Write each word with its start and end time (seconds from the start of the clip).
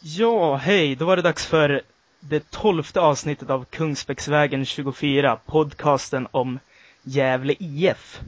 Ja, 0.00 0.56
hej, 0.56 0.94
då 0.94 1.04
var 1.04 1.16
det 1.16 1.22
dags 1.22 1.46
för 1.46 1.82
det 2.20 2.50
tolfte 2.50 3.00
avsnittet 3.00 3.50
av 3.50 3.64
Kungsbäcksvägen 3.64 4.64
24, 4.64 5.38
podcasten 5.46 6.28
om 6.30 6.58
Gävle 7.02 7.54
IF. 7.58 8.20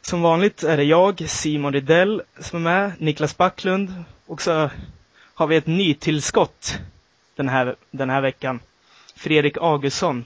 Som 0.00 0.22
vanligt 0.22 0.62
är 0.62 0.76
det 0.76 0.84
jag, 0.84 1.28
Simon 1.30 1.72
Rydell, 1.72 2.22
som 2.40 2.66
är 2.66 2.70
med, 2.70 2.92
Niklas 2.98 3.36
Backlund 3.36 4.04
och 4.26 4.42
så 4.42 4.70
har 5.34 5.46
vi 5.46 5.56
ett 5.56 5.66
nytillskott 5.66 6.78
den 7.36 7.48
här, 7.48 7.76
den 7.90 8.10
här 8.10 8.20
veckan. 8.20 8.60
Fredrik 9.16 9.56
Augustsson. 9.60 10.24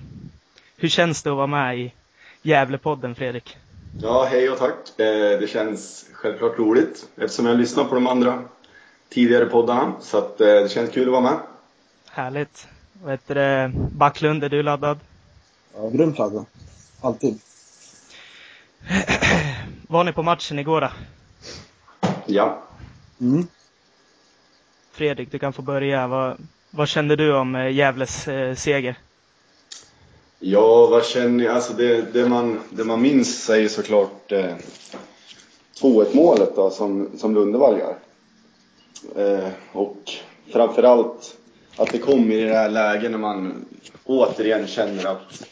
Hur 0.77 0.89
känns 0.89 1.23
det 1.23 1.31
att 1.31 1.37
vara 1.37 1.47
med 1.47 1.79
i 1.79 1.93
Gävlepodden, 2.43 3.15
Fredrik? 3.15 3.57
Ja, 4.03 4.29
hej 4.31 4.51
och 4.51 4.59
tack. 4.59 5.01
Eh, 5.01 5.41
det 5.41 5.51
känns 5.51 6.07
självklart 6.13 6.59
roligt 6.59 7.09
eftersom 7.17 7.47
jag 7.47 7.57
lyssnar 7.57 7.85
på 7.85 7.95
de 7.95 8.07
andra 8.07 8.43
tidigare 9.09 9.47
poddarna. 9.47 9.93
Så 10.01 10.19
att 10.19 10.41
eh, 10.41 10.47
det 10.47 10.73
känns 10.73 10.91
kul 10.91 11.09
att 11.09 11.13
vara 11.13 11.23
med. 11.23 11.39
Härligt. 12.11 12.69
Vad 13.03 13.11
heter 13.11 13.35
det? 13.35 13.73
Backlund, 13.93 14.45
är 14.45 14.49
du 14.49 14.63
laddad? 14.63 14.99
Ja, 15.75 15.89
grymt 15.89 16.19
laddad. 16.19 16.45
Alltid. 17.01 17.41
Var 19.89 20.05
ni 20.05 20.13
på 20.13 20.23
matchen 20.23 20.59
igår 20.59 20.81
då? 20.81 20.89
Ja. 22.27 22.63
Mm. 23.21 23.47
Fredrik, 24.93 25.31
du 25.31 25.39
kan 25.39 25.53
få 25.53 25.63
börja. 25.63 26.07
Vad, 26.07 26.37
vad 26.71 26.89
kände 26.89 27.17
du 27.17 27.35
om 27.37 27.55
eh, 27.55 27.71
Gävles 27.71 28.29
eh, 28.29 28.55
seger? 28.55 28.97
Ja, 30.39 30.87
vad 30.87 31.05
känner 31.05 31.45
jag? 31.45 31.55
Alltså 31.55 31.73
det, 31.73 32.03
det, 32.13 32.29
man, 32.29 32.61
det 32.71 32.85
man 32.85 33.03
minns 33.03 33.51
är 33.51 33.57
ju 33.57 33.69
såklart 33.69 34.33
eh, 34.33 34.55
2-1 35.81 36.17
målet 36.17 36.57
då 36.57 36.71
som, 36.71 37.11
som 37.19 37.35
Lundevall 37.35 37.79
gör. 37.79 37.97
Eh, 39.17 39.49
och 39.73 40.11
framförallt 40.53 41.37
att 41.77 41.93
det 41.93 41.99
kom 41.99 42.33
i 42.33 42.41
det 42.41 42.55
här 42.55 42.71
läget 42.71 43.11
när 43.11 43.19
man 43.19 43.65
återigen 44.05 44.67
känner 44.67 45.07
att 45.07 45.45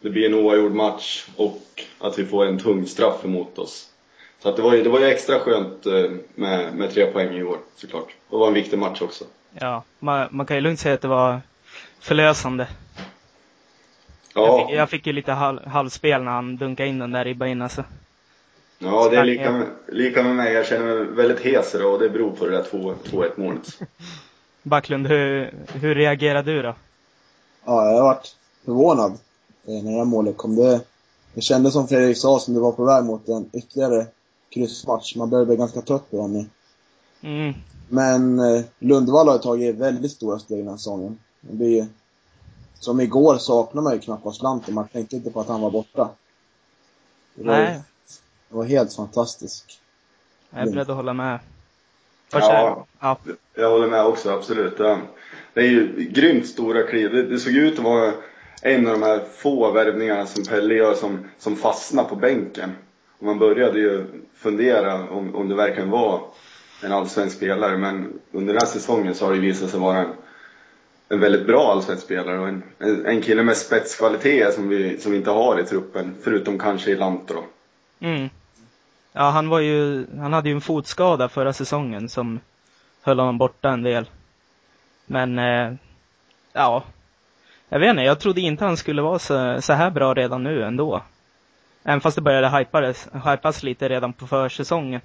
det 0.00 0.10
blir 0.10 0.26
en 0.26 0.34
oavgjord 0.34 0.72
match 0.72 1.26
och 1.36 1.84
att 1.98 2.18
vi 2.18 2.26
får 2.26 2.46
en 2.46 2.58
tung 2.58 2.86
straff 2.86 3.24
emot 3.24 3.58
oss. 3.58 3.86
Så 4.42 4.48
att 4.48 4.56
det 4.56 4.62
var 4.62 4.74
ju, 4.74 4.82
det 4.82 4.88
var 4.88 5.00
ju 5.00 5.06
extra 5.06 5.38
skönt 5.38 5.86
eh, 5.86 6.10
med, 6.34 6.74
med 6.74 6.90
tre 6.94 7.06
poäng 7.06 7.34
i 7.34 7.42
år 7.42 7.58
såklart. 7.76 8.08
Det 8.30 8.36
var 8.36 8.48
en 8.48 8.54
viktig 8.54 8.78
match 8.78 9.02
också. 9.02 9.24
Ja, 9.58 9.82
man, 9.98 10.28
man 10.30 10.46
kan 10.46 10.56
ju 10.56 10.60
lugnt 10.60 10.80
säga 10.80 10.94
att 10.94 11.00
det 11.00 11.08
var 11.08 11.40
förlösande. 12.00 12.66
Ja, 14.34 14.46
Jag, 14.46 14.68
fick, 14.68 14.78
jag 14.78 14.90
fick 14.90 15.06
ju 15.06 15.12
lite 15.12 15.32
halv, 15.32 15.66
halvspel 15.66 16.22
när 16.22 16.32
han 16.32 16.56
dunkade 16.56 16.88
in 16.88 16.98
den 16.98 17.12
där 17.12 17.24
ribban 17.24 17.48
in 17.48 17.62
alltså. 17.62 17.84
Ja 18.82 19.08
det 19.08 19.16
är 19.16 19.24
lika 19.24 19.52
med, 19.52 19.66
lika 19.88 20.22
med 20.22 20.36
mig. 20.36 20.52
Jag 20.52 20.66
känner 20.66 20.84
mig 20.84 21.04
väldigt 21.04 21.40
hes 21.40 21.74
idag 21.74 21.92
och 21.92 21.98
det 21.98 22.08
beror 22.08 22.30
på 22.30 22.46
det 22.46 22.56
där 22.56 22.62
2-1 22.62 23.30
målet. 23.36 23.78
Backlund, 24.62 25.06
hur, 25.06 25.54
hur 25.72 25.94
reagerade 25.94 26.52
du 26.52 26.62
då? 26.62 26.74
Ja, 27.64 27.86
jag 27.86 27.96
har 27.96 28.02
varit 28.02 28.36
förvånad 28.64 29.12
eh, 29.66 29.82
när 29.82 29.92
det 29.92 29.98
här 29.98 30.04
målet 30.04 30.36
kom. 30.36 30.56
Det, 30.56 30.80
det 31.34 31.40
kändes 31.40 31.72
som 31.72 31.88
Fredrik 31.88 32.18
sa, 32.18 32.38
som 32.38 32.54
det 32.54 32.60
var 32.60 32.72
på 32.72 32.84
väg 32.84 33.04
mot 33.04 33.28
en 33.28 33.50
ytterligare 33.52 34.06
kryssmatch. 34.50 35.16
Man 35.16 35.30
började 35.30 35.46
bli 35.46 35.56
ganska 35.56 35.80
trött 35.80 36.10
på 36.10 36.16
den 36.16 36.32
nu. 36.32 36.46
Mm, 37.22 37.54
Men 37.88 38.38
eh, 38.38 38.62
Lundvall 38.78 39.28
har 39.28 39.38
tagit 39.38 39.76
väldigt 39.76 40.12
stora 40.12 40.38
steg 40.38 40.58
den 40.58 40.68
här 40.68 40.76
säsongen. 40.76 41.18
Det 41.40 41.86
som 42.74 43.00
igår 43.00 43.38
saknar 43.38 43.82
man 43.82 43.92
ju 43.92 43.98
knappast 43.98 44.38
slanten. 44.38 44.74
Man 44.74 44.88
tänkte 44.88 45.16
inte 45.16 45.30
på 45.30 45.40
att 45.40 45.48
han 45.48 45.60
var 45.60 45.70
borta. 45.70 46.08
Nej, 47.34 47.80
det 48.50 48.56
var 48.56 48.64
helt 48.64 48.94
fantastiskt. 48.94 49.80
jag 50.50 50.62
är 50.62 50.66
beredd 50.70 50.90
att 50.90 50.96
hålla 50.96 51.12
med. 51.12 51.38
Ja. 52.32 52.86
ja. 53.00 53.18
Jag 53.54 53.70
håller 53.70 53.88
med 53.88 54.04
också, 54.04 54.30
absolut. 54.30 54.78
Det 55.54 55.60
är 55.60 55.66
ju 55.66 56.08
grymt 56.10 56.46
stora 56.46 56.82
kliv. 56.82 57.12
Det, 57.12 57.22
det 57.22 57.38
såg 57.38 57.52
ut 57.52 57.78
att 57.78 57.84
vara 57.84 58.12
en 58.62 58.86
av 58.86 58.92
de 58.92 59.02
här 59.02 59.20
få 59.36 59.70
värvningarna 59.70 60.26
som 60.26 60.44
Pelle 60.44 60.74
gör 60.74 60.94
som, 60.94 61.18
som 61.38 61.56
fastnar 61.56 62.04
på 62.04 62.16
bänken. 62.16 62.72
Och 63.18 63.26
man 63.26 63.38
började 63.38 63.78
ju 63.78 64.06
fundera 64.36 65.08
om, 65.10 65.34
om 65.34 65.48
det 65.48 65.54
verkligen 65.54 65.90
var 65.90 66.22
en 66.82 66.92
allsvensk 66.92 67.36
spelare. 67.36 67.78
Men 67.78 68.20
under 68.32 68.52
den 68.52 68.60
här 68.62 68.72
säsongen 68.72 69.14
så 69.14 69.26
har 69.26 69.32
det 69.32 69.40
visat 69.40 69.70
sig 69.70 69.80
vara 69.80 69.98
en, 69.98 70.12
en 71.08 71.20
väldigt 71.20 71.46
bra 71.46 71.72
allsvensk 71.72 72.02
spelare 72.02 72.38
och 72.38 72.48
en, 72.48 72.62
en, 72.78 73.06
en 73.06 73.22
kille 73.22 73.42
med 73.42 73.56
spetskvalitet 73.56 74.54
som 74.54 74.68
vi, 74.68 74.98
som 74.98 75.12
vi 75.12 75.18
inte 75.18 75.30
har 75.30 75.60
i 75.60 75.64
truppen. 75.64 76.14
Förutom 76.22 76.58
kanske 76.58 76.90
i 76.90 76.96
Lanto 76.96 77.34
då. 77.34 77.44
Mm. 78.06 78.28
Ja, 79.12 79.30
han 79.30 79.48
var 79.48 79.60
ju, 79.60 80.06
han 80.18 80.32
hade 80.32 80.48
ju 80.48 80.54
en 80.54 80.60
fotskada 80.60 81.28
förra 81.28 81.52
säsongen 81.52 82.08
som 82.08 82.40
höll 83.02 83.18
honom 83.18 83.38
borta 83.38 83.70
en 83.70 83.82
del. 83.82 84.10
Men, 85.06 85.38
eh, 85.38 85.74
ja. 86.52 86.84
Jag 87.68 87.80
vet 87.80 87.90
inte, 87.90 88.02
jag 88.02 88.20
trodde 88.20 88.40
inte 88.40 88.64
han 88.64 88.76
skulle 88.76 89.02
vara 89.02 89.18
så, 89.18 89.62
så 89.62 89.72
här 89.72 89.90
bra 89.90 90.14
redan 90.14 90.42
nu 90.42 90.64
ändå. 90.64 91.02
Även 91.82 92.00
fast 92.00 92.14
det 92.14 92.22
började 92.22 92.58
hypas, 92.58 93.08
hypas 93.24 93.62
lite 93.62 93.88
redan 93.88 94.12
på 94.12 94.26
försäsongen. 94.26 95.00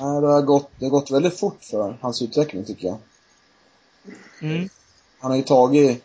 Nej, 0.00 0.20
det 0.20 0.26
har 0.26 0.42
gått, 0.42 0.70
det 0.78 0.84
har 0.84 0.90
gått 0.90 1.10
väldigt 1.10 1.40
fort 1.40 1.64
för 1.70 1.96
hans 2.00 2.22
utveckling 2.22 2.64
tycker 2.64 2.86
jag. 2.86 2.98
Mm. 4.42 4.68
Han 5.18 5.30
har 5.30 5.38
ju 5.38 5.44
tagit 5.44 6.04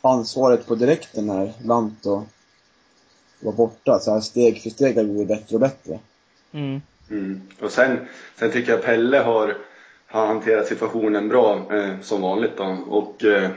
ansvaret 0.00 0.66
på 0.66 0.74
direkten 0.74 1.26
när 1.26 1.52
Lanto 1.64 2.26
var 3.40 3.52
borta. 3.52 3.98
Så 3.98 4.12
här 4.12 4.20
steg 4.20 4.62
för 4.62 4.70
steg 4.70 4.96
har 4.96 5.02
det 5.02 5.08
blivit 5.08 5.28
bättre 5.28 5.54
och 5.54 5.60
bättre. 5.60 5.98
Mm. 6.52 6.80
Mm. 7.10 7.40
Och 7.60 7.70
sen, 7.70 7.98
sen 8.38 8.50
tycker 8.50 8.72
jag 8.72 8.82
Pelle 8.82 9.18
har, 9.18 9.56
har 10.06 10.26
hanterat 10.26 10.66
situationen 10.66 11.28
bra 11.28 11.62
eh, 11.72 12.00
som 12.02 12.22
vanligt 12.22 12.56
då. 12.56 12.78
Och 12.88 13.24
eh, 13.24 13.50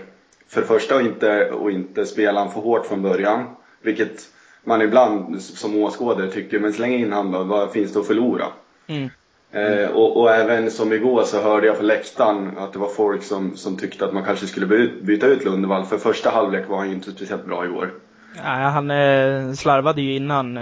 för 0.48 0.62
det 0.62 0.68
första 0.68 0.96
att 0.96 1.02
inte, 1.02 1.50
och 1.52 1.72
inte 1.72 2.06
spela 2.06 2.40
han 2.40 2.52
för 2.52 2.62
hårt 2.62 2.86
från 2.86 3.02
början. 3.02 3.46
Vilket 3.82 4.30
man 4.64 4.82
ibland 4.82 5.42
som 5.42 5.76
åskådare 5.76 6.32
tycker, 6.32 6.60
men 6.60 6.74
släng 6.74 6.94
in 6.94 7.12
han 7.14 7.32
då, 7.32 7.44
vad 7.44 7.72
finns 7.72 7.94
det 7.94 8.00
att 8.00 8.08
förlora? 8.08 8.46
Mm. 8.88 9.10
Eh, 9.52 9.90
och, 9.90 10.18
och 10.18 10.32
även 10.32 10.72
som 10.72 10.94
igår 10.94 11.24
så 11.24 11.42
hörde 11.42 11.68
jag 11.68 11.78
på 11.78 11.84
läktaren 11.84 12.58
att 12.58 12.74
det 12.74 12.80
var 12.80 12.90
folk 12.90 13.24
som, 13.24 13.58
som 13.58 13.78
tyckte 13.78 14.06
att 14.06 14.14
man 14.14 14.24
kanske 14.24 14.48
skulle 14.48 14.66
by- 14.66 15.02
byta 15.02 15.28
ut 15.28 15.46
Lundevall. 15.46 15.86
För 15.86 15.98
första 15.98 16.30
halvlek 16.30 16.70
var 16.70 16.78
han 16.78 16.90
ju 16.90 16.96
inte 16.96 17.12
speciellt 17.12 17.46
bra 17.46 17.66
igår. 17.66 17.94
Ja, 18.36 18.44
han 18.44 18.92
eh, 18.92 19.54
slarvade 19.54 20.02
ju 20.02 20.16
innan 20.16 20.58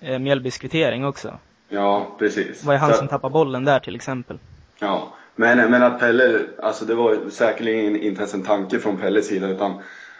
eh, 0.00 0.18
Mjällbys 0.18 0.58
kvittering 0.58 1.04
också. 1.04 1.38
Ja, 1.68 2.06
precis. 2.18 2.60
Det 2.60 2.66
var 2.66 2.72
ju 2.74 2.78
han 2.78 2.90
Så- 2.90 2.96
som 2.98 3.08
tappade 3.08 3.32
bollen 3.32 3.64
där 3.64 3.78
till 3.80 3.94
exempel. 3.94 4.38
Ja, 4.78 5.08
men, 5.36 5.70
men 5.70 5.82
att 5.82 5.98
Pelle, 6.00 6.40
alltså 6.62 6.84
det 6.84 6.94
var 6.94 7.18
säkerligen 7.30 7.96
inte 7.96 8.20
ens 8.20 8.34
en 8.34 8.42
tanke 8.42 8.78
från 8.78 8.96
Pelles 8.96 9.26
sida 9.28 9.48
utan 9.48 9.74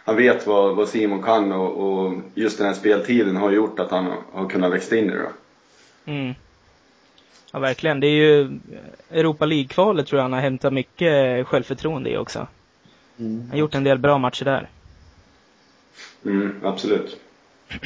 han 0.05 0.17
vet 0.17 0.47
vad, 0.47 0.77
vad 0.77 0.89
Simon 0.89 1.23
kan 1.23 1.53
och, 1.53 1.77
och 1.77 2.15
just 2.35 2.59
den 2.59 2.67
här 2.67 2.75
speltiden 2.75 3.37
har 3.37 3.51
gjort 3.51 3.79
att 3.79 3.91
han 3.91 4.13
har, 4.33 4.49
kunnat 4.49 4.73
växa 4.73 4.97
in 4.97 5.05
i 5.11 5.15
det. 5.15 5.31
Mm. 6.13 6.35
Ja, 7.53 7.59
verkligen. 7.59 8.01
Det 8.01 8.07
är 8.07 8.11
ju 8.11 8.59
Europa 9.11 9.47
League-kvalet 9.47 10.07
tror 10.07 10.19
jag 10.19 10.23
han 10.25 10.33
har 10.33 10.41
hämtat 10.41 10.73
mycket 10.73 11.47
självförtroende 11.47 12.11
i 12.11 12.17
också. 12.17 12.47
Mm. 13.19 13.41
Han 13.41 13.51
har 13.51 13.57
gjort 13.57 13.75
en 13.75 13.85
del 13.85 13.99
bra 13.99 14.19
matcher 14.19 14.45
där. 14.45 14.69
Mm, 16.25 16.61
absolut. 16.65 17.21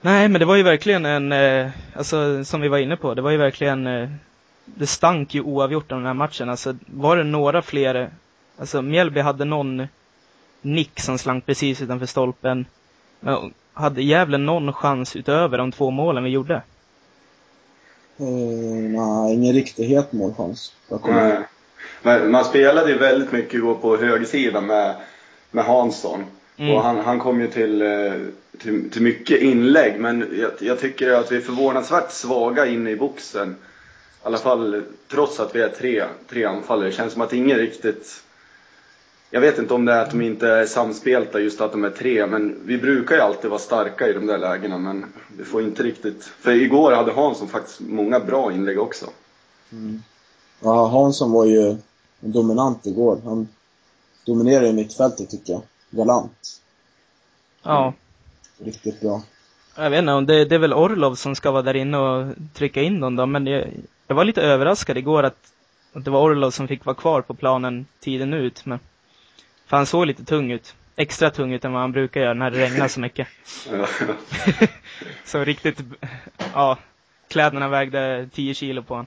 Nej, 0.00 0.28
men 0.28 0.38
det 0.38 0.44
var 0.44 0.56
ju 0.56 0.62
verkligen 0.62 1.06
en, 1.06 1.32
eh, 1.32 1.70
alltså 1.96 2.44
som 2.44 2.60
vi 2.60 2.68
var 2.68 2.78
inne 2.78 2.96
på, 2.96 3.14
det 3.14 3.22
var 3.22 3.30
ju 3.30 3.36
verkligen, 3.36 3.86
eh, 3.86 4.08
det 4.64 4.86
stank 4.86 5.34
ju 5.34 5.40
oavgjort 5.40 5.92
om 5.92 5.98
den 5.98 6.06
här 6.06 6.14
matchen. 6.14 6.48
Alltså 6.48 6.76
var 6.86 7.16
det 7.16 7.24
några 7.24 7.62
fler, 7.62 8.10
alltså 8.58 8.82
Mjällby 8.82 9.20
hade 9.20 9.44
någon 9.44 9.86
nick 10.62 11.00
som 11.00 11.18
slank 11.18 11.46
precis 11.46 11.82
utanför 11.82 12.06
stolpen. 12.06 12.66
Men 13.20 13.54
hade 13.72 14.02
Gävle 14.02 14.38
någon 14.38 14.72
chans 14.72 15.16
utöver 15.16 15.58
de 15.58 15.72
två 15.72 15.90
målen 15.90 16.24
vi 16.24 16.30
gjorde? 16.30 16.62
Eh, 18.16 18.26
nej, 18.90 19.34
ingen 19.34 19.54
riktig 19.54 19.84
het 19.84 20.12
målchans. 20.12 20.72
Nej. 21.04 21.38
Men 22.02 22.30
man 22.30 22.44
spelade 22.44 22.90
ju 22.90 22.98
väldigt 22.98 23.32
mycket 23.32 23.54
igår 23.54 23.74
på 23.74 23.96
högersidan 23.96 24.66
med, 24.66 24.96
med 25.50 25.64
Hansson. 25.64 26.24
Mm. 26.56 26.74
Och 26.74 26.82
han, 26.82 26.96
han 26.96 27.18
kom 27.18 27.40
ju 27.40 27.48
till, 27.48 27.82
eh, 27.82 28.12
till, 28.58 28.90
till 28.90 29.02
mycket 29.02 29.42
inlägg 29.42 30.00
men 30.00 30.38
jag, 30.40 30.50
jag 30.58 30.80
tycker 30.80 31.12
att 31.12 31.32
vi 31.32 31.36
är 31.36 31.40
förvånansvärt 31.40 32.12
svaga 32.12 32.66
inne 32.66 32.90
i 32.90 32.96
boxen. 32.96 33.50
I 33.50 34.26
alla 34.26 34.38
fall 34.38 34.82
trots 35.10 35.40
att 35.40 35.54
vi 35.54 35.60
är 35.60 35.68
tre, 35.68 36.04
tre 36.28 36.44
anfallare. 36.44 36.88
Det 36.88 36.92
känns 36.92 37.12
som 37.12 37.22
att 37.22 37.32
ingen 37.32 37.58
riktigt... 37.58 38.20
Jag 39.30 39.40
vet 39.40 39.58
inte 39.58 39.74
om 39.74 39.84
det 39.84 39.92
är 39.92 40.02
att 40.02 40.10
de 40.10 40.22
inte 40.22 40.48
är 40.48 40.66
samspelta 40.66 41.40
just 41.40 41.60
att 41.60 41.72
de 41.72 41.84
är 41.84 41.90
tre 41.90 42.26
men 42.26 42.56
vi 42.64 42.78
brukar 42.78 43.14
ju 43.14 43.20
alltid 43.20 43.50
vara 43.50 43.60
starka 43.60 44.08
i 44.08 44.12
de 44.12 44.26
där 44.26 44.38
lägena 44.38 44.78
men 44.78 45.04
vi 45.36 45.44
får 45.44 45.62
inte 45.62 45.82
riktigt... 45.82 46.24
För 46.24 46.52
igår 46.52 46.92
hade 46.92 47.12
Hansson 47.12 47.48
faktiskt 47.48 47.80
många 47.80 48.20
bra 48.20 48.52
inlägg 48.52 48.80
också. 48.80 49.06
Mm. 49.72 50.02
Ja, 50.60 50.86
Hansson 50.86 51.32
var 51.32 51.44
ju 51.44 51.76
dominant 52.20 52.86
igår. 52.86 53.20
Han 53.24 53.48
dominerade 54.26 54.72
mittfältet 54.72 55.30
tycker 55.30 55.52
jag. 55.52 55.62
Galant. 55.96 56.60
Ja. 57.62 57.92
Riktigt 58.58 59.00
bra. 59.00 59.22
Jag 59.76 59.90
vet 59.90 59.98
inte, 59.98 60.12
om 60.12 60.26
det, 60.26 60.44
det 60.44 60.54
är 60.54 60.58
väl 60.58 60.72
Orlov 60.72 61.14
som 61.14 61.34
ska 61.36 61.50
vara 61.50 61.62
där 61.62 61.76
inne 61.76 61.98
och 61.98 62.34
trycka 62.54 62.82
in 62.82 63.00
dem 63.00 63.16
då, 63.16 63.26
men 63.26 63.46
jag, 63.46 63.68
jag 64.06 64.16
var 64.16 64.24
lite 64.24 64.42
överraskad 64.42 64.98
igår 64.98 65.22
att 65.22 65.52
Och 65.94 66.00
det 66.00 66.10
var 66.10 66.20
Orlov 66.20 66.50
som 66.50 66.68
fick 66.68 66.84
vara 66.84 66.96
kvar 66.96 67.20
på 67.22 67.34
planen 67.34 67.86
tiden 68.00 68.34
ut, 68.34 68.66
men 68.66 68.78
för 69.66 69.76
han 69.76 69.86
såg 69.86 70.06
lite 70.06 70.24
tung 70.24 70.52
ut. 70.52 70.74
Extra 70.96 71.30
tung 71.30 71.52
ut 71.52 71.64
än 71.64 71.72
vad 71.72 71.80
han 71.80 71.92
brukar 71.92 72.20
göra 72.20 72.34
när 72.34 72.50
det 72.50 72.58
regnar 72.58 72.88
så 72.88 73.00
mycket. 73.00 73.28
så 75.24 75.44
riktigt, 75.44 75.80
ja, 76.54 76.78
kläderna 77.28 77.68
vägde 77.68 78.28
10 78.32 78.54
kilo 78.54 78.82
på 78.82 78.94
honom. 78.94 79.06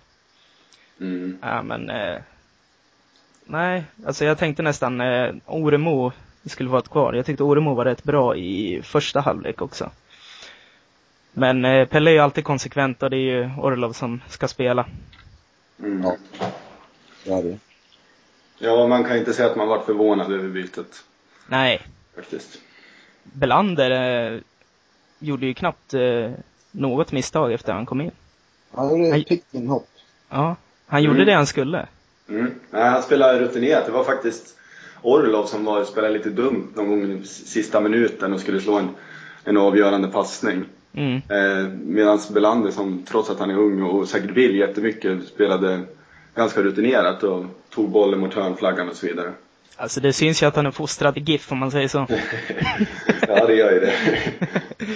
Mm. 1.00 1.38
Ja, 1.42 1.64
men 1.64 1.90
eh, 1.90 2.20
nej, 3.46 3.84
alltså 4.06 4.26
jag 4.26 4.38
tänkte 4.38 4.64
nästan 4.64 5.02
eh, 5.02 5.34
Oremo 5.46 6.12
skulle 6.50 6.70
vara 6.70 6.82
kvar. 6.82 7.14
Jag 7.14 7.26
tyckte 7.26 7.44
Oremo 7.44 7.74
var 7.74 7.86
rätt 7.86 8.04
bra 8.04 8.36
i 8.36 8.82
första 8.84 9.20
halvlek 9.20 9.62
också. 9.62 9.90
Men 11.32 11.66
eh, 11.66 11.88
Pelle 11.88 12.10
är 12.12 12.14
ju 12.14 12.20
alltid 12.20 12.44
konsekvent 12.44 13.04
och 13.04 13.10
det 13.10 13.18
är 13.18 13.20
ju 13.20 13.50
Orlov 13.62 13.94
som 13.94 14.22
ska 14.30 14.48
spela. 14.48 14.86
Mm. 15.80 16.04
Ja. 16.04 16.16
Så 17.26 17.38
är 17.38 17.44
det. 17.44 17.58
Ja, 18.60 18.88
man 18.88 19.04
kan 19.04 19.18
inte 19.18 19.34
säga 19.34 19.50
att 19.50 19.56
man 19.58 19.68
varit 19.68 19.86
förvånad 19.86 20.32
över 20.32 20.50
bytet. 20.50 21.04
Nej, 21.48 21.82
Faktiskt. 22.16 22.62
Belander 23.24 23.92
eh, 24.34 24.40
gjorde 25.20 25.46
ju 25.46 25.54
knappt 25.54 25.94
eh, 25.94 26.32
något 26.72 27.12
misstag 27.12 27.54
efter 27.54 27.74
han 27.74 27.86
kom 27.86 28.02
in. 28.02 28.12
Han 28.76 28.90
gjorde 28.90 29.18
ett 29.18 29.28
piggt 29.28 29.54
inhopp. 29.54 29.88
Ja, 30.30 30.56
han 30.88 31.04
gjorde 31.04 31.16
Mm. 31.18 31.28
det 31.28 31.34
han 31.34 31.48
skulle. 31.48 31.86
Mm. 32.30 32.60
Nej, 32.72 32.90
han 32.90 33.04
spelade 33.04 33.40
rutinerat. 33.40 33.86
Det 33.86 33.92
var 33.92 34.04
faktiskt 34.04 34.57
Orlov 35.02 35.46
som 35.46 35.66
var, 35.66 35.84
spelade 35.84 36.14
lite 36.14 36.30
dumt 36.30 36.68
någon 36.76 36.90
gång 36.90 37.12
i 37.12 37.24
sista 37.28 37.80
minuten 37.80 38.34
och 38.34 38.40
skulle 38.40 38.62
slå 38.62 38.78
en, 38.78 38.90
en 39.44 39.58
avgörande 39.58 40.08
passning. 40.08 40.64
Mm. 40.94 41.16
Eh, 41.30 41.68
Medan 41.70 42.20
Belander, 42.34 42.72
som 42.72 43.04
trots 43.10 43.30
att 43.30 43.40
han 43.40 43.50
är 43.52 43.58
ung 43.58 43.82
och 43.84 44.08
säkert 44.08 44.32
vill 44.32 44.56
jättemycket, 44.56 45.28
spelade 45.28 45.82
ganska 46.36 46.62
rutinerat 46.62 47.24
och 47.24 47.46
tog 47.70 47.90
bollen 47.90 48.20
mot 48.20 48.34
hörnflaggan 48.34 48.90
och 48.90 48.96
så 48.96 49.08
vidare. 49.08 49.32
Alltså 49.76 50.00
det 50.00 50.14
syns 50.14 50.44
ju 50.44 50.48
att 50.48 50.56
han 50.56 50.66
är 50.66 50.72
fostrad 50.72 51.18
i 51.18 51.22
GIF 51.22 51.52
om 51.52 51.58
man 51.58 51.72
säger 51.72 51.88
så. 51.88 52.08
ja, 53.28 53.46
det 53.48 53.56
gör 53.56 53.72
ju 53.72 53.80
det. 53.80 53.94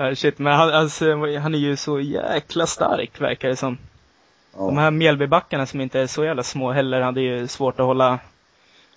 Ja, 0.00 0.14
shit, 0.14 0.38
men 0.38 0.52
han, 0.52 0.70
alltså, 0.70 1.26
han 1.38 1.54
är 1.54 1.58
ju 1.58 1.76
så 1.76 2.00
jäkla 2.00 2.66
stark 2.66 3.20
verkar 3.20 3.48
det 3.48 3.56
som. 3.56 3.78
De 4.56 4.74
Ja. 4.74 4.80
här 4.80 4.90
Mjällbybackarna 4.90 5.66
som 5.66 5.80
inte 5.80 6.00
är 6.00 6.06
så 6.06 6.24
jävla 6.24 6.42
små 6.42 6.72
heller 6.72 7.00
hade 7.00 7.20
ju 7.20 7.48
svårt 7.48 7.80
att 7.80 7.86
hålla, 7.86 8.18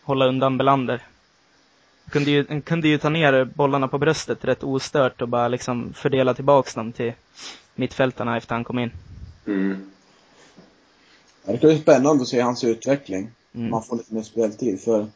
hålla 0.04 0.26
undan 0.28 0.58
Belander. 0.58 1.02
Kunde 2.10 2.32
ju, 2.32 2.62
kunde 2.62 2.88
ju 2.88 2.98
ta 2.98 3.10
ner 3.10 3.44
bollarna 3.46 3.88
på 3.88 3.98
bröstet 3.98 4.46
rätt 4.46 4.64
ostört 4.64 5.22
och 5.22 5.28
bara 5.28 5.48
liksom 5.48 5.94
fördela 5.94 6.34
tillbaks 6.34 6.74
dem 6.74 6.92
till 6.92 7.14
mittfältarna 7.76 8.38
efter 8.38 8.56
han 8.56 8.64
kom 8.64 8.80
in. 8.80 8.92
Mm. 9.48 9.92
Det 11.46 11.58
ska 11.58 11.68
bli 11.68 11.78
spännande 11.80 12.22
att 12.22 12.28
se 12.28 12.40
hans 12.42 12.64
utveckling. 12.64 13.30
Mm. 13.56 13.70
Man 13.70 13.84
får 13.84 13.96
lite 13.98 14.14
mer 14.14 14.22
speltid. 14.22 14.82
För 14.82 15.08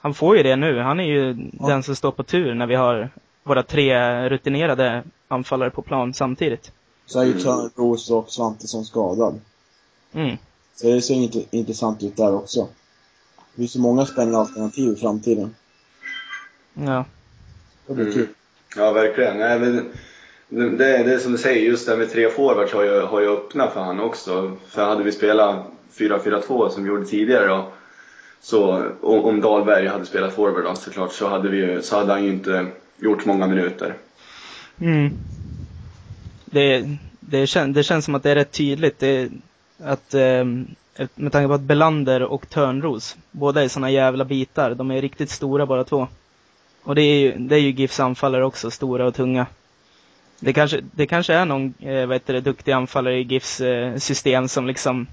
Han 0.00 0.14
får 0.14 0.36
ju 0.36 0.42
det 0.42 0.56
nu. 0.56 0.78
Han 0.78 1.00
är 1.00 1.04
ju 1.04 1.50
Ja. 1.60 1.66
den 1.68 1.82
som 1.82 1.96
står 1.96 2.10
på 2.12 2.22
tur 2.22 2.54
när 2.54 2.66
vi 2.66 2.74
har 2.74 3.10
våra 3.42 3.62
tre 3.62 4.28
rutinerade 4.28 5.02
anfallare 5.28 5.70
på 5.70 5.82
plan 5.82 6.14
samtidigt. 6.14 6.72
så 7.06 7.20
är 7.20 7.24
ju. 7.24 7.40
Törnros 7.40 8.10
och 8.10 8.30
Svantesson 8.30 8.84
skadad. 8.84 9.40
Mm. 10.12 10.36
Så 10.74 10.86
det 10.86 11.02
ser 11.02 11.14
int- 11.14 11.46
intressant 11.50 12.02
ut 12.02 12.16
där 12.16 12.34
också. 12.34 12.68
Det 13.56 13.62
finns 13.62 13.72
så 13.72 13.80
många 13.80 14.06
spännande 14.06 14.38
alternativ 14.38 14.92
i 14.92 14.96
framtiden. 14.96 15.54
Ja. 16.74 17.04
Det 17.86 17.94
blir 17.94 18.04
Mm. 18.04 18.14
kul. 18.14 18.28
Ja, 18.76 18.92
verkligen. 18.92 19.38
Nej, 19.38 19.58
men 19.58 19.74
det, 20.48 20.70
det, 20.70 21.02
det 21.02 21.14
är 21.14 21.18
som 21.18 21.32
du 21.32 21.38
säger, 21.38 21.66
just 21.66 21.86
det 21.86 21.92
här 21.92 21.98
med 21.98 22.12
tre 22.12 22.30
forwards 22.30 22.72
har 22.72 22.82
ju, 22.84 23.00
har 23.00 23.20
ju 23.20 23.28
öppnat 23.28 23.72
för 23.72 23.80
han 23.80 24.00
också. 24.00 24.56
För 24.68 24.84
hade 24.84 25.02
vi 25.04 25.12
spelat 25.12 25.66
4-4-2 25.96 26.68
som 26.68 26.82
vi 26.82 26.88
gjorde 26.88 27.06
tidigare 27.06 27.46
då, 27.46 27.68
så 28.40 28.84
om, 29.00 29.40
Dahlberg 29.40 29.86
hade 29.86 30.06
spelat 30.06 30.34
forward 30.34 30.64
då, 30.64 30.74
såklart, 30.74 31.12
så 31.12 31.28
hade, 31.28 31.48
vi, 31.48 31.82
så 31.82 31.96
hade 31.96 32.12
han 32.12 32.24
ju 32.24 32.30
inte 32.30 32.66
gjort 32.98 33.24
många 33.24 33.46
minuter. 33.46 33.94
Mm. 34.80 35.10
Det, 36.44 36.96
det, 37.20 37.46
kän, 37.46 37.72
det 37.72 37.82
känns 37.82 38.04
som 38.04 38.14
att 38.14 38.22
det 38.22 38.30
är 38.30 38.34
rätt 38.34 38.52
tydligt 38.52 38.98
det, 38.98 39.28
att 39.84 40.14
ehm, 40.14 40.66
med 41.14 41.32
tanke 41.32 41.48
på 41.48 41.54
att 41.54 41.60
Belander 41.60 42.22
och 42.22 42.48
Törnros, 42.48 43.16
båda 43.30 43.64
är 43.64 43.68
såna 43.68 43.90
jävla 43.90 44.24
bitar. 44.24 44.74
De 44.74 44.90
är 44.90 45.00
riktigt 45.02 45.30
stora 45.30 45.66
båda 45.66 45.84
två. 45.84 46.08
Och 46.82 46.94
det 46.94 47.02
är 47.02 47.18
ju, 47.20 47.38
det 47.38 47.54
är 47.56 47.60
ju 47.60 47.70
GIFs 47.70 48.00
anfallare 48.00 48.44
också, 48.44 48.70
stora 48.70 49.06
och 49.06 49.14
tunga. 49.14 49.46
Det 50.40 50.52
kanske, 50.52 50.80
det 50.92 51.06
kanske 51.06 51.34
är 51.34 51.44
någon, 51.44 51.74
eh, 51.78 52.06
vad 52.06 52.14
heter 52.14 52.32
det, 52.34 52.40
duktig 52.40 52.72
anfallare 52.72 53.18
i 53.18 53.22
GIFs 53.22 53.60
eh, 53.60 53.96
system 53.96 54.48
som 54.48 54.66
liksom 54.66 55.06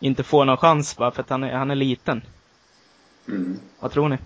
inte 0.00 0.22
får 0.22 0.44
någon 0.44 0.56
chans 0.56 0.96
bara 0.96 1.10
för 1.10 1.22
att 1.22 1.30
han 1.30 1.44
är, 1.44 1.52
han 1.52 1.70
är 1.70 1.74
liten. 1.74 2.22
Mm. 3.28 3.58
Vad 3.80 3.92
tror 3.92 4.08
ni? 4.08 4.16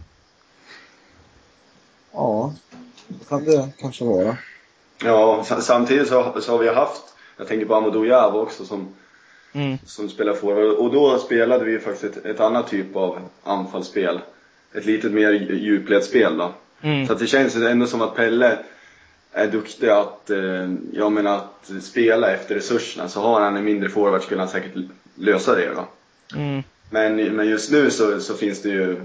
Ja, 2.12 2.55
det 3.08 3.29
kan 3.29 3.44
det 3.44 3.69
kanske 3.81 4.05
vara. 4.05 4.37
Ja, 5.05 5.44
sa- 5.44 5.61
samtidigt 5.61 6.08
så, 6.08 6.41
så 6.41 6.53
har 6.53 6.58
vi 6.58 6.75
haft, 6.75 7.03
jag 7.37 7.49
tänker 7.49 7.67
på 7.67 7.75
Amadou 7.75 8.05
Diaw 8.05 8.38
också 8.43 8.64
som, 8.64 8.88
Mm. 9.52 9.79
som 9.87 10.08
spelar 10.08 10.35
forward. 10.35 10.64
Och 10.64 10.93
då 10.93 11.19
spelade 11.19 11.64
vi 11.64 11.79
faktiskt 11.79 12.17
ett, 12.17 12.26
ett 12.26 12.41
annat 12.41 12.69
typ 12.70 12.97
av 12.97 13.19
anfallsspel. 13.44 14.20
Ett 14.75 14.87
lite 14.87 15.08
mer 15.08 15.32
dju- 15.32 15.58
djupledsspel 15.58 16.38
då. 16.38 16.52
Mm. 16.81 17.06
Så 17.06 17.12
att 17.12 17.19
det 17.19 17.26
känns 17.26 17.56
ändå 17.56 17.87
som 17.87 18.02
att 18.02 18.17
Pelle 18.17 18.58
är 19.32 19.47
duktig 19.47 19.88
att, 19.88 20.31
eh, 20.31 20.70
jag 20.93 21.12
menar 21.12 21.37
att 21.37 21.70
spela 21.82 22.31
efter 22.31 22.55
resurserna. 22.55 23.08
Så 23.08 23.20
har 23.20 23.41
han 23.41 23.56
en 23.56 23.64
mindre 23.64 23.88
forward 23.88 24.23
skulle 24.23 24.41
han 24.41 24.49
säkert 24.49 24.73
lösa 25.14 25.55
det 25.55 25.70
då. 25.75 25.88
Mm. 26.38 26.62
Men, 26.91 27.17
men 27.37 27.49
just 27.49 27.70
nu 27.70 27.91
så, 27.91 28.20
så 28.20 28.35
finns 28.35 28.62
det 28.62 28.69
ju 28.69 29.00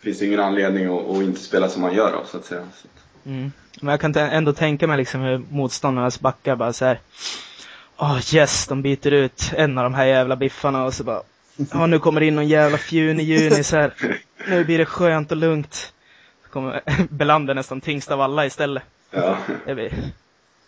finns 0.00 0.18
det 0.18 0.26
ingen 0.26 0.40
anledning 0.40 0.86
att, 0.86 1.08
att 1.10 1.22
inte 1.22 1.40
spela 1.40 1.68
som 1.68 1.82
man 1.82 1.94
gör 1.94 2.12
då, 2.12 2.24
så 2.26 2.36
att 2.36 2.44
säga. 2.44 2.64
Så 2.82 2.88
Mm. 3.26 3.52
Men 3.80 3.90
jag 3.90 4.00
kan 4.00 4.16
ändå 4.16 4.52
tänka 4.52 4.86
mig 4.86 4.96
liksom 4.96 5.20
hur 5.20 5.42
motståndarnas 5.50 6.20
backar 6.20 6.56
bara 6.56 6.72
så 6.72 6.84
här. 6.84 7.00
Åh 7.96 8.34
yes, 8.34 8.66
de 8.66 8.82
byter 8.82 9.12
ut 9.12 9.52
en 9.56 9.78
av 9.78 9.84
de 9.84 9.94
här 9.94 10.06
jävla 10.06 10.36
biffarna 10.36 10.84
och 10.84 10.94
så 10.94 11.04
bara. 11.04 11.22
Ja, 11.72 11.86
nu 11.86 11.98
kommer 11.98 12.20
det 12.20 12.26
in 12.26 12.34
någon 12.34 12.48
jävla 12.48 12.78
fjun 12.78 13.20
i 13.20 13.22
juni 13.22 13.64
så 13.64 13.76
här. 13.76 13.92
Nu 14.48 14.64
blir 14.64 14.78
det 14.78 14.84
skönt 14.84 15.30
och 15.30 15.36
lugnt. 15.36 15.92
Så 16.44 16.50
kommer 16.50 16.80
Belander 17.10 17.54
nästan 17.54 17.80
tyngst 17.80 18.10
av 18.10 18.20
alla 18.20 18.46
istället. 18.46 18.82
ja. 19.10 19.38
Det 19.66 19.74
blir 19.74 19.92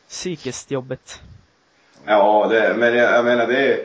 psykiskt 0.09 0.71
jobbigt. 0.71 1.21
Ja, 2.05 2.47
det, 2.50 2.75
men 2.79 2.97
jag, 2.97 3.12
jag 3.12 3.25
menar 3.25 3.47
det 3.47 3.73
är... 3.73 3.81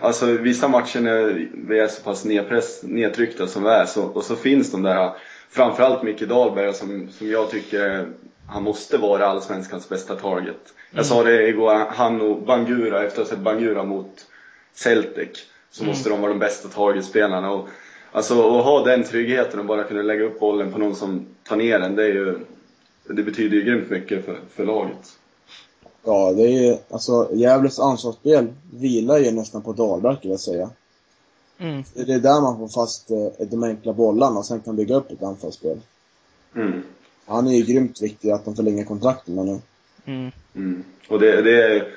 Alltså 0.00 0.26
vissa 0.26 0.68
matcher 0.68 1.00
när 1.00 1.48
vi 1.68 1.78
är 1.78 1.88
så 1.88 2.02
pass 2.02 2.24
nedpress, 2.24 2.82
nedtryckta 2.82 3.46
som 3.46 3.62
vi 3.62 3.68
är 3.68 3.86
så, 3.86 4.02
och 4.02 4.24
så 4.24 4.36
finns 4.36 4.72
de 4.72 4.82
där, 4.82 5.12
framförallt 5.50 6.02
Micke 6.02 6.20
Dahlberg 6.20 6.74
som, 6.74 7.08
som 7.10 7.30
jag 7.30 7.50
tycker 7.50 8.06
han 8.48 8.62
måste 8.62 8.98
vara 8.98 9.26
allsvenskans 9.26 9.88
bästa 9.88 10.16
target. 10.16 10.56
Jag 10.90 11.06
sa 11.06 11.22
det 11.22 11.48
igår, 11.48 11.74
han 11.74 12.20
och 12.20 12.42
Bangura, 12.42 13.02
efter 13.06 13.22
att 13.22 13.28
ha 13.28 13.36
sett 13.36 13.44
Bangura 13.44 13.84
mot 13.84 14.26
Celtic, 14.74 15.28
så 15.70 15.82
Mm. 15.82 15.94
måste 15.94 16.08
de 16.10 16.20
vara 16.20 16.32
de 16.32 16.38
bästa 16.38 16.68
targetspelarna. 16.68 17.52
Och, 17.52 17.68
alltså 18.12 18.34
att 18.58 18.64
ha 18.64 18.84
den 18.84 19.04
tryggheten 19.04 19.60
och 19.60 19.66
bara 19.66 19.84
kunna 19.84 20.02
lägga 20.02 20.24
upp 20.24 20.40
bollen 20.40 20.72
på 20.72 20.78
någon 20.78 20.94
som 20.96 21.26
tar 21.48 21.56
ner 21.56 21.78
den, 21.78 21.96
det 21.96 22.02
är 22.02 22.12
ju, 22.12 22.38
det 23.04 23.22
betyder 23.22 23.56
ju 23.56 23.62
grymt 23.62 23.90
mycket 23.90 24.24
för, 24.24 24.38
för 24.54 24.64
laget. 24.66 25.16
Ja, 26.04 26.32
det 26.32 26.42
är 26.42 26.62
ju, 26.62 26.76
alltså 26.90 27.28
Gävles 27.32 27.78
ansvarsspel 27.78 28.46
vilar 28.74 29.18
ju 29.18 29.30
nästan 29.30 29.62
på 29.62 29.72
Dahlberg 29.72 30.16
skulle 30.16 30.32
jag 30.32 30.40
säga. 30.40 30.70
Mm. 31.58 31.84
Det 31.94 32.12
är 32.12 32.18
där 32.18 32.40
man 32.40 32.58
får 32.58 32.68
fast 32.68 33.10
eh, 33.10 33.46
de 33.46 33.62
enkla 33.62 33.92
bollarna 33.92 34.38
och 34.38 34.46
sen 34.46 34.60
kan 34.60 34.76
bygga 34.76 34.96
upp 34.96 35.10
ett 35.10 35.22
anfallsspel. 35.22 35.80
Mm. 36.56 36.82
Han 37.26 37.46
är 37.46 37.52
ju 37.52 37.64
grymt 37.64 38.02
viktig 38.02 38.30
att 38.30 38.44
de 38.44 38.56
förlänger 38.56 38.84
kontrakten 38.84 39.34
med 39.34 39.46
nu. 39.46 39.60
Mm. 40.04 40.30
Mm. 40.54 40.84
Och 41.08 41.20
det, 41.20 41.42
det 41.42 41.62
är, 41.62 41.88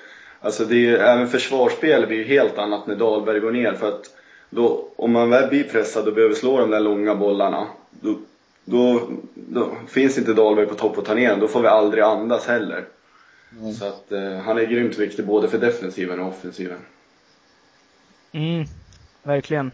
alltså 0.42 0.66
det 0.66 0.90
är, 0.90 0.98
även 0.98 1.28
försvarsspel 1.28 2.08
blir 2.08 2.18
ju 2.18 2.24
helt 2.24 2.58
annat 2.58 2.88
när 2.88 2.96
Dahlberg 2.96 3.40
går 3.40 3.52
ner 3.52 3.74
för 3.74 3.88
att 3.88 4.16
då, 4.50 4.88
om 4.96 5.12
man 5.12 5.30
väl 5.30 5.50
blir 5.50 5.64
pressad 5.64 6.08
och 6.08 6.14
behöver 6.14 6.36
slå 6.36 6.60
de 6.60 6.70
där 6.70 6.80
långa 6.80 7.16
bollarna, 7.16 7.68
då, 7.92 8.20
då, 8.66 9.10
då 9.34 9.72
finns 9.88 10.18
inte 10.18 10.34
Dahlberg 10.34 10.66
på 10.66 10.76
topp 10.76 10.98
och 10.98 11.06
ta 11.06 11.14
ner 11.14 11.38
då 11.38 11.48
får 11.48 11.62
vi 11.62 11.68
aldrig 11.68 12.04
andas 12.04 12.48
heller. 12.48 12.86
Mm. 13.60 13.74
Så 13.74 13.86
att 13.86 14.12
eh, 14.12 14.38
han 14.38 14.58
är 14.58 14.66
grymt 14.66 14.98
viktig 14.98 15.26
både 15.26 15.48
för 15.48 15.58
defensiven 15.58 16.20
och 16.20 16.28
offensiven. 16.28 16.78
Mm. 18.32 18.66
Verkligen. 19.24 19.72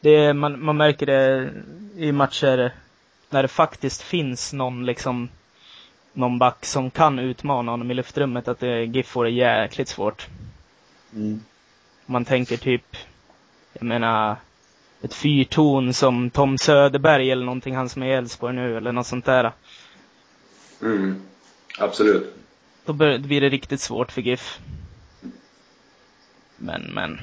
Det, 0.00 0.34
man, 0.34 0.64
man 0.64 0.76
märker 0.76 1.06
det 1.06 1.50
i 1.96 2.12
matcher 2.12 2.72
när 3.30 3.42
det 3.42 3.48
faktiskt 3.48 4.02
finns 4.02 4.52
någon 4.52 4.86
liksom 4.86 5.28
någon 6.12 6.38
back 6.38 6.64
som 6.64 6.90
kan 6.90 7.18
utmana 7.18 7.70
honom 7.72 7.90
i 7.90 7.94
luftrummet 7.94 8.48
att 8.48 8.60
det, 8.60 8.84
GIF 8.84 9.06
får 9.06 9.24
det 9.24 9.30
jäkligt 9.30 9.88
svårt. 9.88 10.26
Mm. 11.14 11.40
Man 12.06 12.24
tänker 12.24 12.56
typ, 12.56 12.96
jag 13.72 13.82
menar, 13.82 14.36
ett 15.02 15.14
fyrton 15.14 15.94
som 15.94 16.30
Tom 16.30 16.58
Söderberg 16.58 17.30
eller 17.30 17.44
någonting, 17.44 17.76
han 17.76 17.88
som 17.88 18.02
är 18.02 18.06
i 18.06 18.12
Elfsborg 18.12 18.54
nu 18.54 18.76
eller 18.76 18.92
något 18.92 19.06
sånt 19.06 19.24
där. 19.24 19.52
Mm. 20.82 21.22
Absolut. 21.78 22.34
Då 22.84 22.92
blir 22.92 23.40
det 23.40 23.48
riktigt 23.48 23.80
svårt 23.80 24.12
för 24.12 24.22
GIF. 24.22 24.58
Men, 26.56 26.82
men. 26.94 27.18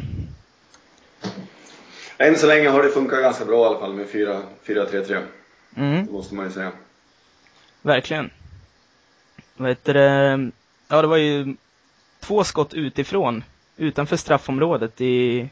än 2.17 2.37
så 2.37 2.47
länge 2.47 2.69
har 2.69 2.83
det 2.83 2.89
funkat 2.89 3.21
ganska 3.21 3.45
bra 3.45 3.63
i 3.63 3.67
alla 3.67 3.79
fall 3.79 3.93
med 3.93 4.07
4-3-3. 4.07 5.23
Mm, 5.75 6.05
Det 6.05 6.11
måste 6.11 6.35
man 6.35 6.45
ju 6.45 6.51
säga. 6.51 6.71
verkligen. 7.81 8.29
Vad 9.57 9.69
heter 9.69 9.93
det? 9.93 10.51
Ja, 10.87 11.01
det 11.01 11.07
var 11.07 11.17
ju 11.17 11.55
två 12.19 12.43
skott 12.43 12.73
utifrån, 12.73 13.43
utanför 13.77 14.17
straffområdet 14.17 15.01
i, 15.01 15.49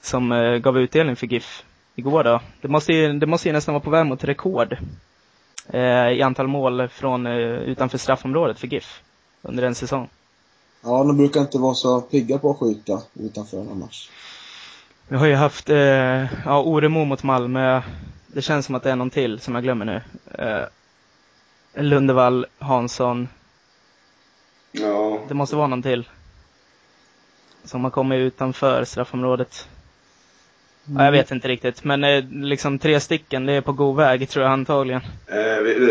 som 0.00 0.32
eh, 0.32 0.56
gav 0.56 0.78
utdelning 0.78 1.16
för 1.16 1.26
GIF 1.26 1.64
igår 1.94 2.24
då. 2.24 2.40
Det 2.60 2.68
måste 2.68 2.92
ju, 2.92 3.12
det 3.12 3.26
måste 3.26 3.48
ju 3.48 3.52
nästan 3.52 3.74
vara 3.74 3.84
på 3.84 3.90
väg 3.90 4.06
mot 4.06 4.24
rekord 4.24 4.76
eh, 5.68 6.08
i 6.08 6.22
antal 6.22 6.46
mål 6.48 6.88
från 6.88 7.26
eh, 7.26 7.32
utanför 7.42 7.98
straffområdet 7.98 8.58
för 8.58 8.66
GIF 8.66 9.02
under 9.42 9.62
en 9.62 9.74
säsong. 9.74 10.08
Ja, 10.82 11.04
de 11.04 11.16
brukar 11.16 11.40
inte 11.40 11.58
vara 11.58 11.74
så 11.74 12.00
pigga 12.00 12.38
på 12.38 12.50
att 12.50 12.58
skjuta 12.58 13.02
utanför 13.14 13.60
annars. 13.60 14.10
Vi 15.08 15.16
har 15.16 15.26
ju 15.26 15.34
haft, 15.34 15.70
eh, 15.70 15.76
ja, 16.44 16.62
Oremo 16.62 17.04
mot 17.04 17.22
Malmö. 17.22 17.82
Det 18.34 18.42
känns 18.42 18.66
som 18.66 18.74
att 18.74 18.82
det 18.82 18.90
är 18.90 18.96
någon 18.96 19.10
till 19.10 19.40
som 19.40 19.54
jag 19.54 19.64
glömmer 19.64 19.84
nu. 19.84 20.00
Eh, 20.38 20.64
Lundevall, 21.82 22.46
Hansson. 22.58 23.28
Ja, 24.72 25.20
Det 25.28 25.34
måste 25.34 25.56
vara 25.56 25.66
någon 25.66 25.82
till. 25.82 26.08
Som 27.64 27.84
har 27.84 27.90
kommit 27.90 28.16
utanför 28.18 28.84
straffområdet. 28.84 29.68
Ja, 30.84 31.04
jag 31.04 31.12
vet 31.12 31.30
inte 31.30 31.48
riktigt, 31.48 31.84
men 31.84 32.04
eh, 32.04 32.24
liksom 32.30 32.78
tre 32.78 33.00
stycken, 33.00 33.46
det 33.46 33.52
är 33.52 33.60
på 33.60 33.72
god 33.72 33.96
väg 33.96 34.28
tror 34.28 34.42
jag 34.44 34.52
antagligen. 34.52 35.00
eh, 35.26 35.38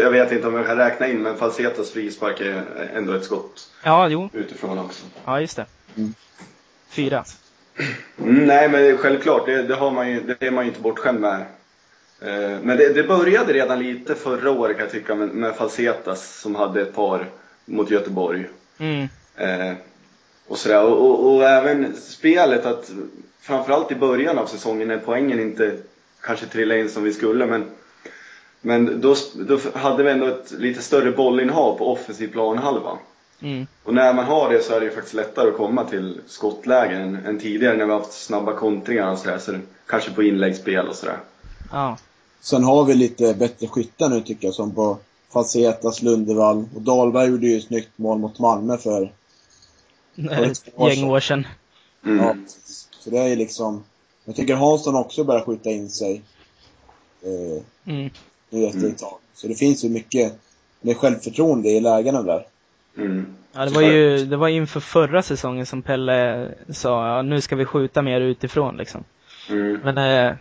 jag 0.01 0.11
vet 0.11 0.31
inte 0.31 0.47
om 0.47 0.55
jag 0.55 0.65
kan 0.65 0.77
räkna 0.77 1.07
in, 1.07 1.21
men 1.23 1.37
Falsetas 1.37 1.91
frispark 1.91 2.41
är 2.41 2.63
ändå 2.95 3.13
ett 3.13 3.23
skott 3.23 3.69
Ja, 3.83 4.07
jo. 4.09 4.29
utifrån 4.33 4.79
också. 4.79 5.05
Ja, 5.25 5.39
just 5.41 5.55
det. 5.55 5.65
Mm. 5.95 6.13
Fyra. 6.89 7.23
Mm, 8.19 8.45
nej, 8.47 8.69
men 8.69 8.97
självklart, 8.97 9.45
det, 9.45 9.63
det, 9.63 9.75
har 9.75 9.91
man 9.91 10.09
ju, 10.11 10.21
det 10.39 10.47
är 10.47 10.51
man 10.51 10.63
ju 10.63 10.69
inte 10.69 10.81
bortskämd 10.81 11.19
med. 11.19 11.45
Eh, 12.23 12.59
men 12.61 12.77
det, 12.77 12.93
det 12.93 13.03
började 13.03 13.53
redan 13.53 13.79
lite 13.79 14.15
förra 14.15 14.51
året 14.51 14.77
kan 14.77 14.85
jag 14.85 14.91
tycka 14.91 15.15
med, 15.15 15.29
med 15.29 15.55
Falsetas 15.55 16.41
som 16.41 16.55
hade 16.55 16.81
ett 16.81 16.95
par 16.95 17.25
mot 17.65 17.91
Göteborg. 17.91 18.45
Mm. 18.77 19.07
Eh, 19.35 19.73
och, 20.47 20.57
sådär. 20.57 20.83
Och, 20.83 21.09
och, 21.09 21.35
och 21.35 21.43
även 21.43 21.95
spelet 21.95 22.65
att 22.65 22.91
framförallt 23.41 23.91
i 23.91 23.95
början 23.95 24.37
av 24.37 24.45
säsongen 24.45 24.87
när 24.87 24.97
poängen 24.97 25.39
inte 25.39 25.77
kanske 26.21 26.45
trillade 26.45 26.79
in 26.79 26.89
som 26.89 27.03
vi 27.03 27.13
skulle 27.13 27.45
men 27.45 27.65
men 28.65 29.01
då, 29.01 29.15
då 29.35 29.59
hade 29.73 30.03
vi 30.03 30.11
ändå 30.11 30.25
ett 30.25 30.51
lite 30.51 30.81
större 30.81 31.11
bollinnehav 31.11 31.77
på 31.77 31.91
offensiv 31.91 32.27
planhalva. 32.27 32.97
Mm. 33.41 33.67
Och 33.83 33.93
när 33.93 34.13
man 34.13 34.25
har 34.25 34.49
det 34.49 34.63
så 34.63 34.73
är 34.75 34.79
det 34.79 34.85
ju 34.85 34.91
faktiskt 34.91 35.13
lättare 35.13 35.49
att 35.49 35.57
komma 35.57 35.83
till 35.83 36.21
skottlägen 36.27 37.01
än, 37.01 37.25
än 37.25 37.39
tidigare 37.39 37.77
när 37.77 37.85
vi 37.85 37.91
haft 37.91 38.13
snabba 38.13 38.53
kontringar 38.53 39.11
och 39.11 39.17
sådär. 39.17 39.37
Så 39.37 39.55
kanske 39.87 40.11
på 40.11 40.23
inläggsspel 40.23 40.87
och 40.87 40.95
sådär. 40.95 41.17
Ja. 41.71 41.97
Sen 42.43 42.63
har 42.63 42.85
vi 42.85 42.93
lite 42.93 43.33
bättre 43.33 43.67
skyttar 43.67 44.09
nu 44.09 44.21
tycker 44.21 44.47
jag, 44.47 44.53
som 44.55 44.71
på 44.75 44.97
Falsetas, 45.33 46.01
Lundevall 46.01 46.65
och 46.75 46.81
Dahlberg 46.81 47.29
gjorde 47.29 47.47
ju 47.47 47.57
ett 47.57 47.63
snyggt 47.63 47.97
mål 47.97 48.17
mot 48.19 48.39
Malmö 48.39 48.77
för, 48.77 49.11
Ett 50.31 50.61
gäng 50.79 51.09
år 51.09 51.19
sedan. 51.19 51.47
Mm. 52.05 52.25
ja, 52.25 52.35
så 52.99 53.09
det 53.09 53.17
är 53.19 53.27
ju 53.27 53.35
liksom, 53.35 53.83
jag 54.25 54.35
tycker 54.35 54.55
Hansson 54.55 54.95
också 54.95 55.23
börjar 55.23 55.41
skjuta 55.41 55.69
in 55.69 55.89
sig. 55.89 56.21
Eh, 57.21 57.63
Mm. 57.93 58.09
nu 58.49 58.65
efter 58.65 58.79
Mm. 58.79 58.91
ett 58.91 58.97
tag. 58.97 59.17
Så 59.33 59.47
det 59.47 59.55
finns 59.55 59.85
ju 59.85 59.89
mycket 59.89 60.33
med 60.81 60.97
självförtroende 60.97 61.69
i 61.69 61.79
lägena 61.79 62.23
där. 62.23 62.45
Mm. 62.97 63.25
Ja, 63.53 63.65
det 63.65 63.71
var 63.71 63.81
ju, 63.81 64.25
det 64.25 64.37
var 64.37 64.47
inför 64.47 64.79
förra 64.79 65.21
säsongen 65.21 65.65
som 65.65 65.81
Pelle 65.81 66.49
sa, 66.69 67.07
ja, 67.07 67.21
nu 67.21 67.41
ska 67.41 67.55
vi 67.55 67.65
skjuta 67.65 68.01
mer 68.01 68.21
utifrån 68.21 68.77
liksom. 68.77 69.03
Mm. 69.49 69.79
Men 69.83 69.97
eh, 69.97 70.35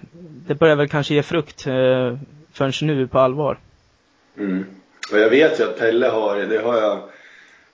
det 0.47 0.55
börjar 0.55 0.77
väl 0.77 0.89
kanske 0.89 1.15
ge 1.15 1.23
frukt 1.23 1.67
eh, 1.67 2.19
förrän 2.53 2.73
nu 2.83 3.07
på 3.07 3.19
allvar. 3.19 3.59
Mm. 4.39 4.65
Och 5.13 5.19
jag 5.19 5.31
vet 5.31 5.61
ju 5.61 5.65
att 5.65 5.79
Pelle 5.79 6.07
har, 6.07 6.37
det 6.37 6.59
har 6.59 6.77
jag, 6.77 6.99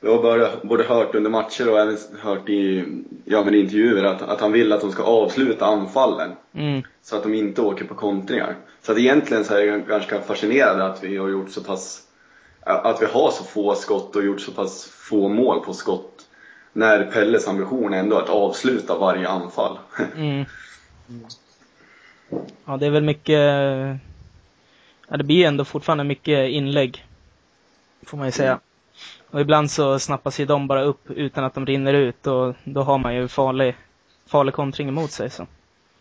jag 0.00 0.16
har 0.16 0.23
bara, 0.23 0.49
både 0.62 0.85
hört 0.85 1.14
under 1.14 1.30
matcher 1.30 1.70
och 1.70 1.80
även 1.80 1.97
hört 2.20 2.49
i 2.49 2.85
ja, 3.25 3.44
men 3.44 3.54
intervjuer 3.54 4.04
att, 4.04 4.23
att 4.23 4.40
han 4.40 4.52
vill 4.52 4.73
att 4.73 4.80
de 4.80 4.92
ska 4.92 5.02
avsluta 5.02 5.66
anfallen. 5.66 6.30
Mm. 6.54 6.82
Så 7.02 7.16
att 7.16 7.23
de 7.23 7.35
inte 7.35 7.62
åker 7.62 7.85
på 7.85 7.94
kontringar. 7.94 8.56
Så 8.82 8.92
att 8.92 8.99
egentligen 8.99 9.44
så 9.44 9.54
är 9.54 9.62
jag 9.62 9.87
ganska 9.87 10.20
fascinerad 10.20 10.80
att 10.80 11.04
vi 11.04 11.16
har 11.16 11.28
gjort 11.28 11.50
så 11.50 11.61
pass, 11.61 12.02
att 12.61 13.02
vi 13.02 13.06
har 13.06 13.30
så 13.30 13.44
få 13.44 13.75
skott 13.75 14.16
och 14.16 14.25
gjort 14.25 14.40
så 14.40 14.52
pass 14.52 14.85
få 14.85 15.28
mål 15.28 15.61
på 15.61 15.73
skott. 15.73 16.26
När 16.73 17.04
Pelles 17.04 17.49
ambition 17.49 17.94
är 17.94 17.99
ändå 17.99 18.16
att 18.16 18.28
avsluta 18.28 18.99
varje 18.99 19.28
anfall. 19.28 19.78
Mm. 20.16 20.44
Ja, 22.64 22.76
det 22.76 22.86
är 22.86 22.90
väl 22.90 23.04
mycket, 23.04 23.38
ja 25.08 25.16
det 25.16 25.24
blir 25.24 25.46
ändå 25.46 25.64
fortfarande 25.64 26.04
mycket 26.04 26.50
inlägg. 26.50 27.06
Får 28.02 28.18
man 28.18 28.26
ju 28.26 28.32
säga. 28.32 28.60
Och 29.30 29.40
ibland 29.40 29.70
så 29.70 29.98
snappas 29.98 30.40
ju 30.40 30.46
de 30.46 30.66
bara 30.66 30.82
upp 30.82 31.10
utan 31.10 31.44
att 31.44 31.54
de 31.54 31.66
rinner 31.66 31.94
ut 31.94 32.26
och 32.26 32.54
då 32.64 32.82
har 32.82 32.98
man 32.98 33.14
ju 33.14 33.28
farlig, 33.28 33.76
farlig 34.26 34.54
kontring 34.54 34.88
emot 34.88 35.10
sig 35.10 35.30
så. 35.30 35.46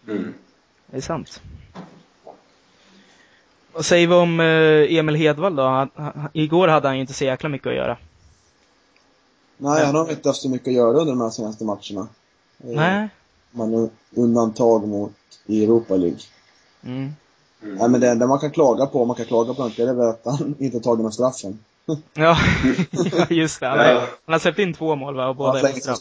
Mm. 0.08 0.34
Det 0.88 0.98
är 0.98 1.02
sant. 1.02 1.42
Vad 3.74 3.86
säger 3.86 4.08
vi 4.08 4.14
om 4.14 4.40
eh, 4.40 4.98
Emil 4.98 5.16
Hedvall 5.16 5.56
då? 5.56 5.88
Igår 6.34 6.68
hade 6.68 6.88
han 6.88 6.96
ju 6.96 7.02
inte 7.02 7.14
så 7.14 7.26
jäkla 7.26 7.50
mycket 7.50 7.68
att 7.68 7.76
göra. 7.76 7.98
Nej, 9.58 9.86
han 9.86 9.96
har 9.96 10.12
inte 10.12 10.30
haft 10.30 10.42
så 10.42 10.50
mycket 10.50 10.68
att 10.68 10.74
göra 10.74 10.98
under 10.98 11.14
de 11.14 11.22
här 11.22 11.30
senaste 11.30 11.64
matcherna. 11.64 12.08
Nej. 12.58 13.10
Man 13.58 13.74
har 13.74 13.90
undantag 14.16 14.88
mot 14.88 15.14
i 15.46 15.64
Europa 15.64 15.96
League. 15.96 16.20
Mm. 16.84 17.14
Mm. 17.64 17.76
Nej 17.76 17.90
men 17.90 18.02
det 18.02 18.10
enda 18.10 18.28
man 18.28 18.40
kan 18.40 18.52
klaga 18.52 18.86
på, 18.86 19.02
om 19.02 19.08
man 19.08 19.18
kan 19.18 19.26
klaga 19.26 19.54
på 19.54 19.68
det, 19.68 19.74
det 19.86 19.90
är 19.90 19.94
väl 19.94 20.08
att 20.08 20.22
han 20.26 20.56
inte 20.60 20.78
har 20.78 20.82
tagit 20.82 21.04
någon 21.04 21.12
straffen. 21.14 21.60
Ja, 22.14 22.38
just 23.30 23.60
det. 23.60 23.68
Han, 23.68 23.78
Ja. 23.80 24.04
han 24.26 24.34
har 24.34 24.40
släppt 24.40 24.60
in 24.60 24.74
två 24.74 24.96
mål 24.96 25.16
va? 25.16 25.28
Och 25.28 25.36
båda 25.36 25.70
åt 25.70 25.84
straff. 25.84 26.00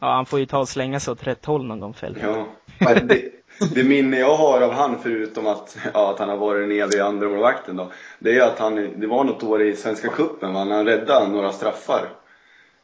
Ja, 0.00 0.14
han 0.14 0.26
får 0.26 0.38
ju 0.38 0.46
ta 0.46 0.58
och 0.58 0.68
slänga 0.68 1.00
sig 1.00 1.12
åt 1.12 1.26
rätt 1.26 1.44
håll 1.44 1.64
någon 1.64 1.80
gång 1.80 1.94
Fält. 1.94 2.18
Ja. 2.22 2.46
Det, 2.94 3.30
det 3.74 3.84
minne 3.84 4.18
jag 4.18 4.36
har 4.36 4.60
av 4.60 4.72
han 4.72 4.98
förutom 5.02 5.46
att, 5.46 5.76
ja, 5.94 6.10
att 6.10 6.18
han 6.18 6.28
har 6.28 6.36
varit 6.36 6.68
den 6.68 6.78
eviga 6.80 7.04
andremålvakten 7.04 7.76
då. 7.76 7.90
Det 8.18 8.38
är 8.38 8.46
att 8.46 8.58
han, 8.58 8.74
det 9.00 9.06
var 9.06 9.24
något 9.24 9.42
år 9.42 9.62
i 9.62 9.76
Svenska 9.76 10.08
cupen 10.08 10.54
va, 10.54 10.64
när 10.64 10.76
han 10.76 10.84
räddade 10.84 11.28
några 11.28 11.52
straffar. 11.52 12.08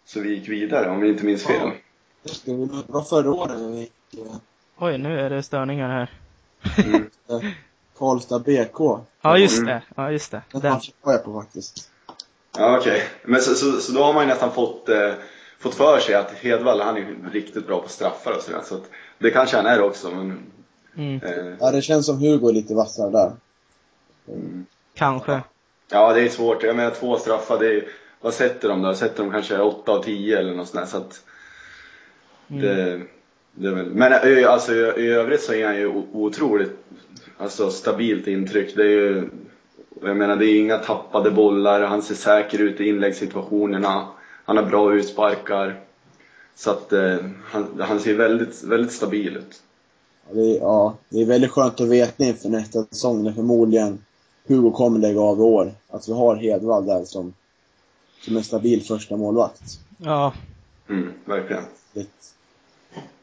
Så 0.04 0.21
vi 0.21 0.35
gick 0.35 0.49
vidare 0.49 0.90
om 0.90 1.00
vi 1.00 1.09
inte 1.09 1.25
minns 1.25 1.45
fel. 1.45 1.71
Just 2.23 2.47
det, 2.47 2.52
det 2.52 2.83
var 2.87 3.02
förra 3.02 3.33
året 3.33 3.61
när 3.61 3.69
vi 3.69 3.79
gick 3.81 3.93
eh, 4.19 4.35
Oj, 4.79 4.99
nu 4.99 5.21
är 5.21 5.31
det 5.31 5.43
störningar 5.43 5.88
här. 5.88 6.11
Mm. 6.85 7.09
Karlstad 7.99 8.38
BK. 8.38 8.99
Ja, 9.23 9.38
just 9.38 9.64
det. 9.67 9.83
Ja, 9.97 10.11
just 10.11 10.31
det. 10.31 10.43
Den 10.52 10.61
Den. 10.61 10.73
matchen 10.73 10.95
var 11.02 11.12
jag 11.12 11.25
på 11.25 11.41
faktiskt. 11.41 11.91
Ja, 12.59 12.79
okej. 12.79 13.02
Men 13.25 13.41
så, 13.43 13.55
så, 13.55 13.73
så 13.73 13.93
då 13.93 14.02
har 14.05 14.12
man 14.12 14.23
ju 14.23 14.29
nästan 14.29 14.52
fått, 14.52 14.88
eh, 14.88 15.12
fått 15.59 15.75
för 15.75 15.99
sig 16.00 16.14
att 16.14 16.31
Hedvall, 16.33 16.81
han 16.81 16.97
är 16.97 17.00
ju 17.00 17.29
riktigt 17.33 17.67
bra 17.67 17.81
på 17.83 17.88
straffar 17.88 18.33
och 18.37 18.43
sådär. 18.43 18.61
Så 18.64 18.75
att 18.75 18.91
det 19.19 19.31
kanske 19.31 19.57
han 19.57 19.67
är 19.67 19.83
också, 19.83 20.11
men... 20.11 20.38
Mm. 20.97 21.23
Eh, 21.23 21.55
Ja, 21.61 21.71
det 21.71 21.83
känns 21.83 22.07
som 22.07 22.19
Hugo 22.19 22.49
är 22.49 22.52
lite 22.52 22.75
vassare 22.75 23.11
där. 23.11 23.33
mm. 24.29 24.67
Kanske. 24.95 25.41
Ja, 25.91 26.12
det 26.12 26.21
är 26.21 26.29
svårt. 26.29 26.62
Jag 26.62 26.76
menar 26.76 26.91
två 26.91 27.19
straffar, 27.19 27.59
det 27.59 27.67
är, 27.67 27.85
vad 28.21 28.35
sätter 28.35 28.69
de 28.69 28.83
då? 28.83 28.95
Sätter 28.95 29.23
de 29.23 29.33
kanske 29.33 29.59
8 29.59 29.93
av 29.93 30.02
10 30.02 30.38
eller 30.38 30.55
något 30.55 30.69
sånt 30.69 30.81
där, 30.81 30.91
så 30.91 30.97
att. 30.97 31.23
Det, 32.61 33.00
det 33.54 33.71
väl, 33.71 33.90
men 33.90 34.12
alltså, 34.47 34.73
i, 34.75 35.06
övrigt 35.06 35.42
så 35.42 35.52
är 35.52 35.66
han 35.66 35.76
ju 35.76 35.87
otroligt 36.12 36.73
alltså, 37.38 37.71
stabilt 37.71 38.26
intryck. 38.26 38.76
Det 38.76 38.82
är 38.82 38.88
ju, 38.88 39.28
jag 40.02 40.16
menar 40.16 40.37
det 40.37 40.47
är 40.47 40.61
inga 40.61 40.78
tappade 40.78 41.30
bollar, 41.30 41.80
han 41.80 42.02
ser 42.02 42.14
säker 42.14 42.59
ut 42.59 42.80
i 42.80 42.88
inläggssituationerna. 42.88 44.09
Han 44.44 44.56
har 44.56 44.64
bra 44.64 44.94
utsparkar. 44.94 45.80
Så 46.54 46.71
att 46.71 46.92
eh, 46.92 47.16
han, 47.44 47.80
han 47.80 48.00
ser 48.00 48.14
väldigt, 48.14 48.62
väldigt 48.64 48.92
stabil 48.92 49.37
ut. 49.37 49.62
Ja, 50.28 50.35
det 50.35 50.56
är, 50.56 50.61
ja, 50.61 50.97
det 51.09 51.21
är 51.21 51.26
väldigt 51.26 51.50
skönt 51.50 51.80
att 51.80 51.88
veta 51.88 52.25
inför 52.25 52.49
nästa 52.49 52.85
säsong 52.85 53.25
när 53.25 53.32
förmodligen 53.32 54.04
Hugo 54.47 54.71
kommer 54.71 54.99
lägga 54.99 55.21
av 55.21 55.38
i 55.38 55.42
år. 55.42 55.73
Att 55.88 56.09
vi 56.09 56.12
har 56.12 56.37
Hedvall 56.37 56.87
där 56.87 57.04
som, 57.04 57.35
som 58.21 58.37
en 58.37 58.44
stabil 58.44 58.82
första 58.82 59.16
målvakt. 59.16 59.62
Ja, 59.99 60.32
Mm, 60.88 61.12
verkligen. 61.25 61.62
Lite. 61.92 62.11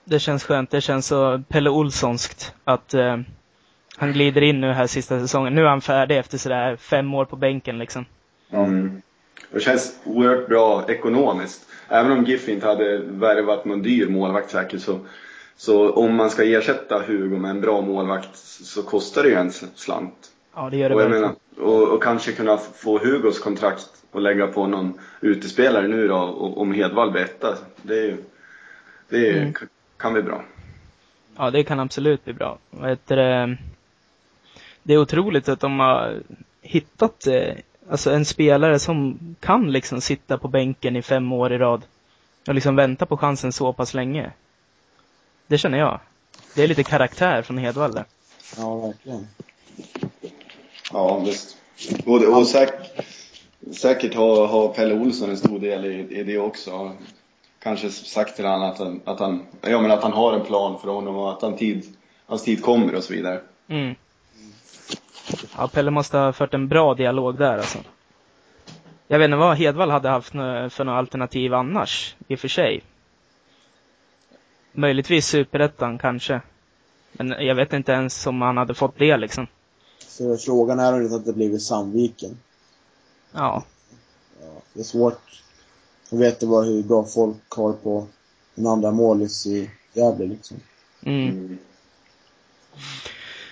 Det 0.10 0.20
känns 0.20 0.44
skönt. 0.44 0.72
Det 0.72 0.82
känns 0.82 1.08
så 1.08 1.42
Pelle 1.48 1.70
Olssonskt 1.70 2.54
att 2.64 2.94
eh, 2.94 3.18
han 3.98 4.14
glider 4.14 4.42
in 4.42 4.62
nu 4.62 4.72
här 4.72 4.88
sista 4.88 5.20
säsongen. 5.20 5.56
Nu 5.56 5.62
är 5.62 5.70
han 5.70 5.82
färdig 5.82 6.18
efter 6.18 6.38
sådär 6.38 6.76
fem 6.76 7.14
år 7.14 7.26
på 7.26 7.36
bänken 7.36 7.78
liksom. 7.80 8.06
Mm. 8.52 9.02
Det 9.52 9.60
känns 9.60 10.00
oerhört 10.04 10.48
bra 10.48 10.86
ekonomiskt. 10.88 11.66
Även 11.88 12.12
om 12.12 12.24
GIF 12.26 12.50
inte 12.50 12.68
hade 12.68 12.98
värvat 12.98 13.66
någon 13.66 13.82
dyr 13.82 14.08
målvakt 14.08 14.52
säkert 14.52 14.82
så, 14.82 15.00
så 15.58 15.92
om 15.92 16.16
man 16.16 16.30
ska 16.30 16.44
ersätta 16.44 17.00
Hugo 17.08 17.38
med 17.38 17.52
en 17.52 17.62
bra 17.62 17.82
målvakt 17.82 18.36
så 18.38 18.84
kostar 18.84 19.24
det 19.24 19.30
ju 19.30 19.36
en 19.36 19.52
slant. 19.52 20.32
Ja, 20.56 20.70
det 20.70 20.78
gör 20.78 20.90
det 20.90 20.96
Och, 20.96 21.02
jag 21.02 21.10
menar, 21.12 21.32
och, 21.58 21.88
och 21.88 22.04
kanske 22.04 22.32
kunna 22.32 22.58
få 22.58 22.98
Hugos 23.00 23.40
kontrakt 23.40 23.90
och 24.12 24.22
lägga 24.22 24.48
på 24.48 24.68
någon 24.68 25.00
utespelare 25.22 25.88
nu 25.88 26.08
då, 26.08 26.16
om 26.56 26.74
Hedvall 26.74 27.12
blir 27.12 27.22
etta. 27.22 27.56
Det, 27.82 28.00
är 28.00 28.04
ju- 28.04 28.24
det 29.10 29.30
är, 29.30 29.38
Mm. 29.42 29.54
Kan 30.00 30.14
bli 30.14 30.22
bra. 30.22 30.44
Ja, 31.38 31.52
det 31.52 31.64
kan 31.64 31.80
absolut 31.80 32.24
bli 32.24 32.34
bra. 32.34 32.58
Heter 32.84 33.16
det? 33.16 33.58
Det 34.84 34.94
är 34.94 34.98
otroligt 34.98 35.50
att 35.50 35.60
de 35.60 35.80
har 35.80 36.20
hittat 36.62 37.28
eh, 37.28 37.54
alltså 37.90 38.12
en 38.12 38.26
spelare 38.26 38.80
som 38.80 39.20
kan 39.40 39.72
liksom 39.72 40.02
sitta 40.02 40.38
på 40.38 40.48
bänken 40.48 40.96
i 40.96 41.02
fem 41.02 41.32
år 41.34 41.54
i 41.54 41.58
rad 41.58 41.82
och 42.48 42.54
liksom 42.56 42.76
vänta 42.76 43.06
på 43.06 43.18
chansen 43.18 43.52
så 43.52 43.74
pass 43.74 43.94
länge. 43.94 44.32
Det 45.48 45.58
känner 45.58 45.78
jag. 45.78 46.00
Det 46.56 46.64
är 46.64 46.68
lite 46.68 46.84
karaktär 46.84 47.42
från 47.42 47.58
Hedvall 47.58 48.00
Ja, 48.58 48.76
verkligen. 48.76 49.28
Ja, 50.94 51.20
visst. 51.20 51.58
Och, 52.06 52.24
och 52.24 52.48
säk, 52.48 52.70
säkert 53.72 54.16
har, 54.16 54.48
har 54.48 54.74
Pelle 54.74 54.94
Olsson 54.94 55.30
en 55.30 55.38
stor 55.38 55.60
del 55.60 55.86
i, 55.86 56.20
i 56.20 56.24
det 56.24 56.38
också. 56.38 56.96
Kanske 57.60 57.90
sagt 57.90 58.36
till 58.36 58.46
honom 58.46 58.70
att 58.70 58.80
han, 58.80 59.02
att 59.06 59.20
han, 59.20 59.46
ja, 59.62 59.82
men 59.82 59.92
att 59.92 60.04
han 60.04 60.14
har 60.14 60.34
en 60.34 60.46
plan 60.46 60.80
för 60.80 60.90
honom 60.90 61.16
och 61.16 61.32
att 61.32 61.42
han 61.42 61.58
tid, 61.58 61.98
hans 62.26 62.44
tid 62.44 62.64
kommer 62.64 62.96
och 62.96 63.04
så 63.04 63.14
vidare. 63.14 63.42
Mm. 63.68 63.96
Ja, 65.58 65.68
Pelle 65.68 65.92
måste 65.92 66.18
ha 66.18 66.34
fört 66.34 66.54
en 66.54 66.68
bra 66.68 66.94
dialog 66.94 67.38
där 67.38 67.58
alltså. 67.58 67.78
Jag 69.08 69.20
vet 69.20 69.26
inte 69.26 69.38
vad 69.38 69.58
Hedvall 69.58 69.92
hade 69.92 70.10
haft 70.10 70.32
för 70.70 70.84
några 70.84 71.00
alternativ 71.00 71.54
annars, 71.54 72.16
i 72.28 72.36
och 72.36 72.40
för 72.40 72.48
sig. 72.48 72.84
Möjligtvis 74.72 75.28
superettan 75.28 75.98
kanske. 75.98 76.42
Men 77.12 77.30
jag 77.30 77.56
vet 77.56 77.74
inte 77.74 77.92
ens 77.92 78.28
om 78.28 78.42
han 78.42 78.58
hade 78.58 78.74
fått 78.74 78.98
det 78.98 79.18
liksom. 79.18 79.48
Så 80.00 80.38
frågan 80.38 80.80
är 80.80 80.94
om 80.94 81.04
det 81.04 81.12
hade 81.12 81.34
blivit 81.34 81.62
Sandviken. 81.62 82.38
Ja. 83.32 83.64
ja. 84.42 84.62
Det 84.74 84.80
är 84.80 84.84
svårt 84.84 85.44
att 86.12 86.20
veta 86.20 86.46
vad, 86.46 86.66
hur 86.66 86.84
bra 86.84 87.06
folk 87.06 87.38
har 87.50 87.74
på 87.74 88.08
en 88.56 88.68
andra 88.68 88.92
målis 88.92 89.48
i 89.48 89.70
Gävle 89.94 90.26
liksom. 90.26 90.58
Mm. 91.02 91.30
mm. 91.30 91.58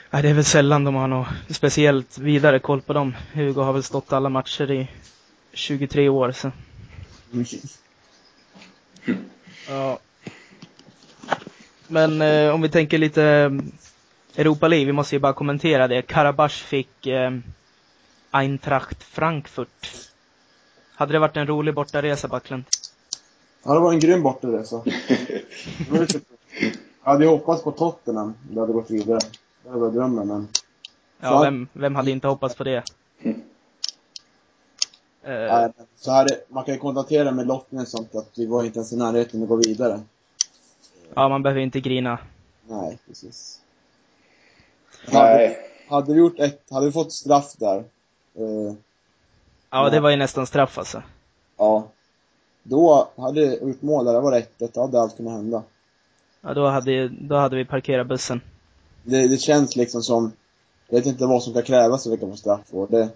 Nej, 0.09 0.21
det 0.21 0.29
är 0.29 0.33
väl 0.33 0.45
sällan 0.45 0.83
de 0.83 0.95
har 0.95 1.07
något 1.07 1.27
speciellt 1.49 2.17
vidare 2.17 2.59
koll 2.59 2.81
på 2.81 2.93
dem. 2.93 3.15
Hugo 3.33 3.61
har 3.61 3.73
väl 3.73 3.83
stått 3.83 4.13
alla 4.13 4.29
matcher 4.29 4.71
i 4.71 4.87
23 5.53 6.09
år 6.09 6.31
så. 6.31 6.51
Mm. 7.33 7.45
Ja. 9.69 9.99
Men 11.87 12.21
eh, 12.21 12.53
om 12.53 12.61
vi 12.61 12.69
tänker 12.69 12.97
lite 12.97 13.23
eh, 13.23 13.51
Europa 14.41 14.67
League, 14.67 14.85
vi 14.85 14.91
måste 14.91 15.15
ju 15.15 15.19
bara 15.19 15.33
kommentera 15.33 15.87
det. 15.87 16.01
Karabach 16.01 16.63
fick 16.63 17.07
eh, 17.07 17.31
Eintracht 18.31 19.03
Frankfurt. 19.03 20.09
Hade 20.97 21.13
det 21.13 21.19
varit 21.19 21.37
en 21.37 21.47
rolig 21.47 21.73
bortaresa, 21.73 22.27
Backlund? 22.27 22.63
Ja, 23.63 23.73
det 23.73 23.79
var 23.79 23.93
en 23.93 23.99
grym 23.99 24.23
bortaresa. 24.23 24.83
jag 27.03 27.11
hade 27.11 27.25
hoppats 27.25 27.63
på 27.63 27.71
Tottenham, 27.71 28.33
det 28.51 28.59
hade 28.59 28.73
gått 28.73 28.91
vidare. 28.91 29.19
Det 29.63 29.69
var 29.69 29.91
drömmen, 29.91 30.27
men... 30.27 30.47
Ja, 31.19 31.41
vem, 31.41 31.67
vem 31.73 31.95
hade 31.95 32.11
inte 32.11 32.27
hoppats 32.27 32.55
på 32.55 32.63
det? 32.63 32.83
Uh, 35.27 35.67
så 35.95 36.11
här, 36.11 36.27
man 36.49 36.63
kan 36.63 36.73
ju 36.73 36.79
konstatera 36.79 37.31
med 37.31 37.47
lottningen 37.47 37.85
sånt 37.85 38.15
att 38.15 38.31
vi 38.35 38.45
var 38.45 38.63
inte 38.63 38.79
ens 38.79 38.93
i 38.93 38.97
närheten 38.97 39.43
att 39.43 39.49
gå 39.49 39.55
vidare. 39.55 39.99
Ja, 41.13 41.29
man 41.29 41.43
behöver 41.43 41.61
inte 41.61 41.79
grina. 41.79 42.19
Nej, 42.67 42.97
precis. 43.07 43.61
Nej. 45.11 45.21
Hade, 45.21 45.57
hade 45.87 46.13
vi 46.13 46.19
gjort 46.19 46.39
ett, 46.39 46.63
hade 46.71 46.85
vi 46.85 46.91
fått 46.91 47.13
straff 47.13 47.53
där. 47.57 47.83
Uh, 48.39 48.73
ja, 49.69 49.89
det 49.89 49.99
var 49.99 50.09
ju 50.09 50.15
nästan 50.15 50.47
straff 50.47 50.77
alltså. 50.77 51.03
Ja. 51.57 51.87
Då 52.63 53.09
hade 53.17 53.41
vi 53.41 53.59
gjort 53.61 53.81
mål 53.81 54.05
där, 54.05 54.13
det 54.13 54.19
var 54.19 54.31
rätt, 54.31 54.51
det 54.57 54.75
hade 54.75 55.01
allt 55.01 55.17
kunnat 55.17 55.33
hända. 55.33 55.63
Ja, 56.41 56.53
då 56.53 56.67
hade, 56.67 57.07
då 57.07 57.35
hade 57.35 57.55
vi 57.55 57.65
parkerat 57.65 58.07
bussen. 58.07 58.41
Det, 59.03 59.27
det 59.27 59.37
känns 59.37 59.75
liksom 59.75 60.01
som, 60.01 60.31
jag 60.87 60.97
vet 60.97 61.05
inte 61.05 61.25
vad 61.25 61.43
som 61.43 61.53
ska 61.53 61.61
krävas 61.61 62.03
för 62.03 62.09
att 62.09 62.17
vi 62.17 62.19
kan 62.19 62.31
få 62.31 62.37
straff 62.37 62.65
och 62.71 62.87
det, 62.91 63.09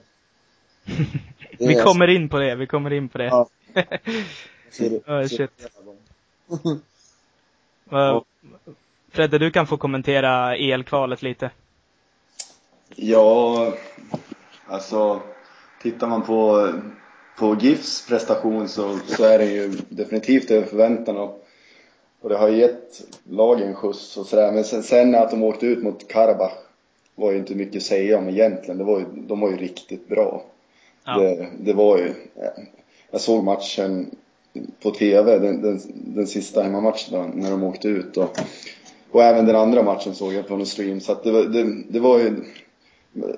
det 1.58 1.68
vi 1.68 1.76
kommer 1.76 2.08
in 2.08 2.30
på 2.30 2.40
det, 2.40 2.56
vi 2.56 2.68
kommer 2.68 2.94
in 2.94 3.10
på 3.10 3.18
det. 3.18 3.26
Ja. 3.26 3.48
oh, 5.08 5.28
shit. 5.28 5.68
uh, 7.92 8.22
Fredde, 9.12 9.38
du 9.38 9.52
kan 9.52 9.68
få 9.68 9.78
kommentera 9.78 10.56
elkvalet 10.56 11.22
lite. 11.22 11.52
Ja, 12.96 13.74
alltså 14.68 15.22
tittar 15.82 16.08
man 16.08 16.24
på, 16.24 16.70
på 17.38 17.56
GIFs 17.60 18.08
prestation 18.08 18.68
så, 18.68 19.00
så 19.08 19.24
är 19.24 19.40
det 19.40 19.46
ju 19.46 19.72
definitivt 19.90 20.52
över 20.52 20.68
förväntan 20.68 21.18
och, 21.18 21.48
och 22.22 22.30
det 22.30 22.38
har 22.38 22.50
gett 22.50 23.02
lagen 23.30 23.68
en 23.68 23.76
skjuts 23.76 24.18
och 24.18 24.26
sådär. 24.26 24.52
Men 24.52 24.64
sen, 24.64 24.84
sen 24.84 25.16
att 25.16 25.32
de 25.32 25.44
åkte 25.44 25.66
ut 25.66 25.84
mot 25.84 26.08
Karabach 26.08 26.54
var 27.16 27.32
ju 27.32 27.38
inte 27.38 27.56
mycket 27.56 27.78
att 27.78 27.84
säga 27.84 28.18
om 28.18 28.30
egentligen. 28.30 28.78
Det 28.78 28.84
var 28.84 29.00
ju, 29.00 29.06
de 29.16 29.40
var 29.40 29.50
ju 29.50 29.58
riktigt 29.58 30.08
bra. 30.08 30.44
Ja. 31.06 31.20
Det, 31.20 31.48
det, 31.60 31.74
var 31.74 31.98
ju, 31.98 32.14
jag 33.12 33.22
såg 33.22 33.44
matchen 33.44 34.16
på 34.84 34.92
TV, 34.92 35.40
den, 35.40 35.62
den, 35.62 35.80
den 35.94 36.28
sista 36.28 36.64
hemmamatchen 36.64 37.32
när 37.36 37.52
de 37.52 37.64
åkte 37.64 37.88
ut 37.88 38.18
och, 38.18 38.38
och 39.12 39.24
även 39.24 39.46
den 39.46 39.56
andra 39.56 39.84
matchen 39.84 40.16
såg 40.16 40.34
jag 40.34 40.48
på 40.48 40.58
någon 40.58 40.66
stream 40.66 41.00
så 41.00 41.12
att 41.12 41.24
det, 41.24 41.48
det, 41.48 41.84
det 41.90 42.00
var 42.00 42.20
ju 42.20 42.36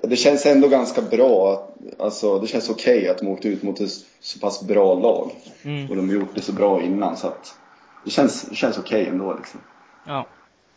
det 0.02 0.16
känns 0.16 0.46
ändå 0.46 0.68
ganska 0.68 1.02
bra, 1.02 1.54
att, 1.54 2.00
alltså 2.02 2.40
det 2.40 2.48
känns 2.48 2.70
okej 2.70 2.98
okay 2.98 3.10
att 3.10 3.18
de 3.18 3.28
åkte 3.28 3.48
ut 3.48 3.64
mot 3.64 3.80
ett 3.80 3.92
så 4.22 4.40
pass 4.40 4.64
bra 4.64 4.94
lag. 4.94 5.32
Mm. 5.64 5.90
Och 5.90 5.96
de 5.96 6.10
har 6.10 6.16
gjort 6.16 6.36
det 6.36 6.42
så 6.42 6.52
bra 6.52 6.82
innan 6.82 7.18
så 7.18 7.28
att 7.28 7.56
det 8.06 8.12
känns, 8.12 8.42
det 8.42 8.56
känns 8.56 8.78
okej 8.78 9.02
okay 9.02 9.14
ändå 9.14 9.34
liksom. 9.34 9.60
Ja. 10.08 10.28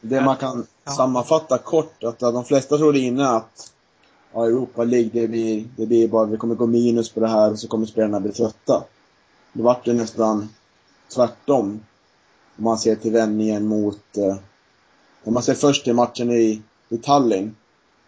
Det 0.00 0.20
man 0.20 0.36
kan 0.36 0.66
ja. 0.84 0.92
sammanfatta 0.92 1.58
kort, 1.58 2.04
att 2.04 2.18
de 2.18 2.44
flesta 2.44 2.78
trodde 2.78 2.98
inne 2.98 3.28
att 3.28 3.72
ja, 4.32 4.46
Europa 4.46 4.84
League, 4.84 5.10
det 5.12 5.28
blir, 5.28 5.64
det 5.76 5.86
blir 5.86 6.08
bara, 6.08 6.24
vi 6.24 6.36
kommer 6.36 6.54
gå 6.54 6.66
minus 6.66 7.10
på 7.10 7.20
det 7.20 7.28
här 7.28 7.50
och 7.50 7.58
så 7.58 7.68
kommer 7.68 7.86
spelarna 7.86 8.20
bli 8.20 8.32
trötta. 8.32 8.84
Då 9.52 9.62
vart 9.62 9.84
det 9.84 9.92
nästan 9.92 10.48
tvärtom. 11.14 11.80
Om 12.58 12.64
man 12.64 12.78
ser 12.78 12.96
till 12.96 13.12
vändningen 13.12 13.66
mot, 13.66 14.16
eh, 14.16 14.36
om 15.24 15.34
man 15.34 15.42
ser 15.42 15.54
först 15.54 15.84
till 15.84 15.94
matchen 15.94 16.30
i, 16.30 16.62
i 16.88 16.96
Tallinn. 16.96 17.56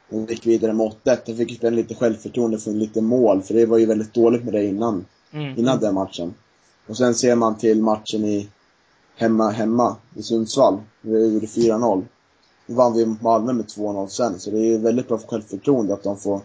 De 0.08 0.26
gick 0.26 0.46
vidare 0.46 0.72
med 0.72 0.92
8-1. 1.04 1.18
De 1.26 1.34
fick 1.34 1.56
spela 1.56 1.76
lite 1.76 1.94
självförtroende 1.94 2.58
för 2.58 2.70
lite 2.70 3.00
mål, 3.00 3.42
för 3.42 3.54
det 3.54 3.66
var 3.66 3.78
ju 3.78 3.86
väldigt 3.86 4.14
dåligt 4.14 4.44
med 4.44 4.52
det 4.52 4.64
innan. 4.64 5.06
Mm. 5.30 5.58
Innan 5.58 5.80
den 5.80 5.94
matchen. 5.94 6.34
Och 6.86 6.96
sen 6.96 7.14
ser 7.14 7.36
man 7.36 7.58
till 7.58 7.82
matchen 7.82 8.24
i 8.24 8.48
hemma, 9.16 9.50
hemma 9.50 9.96
i 10.14 10.22
Sundsvall. 10.22 10.80
Vi 11.00 11.32
gjorde 11.32 11.46
4-0. 11.46 12.04
Då 12.66 12.74
vann 12.74 12.94
vi 12.94 13.16
Malmö 13.20 13.52
med 13.52 13.66
2-0 13.66 14.06
sen, 14.06 14.40
så 14.40 14.50
det 14.50 14.58
är 14.58 14.78
väldigt 14.78 15.08
bra 15.08 15.18
för 15.18 15.28
självförtroende 15.28 15.94
att 15.94 16.02
de 16.02 16.16
får 16.16 16.40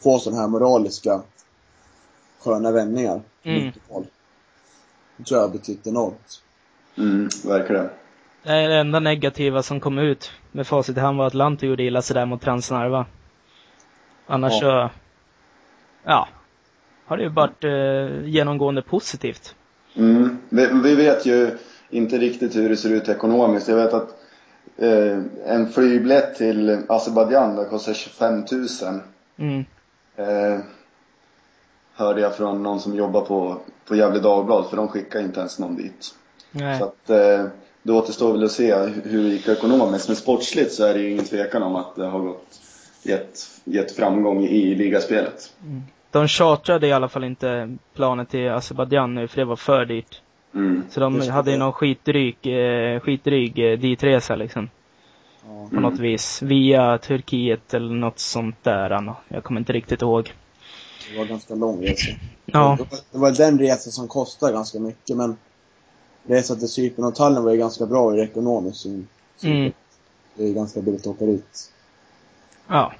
få 0.00 0.18
sådana 0.18 0.40
här 0.40 0.48
moraliska 0.48 1.22
sköna 2.40 2.70
vändningar. 2.70 3.22
Mm. 3.42 3.72
Det 5.16 5.24
tror 5.24 5.40
jag 5.40 5.48
har 5.48 5.48
betytt 5.52 5.86
enormt. 5.86 6.42
Mm, 6.98 7.28
verkligen. 7.44 7.88
Det 8.42 8.74
enda 8.74 9.00
negativa 9.00 9.62
som 9.62 9.80
kom 9.80 9.98
ut 9.98 10.30
med 10.52 10.66
facit 10.66 10.96
i 10.96 11.00
hand 11.00 11.18
var 11.18 11.26
att 11.26 11.34
Lanto 11.34 11.66
gjorde 11.66 11.82
illa 11.82 12.02
sig 12.02 12.14
där 12.14 12.26
mot 12.26 12.42
Transnarva. 12.42 13.06
Annars 14.26 14.52
ja. 14.52 14.58
så, 14.60 14.90
ja, 16.04 16.28
har 17.06 17.16
det 17.16 17.22
ju 17.22 17.28
varit 17.28 17.64
eh, 17.64 18.28
genomgående 18.28 18.82
positivt. 18.82 19.54
Mm. 19.94 20.38
Vi, 20.48 20.66
vi, 20.66 20.94
vet 20.94 21.26
ju 21.26 21.58
inte 21.90 22.18
riktigt 22.18 22.56
hur 22.56 22.68
det 22.68 22.76
ser 22.76 22.90
ut 22.90 23.08
ekonomiskt. 23.08 23.68
Jag 23.68 23.76
vet 23.76 23.92
att 23.92 24.08
eh, 24.76 25.18
en 25.46 25.72
flygbiljett 25.72 26.34
till 26.34 26.82
Azerbajdzjan 26.88 27.66
kostar 27.70 27.94
25 27.94 28.44
000. 28.52 29.00
Mm. 29.36 29.64
Eh, 30.16 30.60
hörde 31.94 32.20
jag 32.20 32.36
från 32.36 32.62
någon 32.62 32.80
som 32.80 32.94
jobbar 32.94 33.20
på, 33.20 33.56
på 33.86 33.96
Gefle 33.96 34.20
Dagblad, 34.20 34.66
för 34.70 34.76
de 34.76 34.88
skickar 34.88 35.20
inte 35.20 35.40
ens 35.40 35.58
någon 35.58 35.76
dit. 35.76 36.14
Nej. 36.50 36.78
Så 36.78 36.84
att 36.84 37.10
eh, 37.10 37.46
det 37.82 37.92
återstår 37.92 38.32
väl 38.32 38.44
att 38.44 38.52
se 38.52 38.74
hur 39.04 39.22
det 39.22 39.28
gick 39.28 39.48
ekonomiskt. 39.48 40.08
Men 40.08 40.16
sportsligt 40.16 40.72
så 40.72 40.84
är 40.84 40.94
det 40.94 41.00
ju 41.00 41.10
ingen 41.10 41.24
tvekan 41.24 41.62
om 41.62 41.76
att 41.76 41.96
det 41.96 42.06
har 42.06 42.20
gått, 42.20 42.60
gett, 43.02 43.46
gett 43.64 43.92
framgång 43.92 44.44
i 44.44 44.74
ligaspelet. 44.74 45.52
Mm. 45.62 45.82
De 46.10 46.28
chartrade 46.28 46.86
i 46.86 46.92
alla 46.92 47.08
fall 47.08 47.24
inte 47.24 47.76
planet 47.94 48.30
till 48.30 48.50
Azerbajdzjan 48.50 49.14
nu, 49.14 49.28
för 49.28 49.36
det 49.36 49.44
var 49.44 49.56
för 49.56 49.84
dyrt. 49.84 50.22
Mm. 50.54 50.82
Så 50.90 51.00
de 51.00 51.28
hade 51.28 51.50
ju 51.50 51.56
någon 51.56 51.72
skitdryg, 51.72 52.36
eh, 52.46 53.00
skitdryg 53.00 53.58
eh, 53.58 53.78
ditresa 53.78 54.36
liksom. 54.36 54.70
Ja. 55.46 55.68
På 55.74 55.80
något 55.80 55.98
vis. 55.98 56.42
Via 56.42 56.98
Turkiet 56.98 57.74
eller 57.74 57.94
något 57.94 58.18
sånt 58.18 58.56
där. 58.62 59.14
Jag 59.28 59.44
kommer 59.44 59.60
inte 59.60 59.72
riktigt 59.72 60.02
ihåg. 60.02 60.32
Det 61.12 61.18
var 61.18 61.24
ganska 61.24 61.54
lång 61.54 61.82
resa. 61.86 62.10
Ja. 62.44 62.76
Det 62.78 62.82
var, 62.82 63.00
det 63.12 63.18
var 63.18 63.32
den 63.32 63.58
resan 63.58 63.92
som 63.92 64.08
kostade 64.08 64.52
ganska 64.52 64.78
mycket, 64.78 65.16
men 65.16 65.36
resan 66.26 66.58
till 66.58 66.68
Cypern 66.68 67.04
och 67.04 67.14
Tallinn 67.14 67.44
var 67.44 67.52
ju 67.52 67.58
ganska 67.58 67.86
bra 67.86 68.14
ur 68.14 68.18
ekonomiskt 68.18 68.80
så, 68.80 69.02
så 69.36 69.46
mm. 69.46 69.72
Det 70.34 70.48
är 70.48 70.52
ganska 70.52 70.80
billigt 70.80 71.00
att 71.00 71.06
åka 71.06 71.24
dit. 71.24 71.72
Ja. 72.66 72.92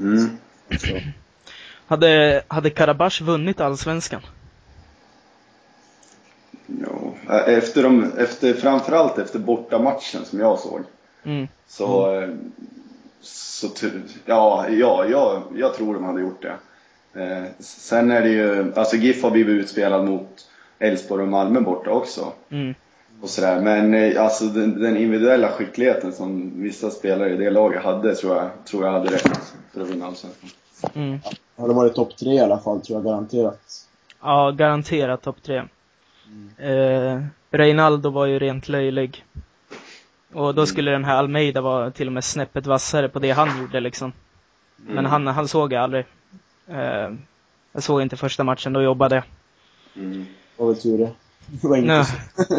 Mm. 0.00 0.30
Hade, 1.86 2.42
hade 2.48 2.70
Karabach 2.70 3.20
vunnit 3.20 3.60
allsvenskan? 3.60 4.22
Ja, 6.66 7.14
efter, 7.46 7.82
de, 7.82 8.12
efter 8.18 8.54
framförallt 8.54 9.18
efter 9.18 9.38
bortamatchen 9.38 10.24
som 10.24 10.40
jag 10.40 10.58
såg. 10.58 10.80
Mm. 11.22 11.48
Så, 11.66 12.10
mm. 12.10 12.52
så 13.20 13.68
ja, 14.24 14.68
ja 14.68 15.06
jag, 15.08 15.42
jag 15.56 15.74
tror 15.74 15.94
de 15.94 16.04
hade 16.04 16.20
gjort 16.20 16.42
det. 16.42 16.56
Eh, 17.20 17.44
sen 17.58 18.10
är 18.10 18.22
det 18.22 18.28
ju, 18.28 18.74
alltså 18.74 18.96
GIF 18.96 19.22
har 19.22 19.30
blivit 19.30 19.64
utspelad 19.64 20.04
mot 20.04 20.49
Elfsborg 20.80 21.22
och 21.22 21.28
Malmö 21.28 21.60
borta 21.60 21.90
också. 21.90 22.32
Mm. 22.50 22.74
Och 23.22 23.28
sådär. 23.28 23.60
Men 23.60 23.94
eh, 23.94 24.22
alltså 24.22 24.44
den, 24.44 24.80
den, 24.80 24.96
individuella 24.96 25.48
skickligheten 25.48 26.12
som 26.12 26.62
vissa 26.62 26.90
spelare 26.90 27.34
i 27.34 27.36
det 27.36 27.50
laget 27.50 27.82
hade 27.82 28.14
tror 28.14 28.36
jag, 28.36 28.50
tror 28.64 28.84
jag 28.84 28.92
hade 28.92 29.10
räckt 29.10 29.54
för 29.72 29.80
att 29.80 29.88
vinna 29.88 30.06
Allsvenskan. 30.06 30.50
Mm. 30.94 31.18
Ja, 31.56 31.66
det 31.66 31.74
varit 31.74 31.94
topp 31.94 32.16
tre 32.16 32.32
i 32.32 32.40
alla 32.40 32.58
fall, 32.58 32.80
tror 32.80 32.98
jag 32.98 33.04
garanterat. 33.04 33.60
Ja, 34.22 34.50
garanterat 34.50 35.22
topp 35.22 35.42
tre. 35.42 35.62
Mm. 36.26 36.50
Eh, 36.58 37.26
Reinaldo 37.50 38.10
var 38.10 38.26
ju 38.26 38.38
rent 38.38 38.68
löjlig. 38.68 39.24
Och 40.32 40.54
då 40.54 40.66
skulle 40.66 40.90
den 40.90 41.04
här 41.04 41.16
Almeida 41.16 41.60
vara 41.60 41.90
till 41.90 42.06
och 42.06 42.12
med 42.12 42.24
snäppet 42.24 42.66
vassare 42.66 43.08
på 43.08 43.18
det 43.18 43.30
han 43.30 43.60
gjorde 43.60 43.80
liksom. 43.80 44.12
Men 44.76 44.98
mm. 44.98 45.10
han, 45.10 45.26
han 45.26 45.48
såg 45.48 45.72
jag 45.72 45.82
aldrig. 45.82 46.04
Eh, 46.66 47.10
jag 47.72 47.82
såg 47.82 48.02
inte 48.02 48.16
första 48.16 48.44
matchen, 48.44 48.72
då 48.72 48.82
jobbade 48.82 49.14
jag. 49.14 49.24
Mm. 50.04 50.26
Det 50.60 50.64
var 50.64 50.72
väl 50.72 50.82
tur 50.82 50.98
det. 50.98 51.10
Det 51.46 51.68
var 51.68 51.76
inte 51.76 52.06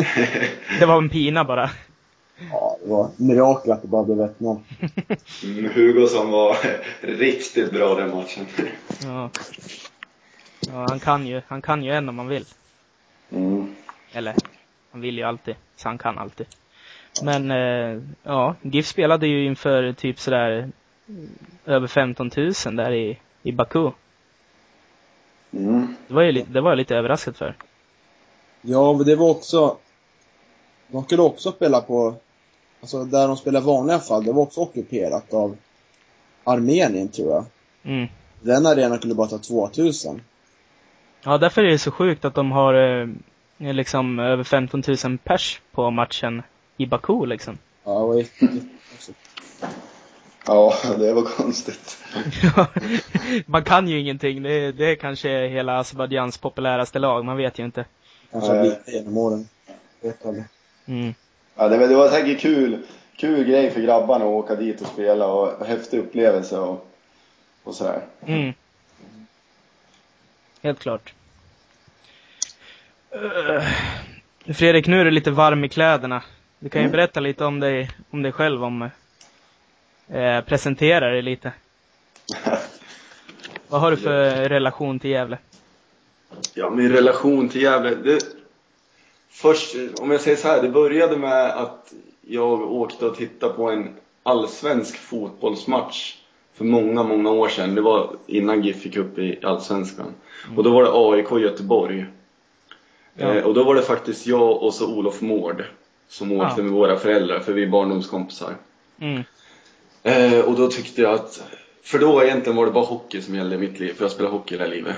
Det 0.79 0.85
var 0.85 0.97
en 0.97 1.09
pina 1.09 1.43
bara. 1.43 1.69
Ja, 2.51 2.77
det 2.83 2.89
var 2.89 3.09
mirakel 3.17 3.71
att 3.71 3.81
det 3.81 3.87
bara 3.87 4.03
blev 4.03 4.17
1-0. 4.17 4.59
Mm, 5.43 5.71
Hugosson 5.73 6.31
var 6.31 6.57
riktigt 7.01 7.71
bra 7.71 7.95
den 7.95 8.15
matchen. 8.15 8.45
Ja. 9.03 9.29
ja, 10.67 10.85
han 10.89 10.99
kan 10.99 11.27
ju, 11.27 11.41
han 11.47 11.61
kan 11.61 11.83
ju 11.83 11.91
en 11.91 12.09
om 12.09 12.15
man 12.15 12.27
vill. 12.27 12.45
Mm. 13.29 13.75
Eller, 14.11 14.35
han 14.91 15.01
vill 15.01 15.17
ju 15.17 15.23
alltid, 15.23 15.55
så 15.75 15.87
han 15.87 15.97
kan 15.97 16.17
alltid. 16.17 16.47
Men, 17.23 17.51
eh, 17.51 18.01
ja, 18.23 18.55
GIF 18.61 18.87
spelade 18.87 19.27
ju 19.27 19.45
inför 19.45 19.93
typ 19.93 20.19
sådär 20.19 20.71
över 21.65 21.87
15 21.87 22.31
000 22.37 22.53
där 22.75 22.91
i, 22.91 23.17
i 23.43 23.51
Baku. 23.51 23.91
Mm. 25.51 25.95
Det 26.07 26.13
var 26.13 26.21
ju 26.21 26.31
lite, 26.31 26.51
det 26.51 26.61
var 26.61 26.71
jag 26.71 26.77
lite 26.77 26.95
överraskad 26.95 27.35
för. 27.35 27.55
Ja, 28.61 28.93
men 28.93 29.05
det 29.05 29.15
var 29.15 29.29
också... 29.29 29.77
De 30.87 31.03
skulle 31.03 31.21
också 31.21 31.51
spela 31.51 31.81
på... 31.81 32.15
Alltså 32.81 33.03
där 33.03 33.27
de 33.27 33.37
spelar 33.37 33.61
i 33.61 33.63
vanliga 33.63 33.99
fall, 33.99 34.23
det 34.23 34.31
var 34.31 34.41
också 34.43 34.61
ockuperat 34.61 35.33
av 35.33 35.57
Armenien 36.43 37.07
tror 37.07 37.31
jag. 37.31 37.45
Mm. 37.83 38.07
Den 38.41 38.65
arenan 38.65 38.99
kunde 38.99 39.15
bara 39.15 39.27
ta 39.27 39.37
2000. 39.37 40.21
Ja, 41.23 41.37
därför 41.37 41.63
är 41.63 41.71
det 41.71 41.79
så 41.79 41.91
sjukt 41.91 42.25
att 42.25 42.35
de 42.35 42.51
har 42.51 42.73
eh, 42.73 43.07
liksom 43.73 44.19
över 44.19 44.43
15 44.43 44.83
000 45.03 45.17
pers 45.17 45.61
på 45.71 45.91
matchen 45.91 46.43
i 46.77 46.85
Baku 46.85 47.25
liksom. 47.25 47.57
Ja, 47.83 47.91
det 47.91 48.07
var. 48.07 48.25
Ja, 50.45 50.73
det 50.97 51.13
var 51.13 51.21
konstigt. 51.23 51.97
man 53.45 53.63
kan 53.63 53.87
ju 53.87 53.99
ingenting. 53.99 54.43
Det, 54.43 54.71
det 54.71 54.85
är 54.85 54.95
kanske 54.95 55.47
hela 55.47 55.79
Azerbajdzjans 55.79 56.37
populäraste 56.37 56.99
lag, 56.99 57.25
man 57.25 57.37
vet 57.37 57.59
ju 57.59 57.65
inte. 57.65 57.85
Kanske 58.31 58.51
har 58.51 58.59
blivit 58.59 58.87
genom 58.87 59.17
åren. 59.17 59.47
Vet 60.01 60.25
aldrig. 60.25 60.45
Mm. 60.85 61.13
Ja, 61.55 61.67
det, 61.67 61.87
det 61.87 61.95
var 61.95 62.09
säkert 62.09 62.39
kul, 62.39 62.83
kul 63.15 63.43
grej 63.43 63.71
för 63.71 63.81
grabbarna 63.81 64.25
att 64.25 64.31
åka 64.31 64.55
dit 64.55 64.81
och 64.81 64.87
spela 64.87 65.27
och 65.27 65.65
häftig 65.65 65.99
upplevelse 65.99 66.59
och, 66.59 66.87
och 67.63 67.75
sådär. 67.75 68.01
Mm. 68.25 68.53
Helt 70.61 70.79
klart. 70.79 71.13
Uh, 73.15 73.63
Fredrik, 74.53 74.87
nu 74.87 75.01
är 75.01 75.05
du 75.05 75.11
lite 75.11 75.31
varm 75.31 75.63
i 75.63 75.69
kläderna. 75.69 76.23
Du 76.59 76.69
kan 76.69 76.81
ju 76.81 76.85
mm. 76.85 76.91
berätta 76.91 77.19
lite 77.19 77.45
om 77.45 77.59
dig, 77.59 77.89
om 78.09 78.21
dig 78.21 78.31
själv, 78.31 78.63
om 78.63 78.89
eh, 80.07 80.41
presentera 80.41 81.09
dig 81.09 81.21
lite. 81.21 81.51
Vad 83.67 83.81
har 83.81 83.91
du 83.91 83.97
för 83.97 84.49
relation 84.49 84.99
till 84.99 85.09
Gävle? 85.09 85.37
Ja, 86.53 86.69
min 86.69 86.91
relation 86.91 87.49
till 87.49 87.61
Gävle, 87.61 87.95
det, 87.95 88.25
först, 89.29 89.75
om 89.99 90.11
jag 90.11 90.21
säger 90.21 90.37
så 90.37 90.47
här, 90.47 90.61
det 90.61 90.69
började 90.69 91.17
med 91.17 91.49
att 91.49 91.93
jag 92.21 92.61
åkte 92.61 93.05
och 93.05 93.15
tittade 93.15 93.53
på 93.53 93.69
en 93.69 93.89
allsvensk 94.23 94.97
fotbollsmatch 94.97 96.15
för 96.53 96.65
många, 96.65 97.03
många 97.03 97.31
år 97.31 97.47
sedan. 97.47 97.75
Det 97.75 97.81
var 97.81 98.15
innan 98.27 98.61
GIF 98.61 98.81
fick 98.81 98.97
upp 98.97 99.19
i 99.19 99.39
Allsvenskan. 99.43 100.13
Mm. 100.45 100.57
Och 100.57 100.63
då 100.63 100.71
var 100.71 100.83
det 100.83 100.91
AIK 100.93 101.43
Göteborg. 101.43 102.05
Ja. 103.13 103.33
Eh, 103.33 103.43
och 103.43 103.53
då 103.53 103.63
var 103.63 103.75
det 103.75 103.81
faktiskt 103.81 104.27
jag 104.27 104.63
och 104.63 104.73
så 104.73 104.87
Olof 104.87 105.21
Mård 105.21 105.63
som 106.07 106.31
åkte 106.31 106.61
ja. 106.61 106.63
med 106.63 106.71
våra 106.71 106.97
föräldrar, 106.97 107.39
för 107.39 107.53
vi 107.53 107.63
är 107.63 107.67
barndomskompisar. 107.67 108.55
Mm. 108.99 109.23
Eh, 110.03 110.39
och 110.39 110.55
då 110.55 110.67
tyckte 110.67 111.01
jag 111.01 111.13
att, 111.13 111.43
för 111.83 111.99
då 111.99 112.23
egentligen 112.23 112.55
var 112.55 112.65
det 112.65 112.71
bara 112.71 112.85
hockey 112.85 113.21
som 113.21 113.35
gällde 113.35 113.55
i 113.55 113.59
mitt 113.59 113.79
liv, 113.79 113.93
för 113.93 114.03
jag 114.03 114.11
spelade 114.11 114.35
hockey 114.35 114.55
hela 114.57 114.69
livet. 114.69 114.95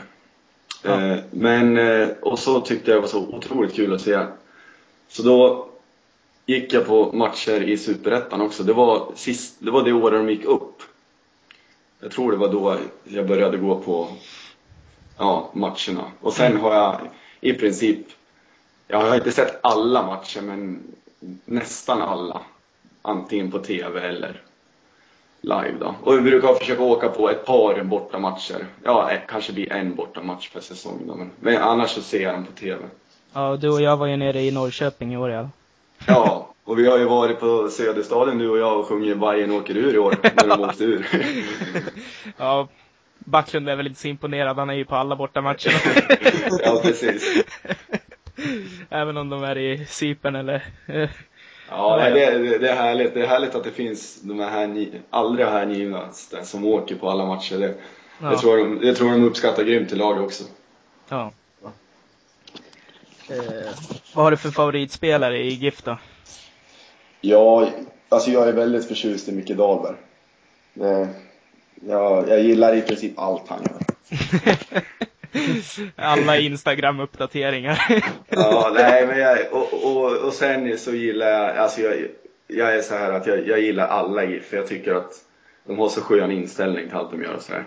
Ja. 0.83 1.01
Eh, 1.01 1.19
men, 1.31 1.77
eh, 1.77 2.09
och 2.21 2.39
så 2.39 2.61
tyckte 2.61 2.91
jag 2.91 2.97
det 2.97 3.01
var 3.01 3.07
så 3.07 3.27
otroligt 3.27 3.75
kul 3.75 3.93
att 3.93 4.01
se. 4.01 4.25
Så 5.07 5.23
då 5.23 5.67
gick 6.45 6.73
jag 6.73 6.87
på 6.87 7.11
matcher 7.11 7.61
i 7.61 7.77
Superettan 7.77 8.41
också. 8.41 8.63
Det 8.63 8.73
var, 8.73 9.11
sist, 9.15 9.55
det 9.59 9.71
var 9.71 9.83
det 9.83 9.93
året 9.93 10.19
de 10.19 10.29
gick 10.29 10.45
upp. 10.45 10.81
Jag 11.99 12.11
tror 12.11 12.31
det 12.31 12.37
var 12.37 12.49
då 12.49 12.77
jag 13.03 13.27
började 13.27 13.57
gå 13.57 13.79
på 13.79 14.09
ja, 15.17 15.49
matcherna. 15.53 16.11
Och 16.21 16.33
sen 16.33 16.57
har 16.57 16.73
jag 16.73 16.99
i 17.41 17.53
princip, 17.53 18.07
jag 18.87 18.97
har 18.97 19.15
inte 19.15 19.31
sett 19.31 19.59
alla 19.61 20.05
matcher 20.05 20.41
men 20.41 20.83
nästan 21.45 22.01
alla. 22.01 22.41
Antingen 23.01 23.51
på 23.51 23.59
TV 23.59 24.01
eller 24.07 24.41
live 25.43 25.75
då. 25.79 25.95
Och 26.03 26.17
vi 26.17 26.21
brukar 26.21 26.53
försöka 26.53 26.83
åka 26.83 27.09
på 27.09 27.29
ett 27.29 27.45
par 27.45 27.83
bortamatcher. 27.83 28.65
Ja, 28.83 29.11
kanske 29.27 29.53
blir 29.53 29.71
en 29.71 29.95
bortamatch 29.95 30.49
per 30.49 30.59
säsong 30.59 31.01
då, 31.07 31.15
men, 31.15 31.31
men 31.39 31.57
annars 31.57 31.89
så 31.89 32.01
ser 32.01 32.23
jag 32.23 32.33
dem 32.33 32.45
på 32.45 32.51
TV. 32.51 32.85
Ja, 33.33 33.57
du 33.57 33.69
och 33.69 33.81
jag 33.81 33.97
var 33.97 34.07
ju 34.07 34.17
nere 34.17 34.41
i 34.41 34.51
Norrköping 34.51 35.13
i 35.13 35.17
år 35.17 35.29
ja. 35.29 35.49
Ja, 36.07 36.53
och 36.63 36.79
vi 36.79 36.89
har 36.89 36.97
ju 36.97 37.05
varit 37.05 37.39
på 37.39 37.69
Söderstaden 37.69 38.37
du 38.37 38.49
och 38.49 38.57
jag 38.57 38.79
och 38.79 38.87
sjungit 38.87 39.17
Bajen 39.17 39.51
åker 39.51 39.77
ur 39.77 39.95
i 39.95 39.97
år, 39.97 40.15
när 40.35 40.47
de 40.47 40.61
åkte 40.61 40.83
ur. 40.83 41.07
ja, 42.37 42.67
Backlund 43.19 43.69
är 43.69 43.75
väl 43.75 43.87
inte 43.87 43.99
så 43.99 44.07
imponerad, 44.07 44.57
han 44.57 44.69
är 44.69 44.73
ju 44.73 44.85
på 44.85 44.95
alla 44.95 45.15
bortamatcherna. 45.15 45.79
ja, 46.63 46.79
precis. 46.83 47.43
Även 48.89 49.17
om 49.17 49.29
de 49.29 49.43
är 49.43 49.57
i 49.57 49.85
Cypern 49.85 50.35
eller 50.35 50.63
Ja, 51.75 51.97
det, 51.97 52.09
det, 52.09 52.57
det, 52.57 52.69
är 52.69 52.75
härligt. 52.75 53.13
Det 53.13 53.21
är 53.21 53.27
härligt 53.27 53.55
att 53.55 53.63
det 53.63 53.71
finns 53.71 54.21
de 54.21 54.39
här 54.39 54.87
allra 55.09 55.49
hängivnaste 55.49 56.45
som 56.45 56.65
åker 56.65 56.95
på 56.95 57.09
alla 57.09 57.25
matcher. 57.25 57.57
Det, 57.59 57.75
ja. 58.21 58.29
det, 58.29 58.37
tror 58.37 58.57
de, 58.57 58.79
det 58.79 58.95
tror 58.95 59.11
de 59.11 59.23
uppskattar 59.23 59.63
grymt 59.63 59.91
i 59.91 59.95
laget 59.95 60.23
också. 60.23 60.43
Ja. 61.09 61.31
Eh, 63.29 63.73
vad 64.13 64.23
har 64.23 64.31
du 64.31 64.37
för 64.37 64.51
favoritspelare 64.51 65.37
i 65.37 65.49
GIF 65.49 65.83
då? 65.83 65.97
Ja, 67.21 67.69
alltså 68.09 68.31
jag 68.31 68.47
är 68.47 68.53
väldigt 68.53 68.87
förtjust 68.87 69.29
i 69.29 69.31
Micke 69.31 69.57
Dahlberg. 69.57 69.95
Det, 70.73 71.07
jag, 71.87 72.29
jag 72.29 72.41
gillar 72.41 72.75
i 72.75 72.81
princip 72.81 73.19
allt 73.19 73.47
han 73.47 73.59
gör. 73.61 73.85
Alla 75.95 76.37
Instagram-uppdateringar. 76.37 77.79
ja, 78.29 78.71
nej 78.75 79.07
men 79.07 79.19
jag, 79.19 79.37
och, 79.51 79.73
och, 79.73 80.17
och 80.17 80.33
sen 80.33 80.77
så 80.77 80.91
gillar 80.91 81.27
jag, 81.27 81.57
alltså 81.57 81.81
jag, 81.81 81.93
jag 82.47 82.75
är 82.75 82.81
så 82.81 82.95
här 82.95 83.11
att 83.11 83.27
jag, 83.27 83.47
jag 83.47 83.61
gillar 83.61 83.87
alla 83.87 84.23
GIF, 84.23 84.45
för 84.45 84.57
jag 84.57 84.67
tycker 84.67 84.93
att 84.93 85.13
de 85.67 85.79
har 85.79 85.89
så 85.89 86.01
skön 86.01 86.31
inställning 86.31 86.87
till 86.87 86.97
allt 86.97 87.11
de 87.11 87.23
gör 87.23 87.33
och 87.33 87.41
sådär. 87.41 87.63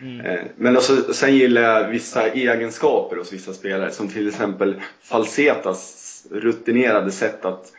Mm. 0.00 0.26
Eh, 0.26 0.40
men 0.56 0.76
också, 0.76 1.12
sen 1.14 1.36
gillar 1.36 1.62
jag 1.62 1.88
vissa 1.88 2.28
egenskaper 2.28 3.16
hos 3.16 3.32
vissa 3.32 3.52
spelare, 3.52 3.90
som 3.90 4.08
till 4.08 4.28
exempel 4.28 4.74
Falsetas 5.02 6.04
rutinerade 6.30 7.10
sätt 7.10 7.44
att, 7.44 7.72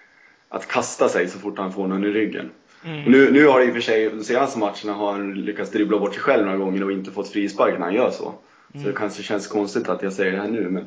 att 0.49 0.67
kasta 0.67 1.09
sig 1.09 1.27
så 1.27 1.39
fort 1.39 1.57
han 1.57 1.73
får 1.73 1.87
någon 1.87 2.03
i 2.03 2.09
ryggen. 2.09 2.49
Mm. 2.85 3.11
Nu, 3.11 3.31
nu 3.31 3.47
har 3.47 3.59
det 3.59 3.65
i 3.65 3.69
och 3.69 3.73
för 3.73 3.81
sig, 3.81 4.09
de 4.09 4.23
senaste 4.23 4.59
matcherna 4.59 4.93
har 4.93 5.11
han 5.11 5.33
lyckats 5.33 5.71
dribbla 5.71 5.99
bort 5.99 6.13
sig 6.13 6.23
själv 6.23 6.45
några 6.45 6.57
gånger 6.57 6.83
och 6.83 6.91
inte 6.91 7.11
fått 7.11 7.29
frispark 7.29 7.73
när 7.73 7.85
han 7.85 7.93
gör 7.93 8.11
så. 8.11 8.33
Mm. 8.73 8.83
Så 8.83 8.91
det 8.91 8.97
kanske 8.97 9.23
känns 9.23 9.47
konstigt 9.47 9.89
att 9.89 10.03
jag 10.03 10.13
säger 10.13 10.31
det 10.31 10.41
här 10.41 10.47
nu 10.47 10.69
men 10.69 10.85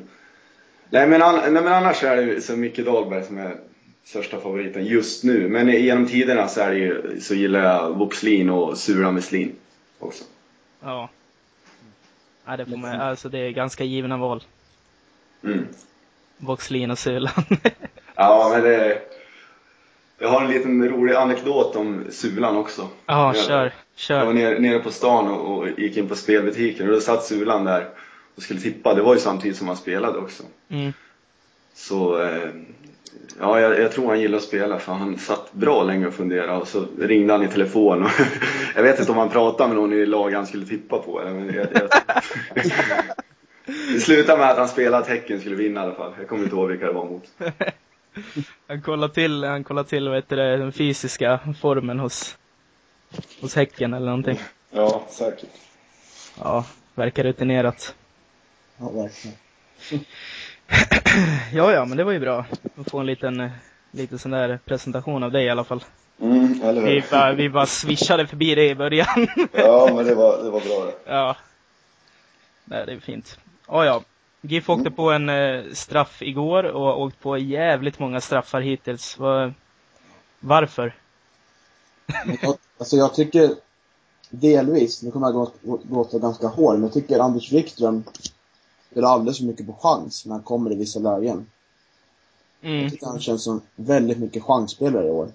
Nej 0.89 1.07
men, 1.07 1.21
an, 1.21 1.35
nej, 1.35 1.51
men 1.51 1.67
annars 1.67 2.03
är 2.03 2.25
det 2.25 2.41
så 2.41 2.55
Micke 2.55 2.77
Dahlberg 2.77 3.23
som 3.23 3.37
är 3.37 3.55
största 4.03 4.39
favoriten 4.39 4.85
just 4.85 5.23
nu. 5.23 5.49
Men 5.49 5.69
genom 5.69 6.07
tiderna 6.07 6.47
så, 6.47 6.61
är 6.61 6.71
det 6.71 6.77
ju, 6.77 7.21
så 7.21 7.33
gillar 7.35 7.59
jag 7.59 7.93
Voxlin 7.93 8.49
och 8.49 8.77
Sura 8.77 9.11
Meslin 9.11 9.55
också. 9.99 10.23
Ja. 10.79 11.09
Ja, 12.45 12.57
det, 12.57 12.65
får 12.65 12.77
man, 12.77 13.01
alltså 13.01 13.29
det 13.29 13.37
är 13.39 13.51
ganska 13.51 13.83
givna 13.83 14.17
val. 14.17 14.43
Mm. 15.43 15.67
Voxlin 16.37 16.91
och 16.91 16.99
Sulan. 16.99 17.45
ja, 18.15 18.49
men 18.53 18.63
det, 18.63 19.01
jag 20.19 20.29
har 20.29 20.41
en 20.41 20.51
liten 20.51 20.89
rolig 20.89 21.13
anekdot 21.13 21.75
om 21.75 22.03
Sulan 22.09 22.57
också. 22.57 22.87
Ja, 23.05 23.33
kör. 23.33 23.73
kör. 23.95 24.17
Jag 24.17 24.25
var 24.25 24.33
nere, 24.33 24.59
nere 24.59 24.79
på 24.79 24.91
stan 24.91 25.27
och, 25.27 25.57
och, 25.57 25.67
gick 25.79 25.97
in 25.97 26.07
på 26.07 26.15
spelbutiken 26.15 26.87
och 26.87 26.93
då 26.93 26.99
satt 26.99 27.25
Sulan 27.25 27.65
där 27.65 27.87
och 28.35 28.43
skulle 28.43 28.59
tippa. 28.59 28.93
Det 28.93 29.01
var 29.01 29.13
ju 29.13 29.19
samtidigt 29.19 29.57
som 29.57 29.67
han 29.67 29.77
spelade 29.77 30.17
också. 30.17 30.43
Mm. 30.69 30.93
så 31.73 32.21
eh, 32.21 32.49
ja, 33.39 33.59
jag, 33.59 33.79
jag, 33.79 33.91
tror 33.91 34.07
han 34.07 34.21
gillar 34.21 34.37
att 34.37 34.43
spela 34.43 34.79
för 34.79 34.93
han 34.93 35.17
satt 35.17 35.53
bra 35.53 35.83
länge 35.83 36.07
och 36.07 36.13
funderade 36.13 36.57
och 36.57 36.67
så 36.67 36.85
ringde 36.99 37.33
han 37.33 37.43
i 37.43 37.47
telefon. 37.47 38.03
Och 38.03 38.11
jag 38.75 38.83
vet 38.83 38.99
inte 38.99 39.11
om 39.11 39.17
han 39.17 39.29
pratade 39.29 39.67
med 39.67 39.77
någon 39.77 39.93
i 39.93 40.05
laget 40.05 40.37
han 40.37 40.47
skulle 40.47 40.65
tippa 40.65 40.97
på. 40.97 41.21
Men 41.25 41.53
jag, 41.53 41.67
jag, 41.73 41.89
det 43.93 43.99
slutade 43.99 44.39
med 44.39 44.49
att 44.49 44.57
han 44.57 44.67
spelade 44.67 45.03
att 45.03 45.09
Häcken 45.09 45.39
skulle 45.39 45.55
vinna 45.55 45.81
i 45.81 45.83
alla 45.83 45.95
fall. 45.95 46.11
Jag 46.19 46.27
kommer 46.27 46.43
inte 46.43 46.55
ihåg 46.55 46.69
vilka 46.69 46.85
det 46.85 46.93
var 46.93 47.05
mot. 47.05 47.23
han 48.67 48.81
kollar 48.81 49.07
till, 49.07 49.43
han 49.43 49.63
kollar 49.63 49.83
till 49.83 50.07
vad 50.07 50.17
heter 50.17 50.35
det, 50.35 50.57
den 50.57 50.71
fysiska 50.71 51.39
formen 51.61 51.99
hos, 51.99 52.37
hos 53.41 53.55
Häcken 53.55 53.93
eller 53.93 54.05
någonting. 54.05 54.39
Ja, 54.71 55.03
säkert. 55.09 55.49
Ja, 56.39 56.65
verkar 56.95 57.23
rutinerat. 57.23 57.95
Ja, 58.77 58.89
verkligen. 58.89 59.37
ja, 61.53 61.71
ja, 61.73 61.85
men 61.85 61.97
det 61.97 62.03
var 62.03 62.11
ju 62.11 62.19
bra 62.19 62.45
att 62.75 62.91
få 62.91 62.99
en 62.99 63.05
liten, 63.05 63.49
liten 63.91 64.19
sån 64.19 64.31
där 64.31 64.59
presentation 64.65 65.23
av 65.23 65.31
dig 65.31 65.45
i 65.45 65.49
alla 65.49 65.63
fall. 65.63 65.83
Mm, 66.21 66.61
eller 66.63 66.81
hur? 66.81 66.87
Vi 66.87 67.03
bara, 67.11 67.33
vi 67.33 67.49
bara 67.49 67.65
swishade 67.65 68.27
förbi 68.27 68.55
det 68.55 68.69
i 68.69 68.75
början. 68.75 69.27
ja, 69.51 69.89
men 69.95 70.05
det 70.05 70.15
var, 70.15 70.43
det 70.43 70.49
var 70.49 70.59
bra 70.59 70.85
det. 70.85 71.11
Ja. 71.11 71.35
Nej, 72.65 72.85
det 72.85 72.91
är 72.91 72.99
fint. 72.99 73.39
Oh, 73.67 73.85
ja, 73.85 74.03
GIF 74.45 74.69
åkte 74.69 74.91
på 74.91 75.11
en 75.11 75.29
eh, 75.29 75.63
straff 75.73 76.21
igår 76.21 76.63
och 76.63 76.81
har 76.81 76.95
åkt 76.95 77.19
på 77.19 77.37
jävligt 77.37 77.99
många 77.99 78.21
straffar 78.21 78.61
hittills. 78.61 79.17
Var, 79.19 79.53
varför? 80.39 80.95
jag, 82.41 82.57
alltså 82.77 82.95
jag 82.95 83.13
tycker 83.13 83.55
delvis, 84.29 85.03
nu 85.03 85.11
kommer 85.11 85.27
jag 85.27 85.51
låta 85.89 86.19
ganska 86.19 86.47
hård, 86.47 86.73
men 86.73 86.83
jag 86.83 86.93
tycker 86.93 87.19
Anders 87.19 87.51
Wikström 87.51 88.03
spelar 88.91 89.09
alldeles 89.09 89.37
för 89.37 89.45
mycket 89.45 89.67
på 89.67 89.73
chans 89.73 90.25
när 90.25 90.33
han 90.33 90.43
kommer 90.43 90.71
i 90.71 90.75
vissa 90.75 90.99
lägen. 90.99 91.49
Mm. 92.61 92.81
Jag 92.81 92.91
tycker 92.91 93.05
han 93.05 93.19
känns 93.19 93.43
som 93.43 93.61
väldigt 93.75 94.17
mycket 94.17 94.43
chansspelare 94.43 95.07
i 95.07 95.11
år. 95.11 95.31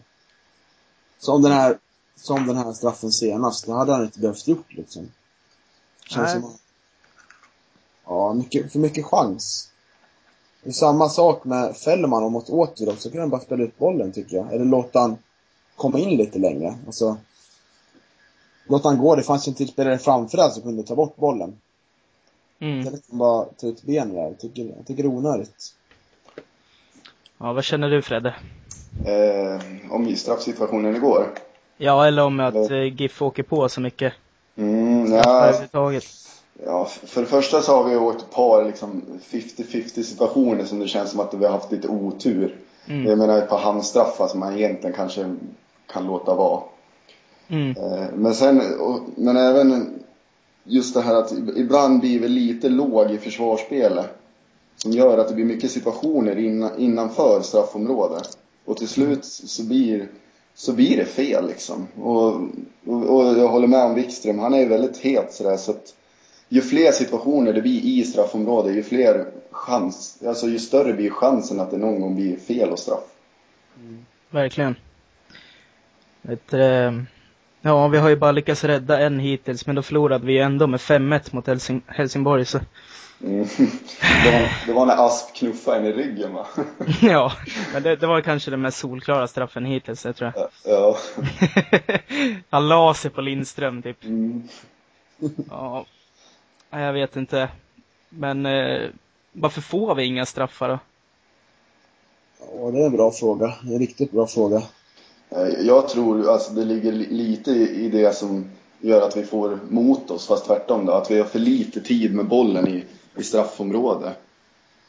Som 1.18 1.42
den 1.42 1.52
här, 1.52 1.78
som 2.16 2.46
den 2.46 2.56
här 2.56 2.72
straffen 2.72 3.12
senast, 3.12 3.66
det 3.66 3.72
hade 3.72 3.92
han 3.92 4.04
inte 4.04 4.20
behövt 4.20 4.48
gjort 4.48 4.72
liksom. 4.74 5.08
Känns 6.08 6.34
Nej. 6.34 6.42
som 6.42 6.58
Ja, 8.08 8.34
mycket, 8.34 8.72
för 8.72 8.78
mycket 8.78 9.04
chans. 9.04 9.68
Det 10.62 10.70
är 10.70 10.72
samma 10.72 11.08
sak 11.08 11.44
med 11.44 11.76
Fällman 11.76 12.24
och 12.24 12.32
mot 12.32 12.50
Åter 12.50 12.96
så 12.98 13.10
kan 13.10 13.20
han 13.20 13.30
bara 13.30 13.40
spela 13.40 13.64
ut 13.64 13.78
bollen 13.78 14.12
tycker 14.12 14.36
jag. 14.36 14.52
Eller 14.52 14.64
låta 14.64 15.00
han 15.00 15.16
komma 15.76 15.98
in 15.98 16.18
lite 16.18 16.38
längre. 16.38 16.74
Alltså, 16.86 17.16
låta 18.66 18.88
han 18.88 18.98
gå. 18.98 19.16
Det 19.16 19.22
fanns 19.22 19.48
ju 19.48 19.50
en 19.50 19.54
till 19.54 19.68
spelare 19.68 19.98
framför 19.98 20.36
där 20.36 20.48
som 20.48 20.62
kunde 20.62 20.82
ta 20.82 20.94
bort 20.94 21.16
bollen. 21.16 21.60
Mm. 22.58 22.84
Kan 22.84 22.92
liksom 22.92 23.18
bara 23.18 23.44
ta 23.44 23.66
ut 23.66 23.82
benen 23.82 24.14
där. 24.14 24.22
Jag 24.22 24.38
tycker, 24.38 24.62
jag 24.76 24.86
tycker 24.86 25.02
det 25.02 25.08
är 25.08 25.16
onödigt. 25.16 25.74
Ja, 27.38 27.52
vad 27.52 27.64
känner 27.64 27.90
du 27.90 28.02
Fredde? 28.02 28.34
Eh, 29.06 29.60
om 29.90 30.16
straffsituationen 30.16 30.96
igår? 30.96 31.34
Ja, 31.76 32.06
eller 32.06 32.24
om 32.24 32.40
att 32.40 32.54
eller... 32.54 32.86
Eh, 32.86 33.00
GIF 33.00 33.22
åker 33.22 33.42
på 33.42 33.68
så 33.68 33.80
mycket. 33.80 34.12
Mm, 34.56 35.12
ja. 35.12 35.54
Ja, 36.64 36.84
för 36.84 37.20
det 37.20 37.26
första 37.26 37.62
så 37.62 37.72
har 37.76 37.84
vi 37.84 37.96
åkt 37.96 38.22
ett 38.22 38.30
par 38.30 38.64
liksom 38.64 39.02
50-50 39.30 40.02
situationer 40.02 40.64
som 40.64 40.78
det 40.78 40.88
känns 40.88 41.10
som 41.10 41.20
att 41.20 41.34
vi 41.34 41.44
har 41.44 41.52
haft 41.52 41.72
lite 41.72 41.88
otur. 41.88 42.56
Mm. 42.86 43.06
Jag 43.06 43.18
menar 43.18 43.38
ett 43.38 43.48
par 43.48 43.58
handstraffar 43.58 44.28
som 44.28 44.40
man 44.40 44.56
egentligen 44.58 44.96
kanske 44.96 45.34
kan 45.86 46.06
låta 46.06 46.34
vara. 46.34 46.60
Mm. 47.48 47.70
Eh, 47.70 48.06
men 48.14 48.34
sen, 48.34 48.62
men 49.16 49.36
även 49.36 50.02
just 50.64 50.94
det 50.94 51.00
här 51.00 51.14
att 51.14 51.32
ibland 51.56 52.00
blir 52.00 52.20
vi 52.20 52.28
lite 52.28 52.68
låg 52.68 53.10
i 53.10 53.18
försvarsspelet. 53.18 54.06
Som 54.76 54.92
gör 54.92 55.18
att 55.18 55.28
det 55.28 55.34
blir 55.34 55.44
mycket 55.44 55.70
situationer 55.70 56.36
innanför 56.78 57.40
straffområdet. 57.42 58.38
Och 58.64 58.76
till 58.76 58.88
slut 58.88 59.24
så 59.24 59.62
blir, 59.62 60.08
så 60.54 60.72
blir 60.72 60.96
det 60.96 61.04
fel 61.04 61.46
liksom. 61.46 61.86
Och, 62.02 62.26
och, 62.86 63.02
och 63.04 63.38
jag 63.38 63.48
håller 63.48 63.66
med 63.66 63.84
om 63.84 63.94
Wikström, 63.94 64.38
han 64.38 64.54
är 64.54 64.58
ju 64.58 64.68
väldigt 64.68 64.96
het 64.96 65.34
sådär 65.34 65.56
så 65.56 65.70
att 65.70 65.94
ju 66.48 66.62
fler 66.62 66.92
situationer 66.92 67.52
det 67.52 67.62
blir 67.62 67.80
i 67.80 68.04
straffområdet, 68.04 68.76
ju 68.76 68.82
fler 68.82 69.26
chans, 69.50 70.22
alltså 70.26 70.46
ju 70.46 70.58
större 70.58 70.92
blir 70.92 71.10
chansen 71.10 71.60
att 71.60 71.70
det 71.70 71.76
någon 71.76 72.00
gång 72.00 72.14
blir 72.14 72.36
fel 72.36 72.70
och 72.70 72.78
straff. 72.78 73.04
Mm. 73.80 74.06
Verkligen. 74.30 74.76
Ett, 76.28 76.52
eh, 76.52 76.92
ja, 77.60 77.88
vi 77.88 77.98
har 77.98 78.08
ju 78.08 78.16
bara 78.16 78.32
lyckats 78.32 78.64
rädda 78.64 79.00
en 79.00 79.18
hittills, 79.18 79.66
men 79.66 79.76
då 79.76 79.82
förlorade 79.82 80.26
vi 80.26 80.38
ändå 80.38 80.66
med 80.66 80.80
5-1 80.80 81.34
mot 81.34 81.46
Helsing 81.46 81.82
Helsingborg, 81.86 82.44
så. 82.44 82.60
Mm. 83.24 83.46
Det, 84.24 84.30
var, 84.32 84.66
det 84.66 84.72
var 84.72 84.86
när 84.86 85.06
Asp 85.06 85.34
knuffade 85.36 85.76
en 85.78 85.86
i 85.86 85.92
ryggen 85.92 86.34
va? 86.34 86.46
ja, 87.02 87.32
men 87.72 87.82
det, 87.82 87.96
det, 87.96 88.06
var 88.06 88.20
kanske 88.20 88.50
den 88.50 88.60
mest 88.60 88.78
solklara 88.78 89.28
straffen 89.28 89.64
hittills, 89.64 90.02
det 90.02 90.12
tror 90.12 90.32
jag. 90.34 90.48
Ja. 90.64 90.98
Han 92.50 92.68
la 92.68 92.94
sig 92.94 93.10
på 93.10 93.20
Lindström 93.20 93.82
typ. 93.82 94.04
Mm. 94.04 94.48
ja, 95.50 95.86
jag 96.70 96.92
vet 96.92 97.16
inte. 97.16 97.48
Men 98.08 98.46
eh, 98.46 98.88
varför 99.32 99.60
får 99.60 99.94
vi 99.94 100.04
inga 100.04 100.26
straffar 100.26 100.68
då? 100.68 100.78
Ja, 102.40 102.70
det 102.70 102.78
är 102.80 102.86
en 102.86 102.96
bra 102.96 103.10
fråga. 103.10 103.54
En 103.62 103.78
riktigt 103.78 104.10
bra 104.10 104.26
fråga. 104.26 104.62
Eh, 105.30 105.66
jag 105.66 105.88
tror 105.88 106.30
alltså 106.30 106.52
det 106.52 106.64
ligger 106.64 106.92
lite 106.92 107.50
i 107.50 107.88
det 107.88 108.16
som 108.16 108.50
gör 108.80 109.02
att 109.02 109.16
vi 109.16 109.24
får 109.24 109.58
mot 109.68 110.10
oss, 110.10 110.26
fast 110.26 110.46
tvärtom 110.46 110.86
då. 110.86 110.92
Att 110.92 111.10
vi 111.10 111.18
har 111.18 111.24
för 111.24 111.38
lite 111.38 111.80
tid 111.80 112.14
med 112.14 112.26
bollen 112.26 112.68
i, 112.68 112.84
i 113.16 113.22
straffområdet. 113.22 114.12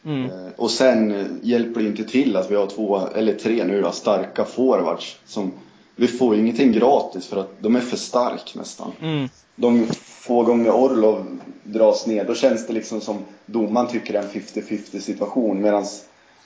Mm. 0.05 0.25
Eh, 0.25 0.51
och 0.55 0.71
sen 0.71 1.39
hjälper 1.43 1.81
det 1.81 1.87
inte 1.87 2.03
till 2.03 2.35
att 2.35 2.51
vi 2.51 2.55
har 2.55 2.67
två, 2.67 3.01
eller 3.15 3.33
tre 3.33 3.63
nu 3.63 3.81
då, 3.81 3.91
starka 3.91 4.45
forwards. 4.45 5.19
Som, 5.25 5.51
vi 5.99 6.07
får 6.07 6.35
ju 6.35 6.41
ingenting 6.41 6.71
gratis 6.71 7.27
för 7.27 7.37
att 7.37 7.51
de 7.59 7.75
är 7.75 7.79
för 7.79 7.97
stark 7.97 8.55
nästan. 8.55 8.91
Mm. 9.01 9.29
De 9.55 9.87
få 10.03 10.43
gånger 10.43 10.71
Orlov 10.71 11.39
dras 11.63 12.07
ner, 12.07 12.25
då 12.25 12.35
känns 12.35 12.67
det 12.67 12.73
liksom 12.73 13.01
som 13.01 13.25
domaren 13.45 13.87
tycker 13.87 14.13
det 14.13 14.19
är 14.19 14.23
en 14.23 14.29
50-50 14.29 14.99
situation 14.99 15.61
medan 15.61 15.85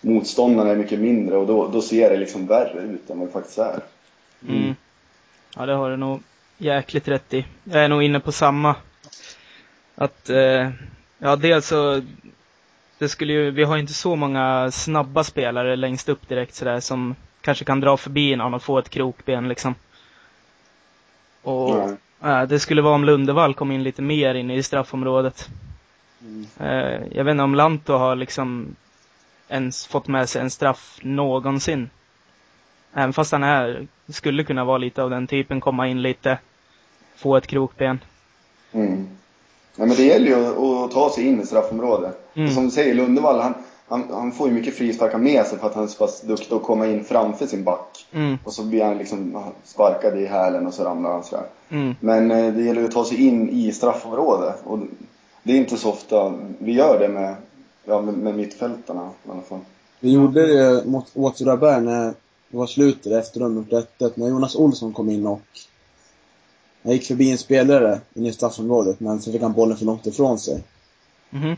motståndarna 0.02 0.72
är 0.72 0.76
mycket 0.76 1.00
mindre 1.00 1.38
och 1.38 1.48
då, 1.48 1.68
då 1.68 1.82
ser 1.82 2.10
det 2.10 2.18
liksom 2.18 2.48
värre 2.48 2.82
ut 2.82 3.10
än 3.10 3.20
vad 3.20 3.28
det 3.28 3.32
faktiskt 3.32 3.58
är. 3.58 3.80
Mm. 4.48 4.76
Ja, 5.56 5.66
det 5.66 5.74
har 5.74 5.90
du 5.90 5.98
nog 5.98 6.20
jäkligt 6.58 7.08
rätt 7.08 7.34
i. 7.34 7.46
Jag 7.64 7.84
är 7.84 7.90
nog 7.90 8.04
inne 8.04 8.20
på 8.20 8.32
samma. 8.32 8.76
Att, 9.96 10.30
eh, 10.30 10.70
ja 11.18 11.36
dels 11.36 11.68
så, 11.68 12.02
det 13.00 13.10
skulle 13.10 13.34
ju, 13.34 13.52
vi 13.52 13.64
har 13.64 13.78
inte 13.78 13.94
så 13.94 14.16
många 14.16 14.72
snabba 14.72 15.24
spelare 15.24 15.76
längst 15.76 16.10
upp 16.10 16.30
direkt 16.30 16.56
sådär 16.56 16.80
som 16.80 17.16
kanske 17.44 17.66
kan 17.66 17.80
dra 17.80 17.98
förbi 17.98 18.36
någon 18.36 18.54
och 18.54 18.64
få 18.64 18.80
ett 18.80 18.90
krokben 18.90 19.48
liksom. 19.48 19.76
Och, 21.42 21.84
mm. 21.84 21.98
äh, 22.24 22.44
det 22.44 22.60
skulle 22.60 22.82
vara 22.82 22.96
om 22.96 23.04
Lundevall 23.04 23.54
kom 23.54 23.72
in 23.72 23.84
lite 23.84 24.02
mer 24.02 24.36
in 24.36 24.52
i 24.52 24.64
straffområdet. 24.64 25.50
Mm. 26.22 26.48
Äh, 26.60 27.08
jag 27.12 27.24
vet 27.24 27.32
inte 27.32 27.44
om 27.44 27.56
Lanto 27.56 27.94
har 27.94 28.16
liksom 28.16 28.76
ens 29.48 29.88
fått 29.88 30.08
med 30.08 30.30
sig 30.30 30.42
en 30.42 30.50
straff 30.50 31.00
någonsin. 31.02 31.90
Även 32.94 33.14
fast 33.14 33.32
han 33.32 33.44
är, 33.44 33.88
skulle 34.08 34.44
kunna 34.44 34.64
vara 34.66 34.78
lite 34.78 35.04
av 35.04 35.10
den 35.10 35.28
typen, 35.28 35.62
komma 35.62 35.88
in 35.88 36.02
lite, 36.02 36.38
få 37.16 37.38
ett 37.38 37.48
krokben. 37.48 38.00
Mm. 38.72 39.08
Ja, 39.76 39.86
men 39.86 39.96
det 39.96 40.04
gäller 40.04 40.28
ju 40.28 40.46
att, 40.46 40.58
att 40.58 40.92
ta 40.92 41.10
sig 41.16 41.28
in 41.28 41.42
i 41.42 41.46
straffområdet. 41.46 42.32
Mm. 42.34 42.50
Som 42.50 42.66
du 42.66 42.72
säger, 42.72 42.96
Lundevall, 42.96 43.40
han, 43.40 43.54
han, 43.88 44.08
han 44.12 44.32
får 44.32 44.48
ju 44.48 44.54
mycket 44.54 44.76
frisparkar 44.76 45.18
med 45.18 45.46
sig 45.46 45.60
för 45.60 45.68
att 45.68 45.76
han 45.76 45.84
är 45.84 45.88
så 45.88 45.98
pass 45.98 46.22
duktig 46.22 46.56
att 46.56 46.64
komma 46.64 46.88
in 46.88 47.04
framför 47.04 47.48
sin 47.48 47.64
back. 47.64 48.06
Mm. 48.12 48.38
Och 48.44 48.54
så 48.54 48.64
blir 48.64 48.84
han 48.84 48.98
liksom 48.98 49.44
sparkad 49.64 50.20
i 50.20 50.26
hälen 50.26 50.68
och 50.68 50.74
så 50.74 50.84
ramlar 50.84 51.12
han 51.12 51.24
sådär. 51.24 51.46
Mm. 51.70 51.96
Men 52.00 52.32
eh, 52.32 52.54
det 52.54 52.64
gäller 52.64 52.82
ju 52.82 52.88
att 52.88 52.94
ta 52.94 53.06
sig 53.06 53.28
in 53.28 53.50
i 53.50 53.72
straffområdet. 53.72 54.56
Och 54.64 54.80
det 55.44 55.54
är 55.54 55.58
inte 55.58 55.78
så 55.78 55.90
ofta 55.90 56.34
vi 56.58 56.74
gör 56.74 57.00
det 57.00 57.08
med, 57.08 57.36
ja, 57.86 58.02
med, 58.02 58.14
med 58.14 58.36
mittfältarna 58.36 59.10
i 59.28 59.32
alla 59.32 59.42
fall. 59.42 59.60
Vi 60.00 60.12
gjorde 60.12 60.48
det 60.48 60.86
mot 60.86 61.12
Åtvidaberg 61.14 61.82
när 61.82 62.14
det 62.50 62.58
var 62.58 62.68
slutet 62.68 63.12
efter 63.12 63.40
rundan 63.40 63.84
1 64.00 64.18
när 64.18 64.28
Jonas 64.28 64.56
Olsson 64.56 64.94
kom 64.94 65.10
in 65.10 65.28
och 65.28 65.42
han 66.84 66.94
gick 66.94 67.08
förbi 67.08 67.32
en 67.32 67.38
spelare 67.38 68.00
inne 68.14 68.30
i 68.30 68.34
straffområdet 68.34 69.00
men 69.00 69.22
så 69.22 69.32
fick 69.32 69.42
han 69.42 69.54
bollen 69.54 69.78
för 69.78 69.86
långt 69.86 70.08
ifrån 70.08 70.40
sig. 70.40 70.64
Mm. 71.32 71.56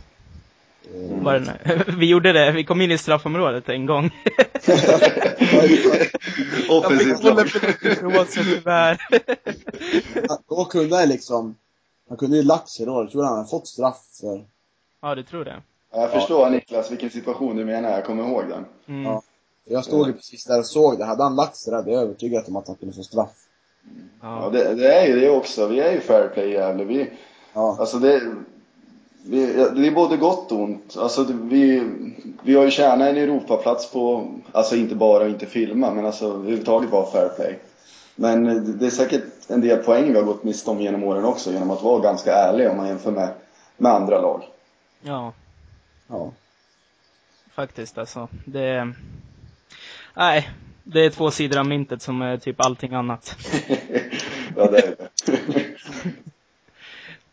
Mm. 0.94 1.24
Var 1.24 1.40
det, 1.40 1.84
vi 1.98 2.06
gjorde 2.10 2.34
det, 2.34 2.52
vi 2.52 2.64
kom 2.64 2.82
in 2.82 2.92
i 2.92 2.98
straffområdet 2.98 3.70
en 3.70 3.86
gång. 3.86 4.06
Offensivt 6.70 7.22
tyvärr. 8.34 9.02
Då 10.50 10.66
kunde 10.66 11.06
liksom, 11.06 11.56
han 12.10 12.18
kunde 12.18 12.38
ju 12.38 12.44
lagt 12.44 12.70
sig 12.70 12.86
då. 12.86 13.02
Jag 13.02 13.12
tror 13.12 13.24
han 13.24 13.38
hade 13.38 13.50
fått 13.50 13.68
straff 13.68 14.02
för. 14.22 14.46
Ja, 15.02 15.16
du 15.16 15.24
tror 15.24 15.46
det? 15.46 15.62
Jag 15.94 16.12
förstår 16.12 16.42
ja. 16.42 16.50
Niklas 16.50 16.92
vilken 16.92 17.10
situation 17.10 17.56
du 17.56 17.66
menar, 17.66 17.90
jag 17.90 18.06
kommer 18.06 18.28
ihåg 18.28 18.44
den. 18.50 18.66
Mm. 18.88 19.04
Ja. 19.04 19.22
Jag 19.68 19.86
stod 19.86 20.08
ju 20.08 20.14
precis 20.14 20.46
där 20.46 20.60
och 20.60 20.66
såg 20.66 20.98
det. 20.98 21.06
Hade 21.06 21.24
han 21.24 21.36
lagt 21.36 21.56
sig 21.56 21.74
där, 21.74 21.84
det 21.84 21.92
är 21.92 21.94
jag 21.94 22.04
övertygad 22.04 22.44
om 22.48 22.56
att 22.56 22.68
han 22.68 22.76
kunde 22.76 22.96
få 22.96 23.04
straff. 23.04 23.36
Ja, 24.22 24.44
ja 24.44 24.50
det, 24.50 24.76
det, 24.76 24.94
är 24.94 25.08
ju 25.08 25.20
det 25.20 25.30
också. 25.30 25.68
Vi 25.68 25.80
är 25.80 25.92
ju 25.92 26.00
fair 26.00 26.28
play 26.28 26.52
jävlar. 26.52 26.86
Vi, 26.86 27.10
ja. 27.54 27.78
Alltså 27.80 28.00
det, 28.00 28.22
vi, 29.28 29.46
det 29.76 29.88
är 29.88 29.92
både 29.92 30.18
gott 30.18 30.52
och 30.52 30.60
ont. 30.60 30.98
Alltså, 30.98 31.24
vi, 31.24 31.84
vi 32.42 32.56
har 32.56 32.64
ju 32.64 32.72
tjänat 32.72 33.10
en 33.10 33.18
Europaplats 33.18 33.92
på, 33.92 34.32
alltså 34.52 34.76
inte 34.76 34.96
bara 34.96 35.28
inte 35.28 35.46
filma, 35.46 35.92
men 35.92 36.06
alltså 36.06 36.26
överhuvudtaget 36.26 36.90
vara 36.90 37.12
fair 37.12 37.30
play. 37.30 37.60
Men 38.16 38.44
det 38.80 38.86
är 38.86 38.90
säkert 38.90 39.24
en 39.48 39.62
del 39.62 39.78
poäng 39.78 40.12
vi 40.12 40.18
har 40.18 40.26
gått 40.26 40.44
miste 40.44 40.72
om 40.72 40.82
genom 40.82 41.04
åren 41.04 41.26
också, 41.26 41.52
genom 41.52 41.72
att 41.72 41.84
vara 41.84 42.02
ganska 42.02 42.34
ärliga 42.34 42.72
om 42.72 42.78
man 42.78 42.88
jämför 42.88 43.12
med, 43.12 43.30
med 43.78 43.92
andra 43.92 44.22
lag. 44.22 44.44
Ja. 45.02 45.34
Ja. 46.08 46.32
Faktiskt 47.54 47.98
alltså. 47.98 48.28
Det... 48.46 48.94
Nej, 50.14 50.50
det 50.84 51.06
är 51.06 51.10
två 51.10 51.32
sidor 51.32 51.60
av 51.60 51.66
myntet 51.66 52.02
som 52.02 52.22
är 52.22 52.38
typ 52.38 52.66
allting 52.66 52.94
annat. 52.94 53.38
ja, 54.56 54.72
det 54.72 54.78
är 54.78 54.96
det. 54.98 55.10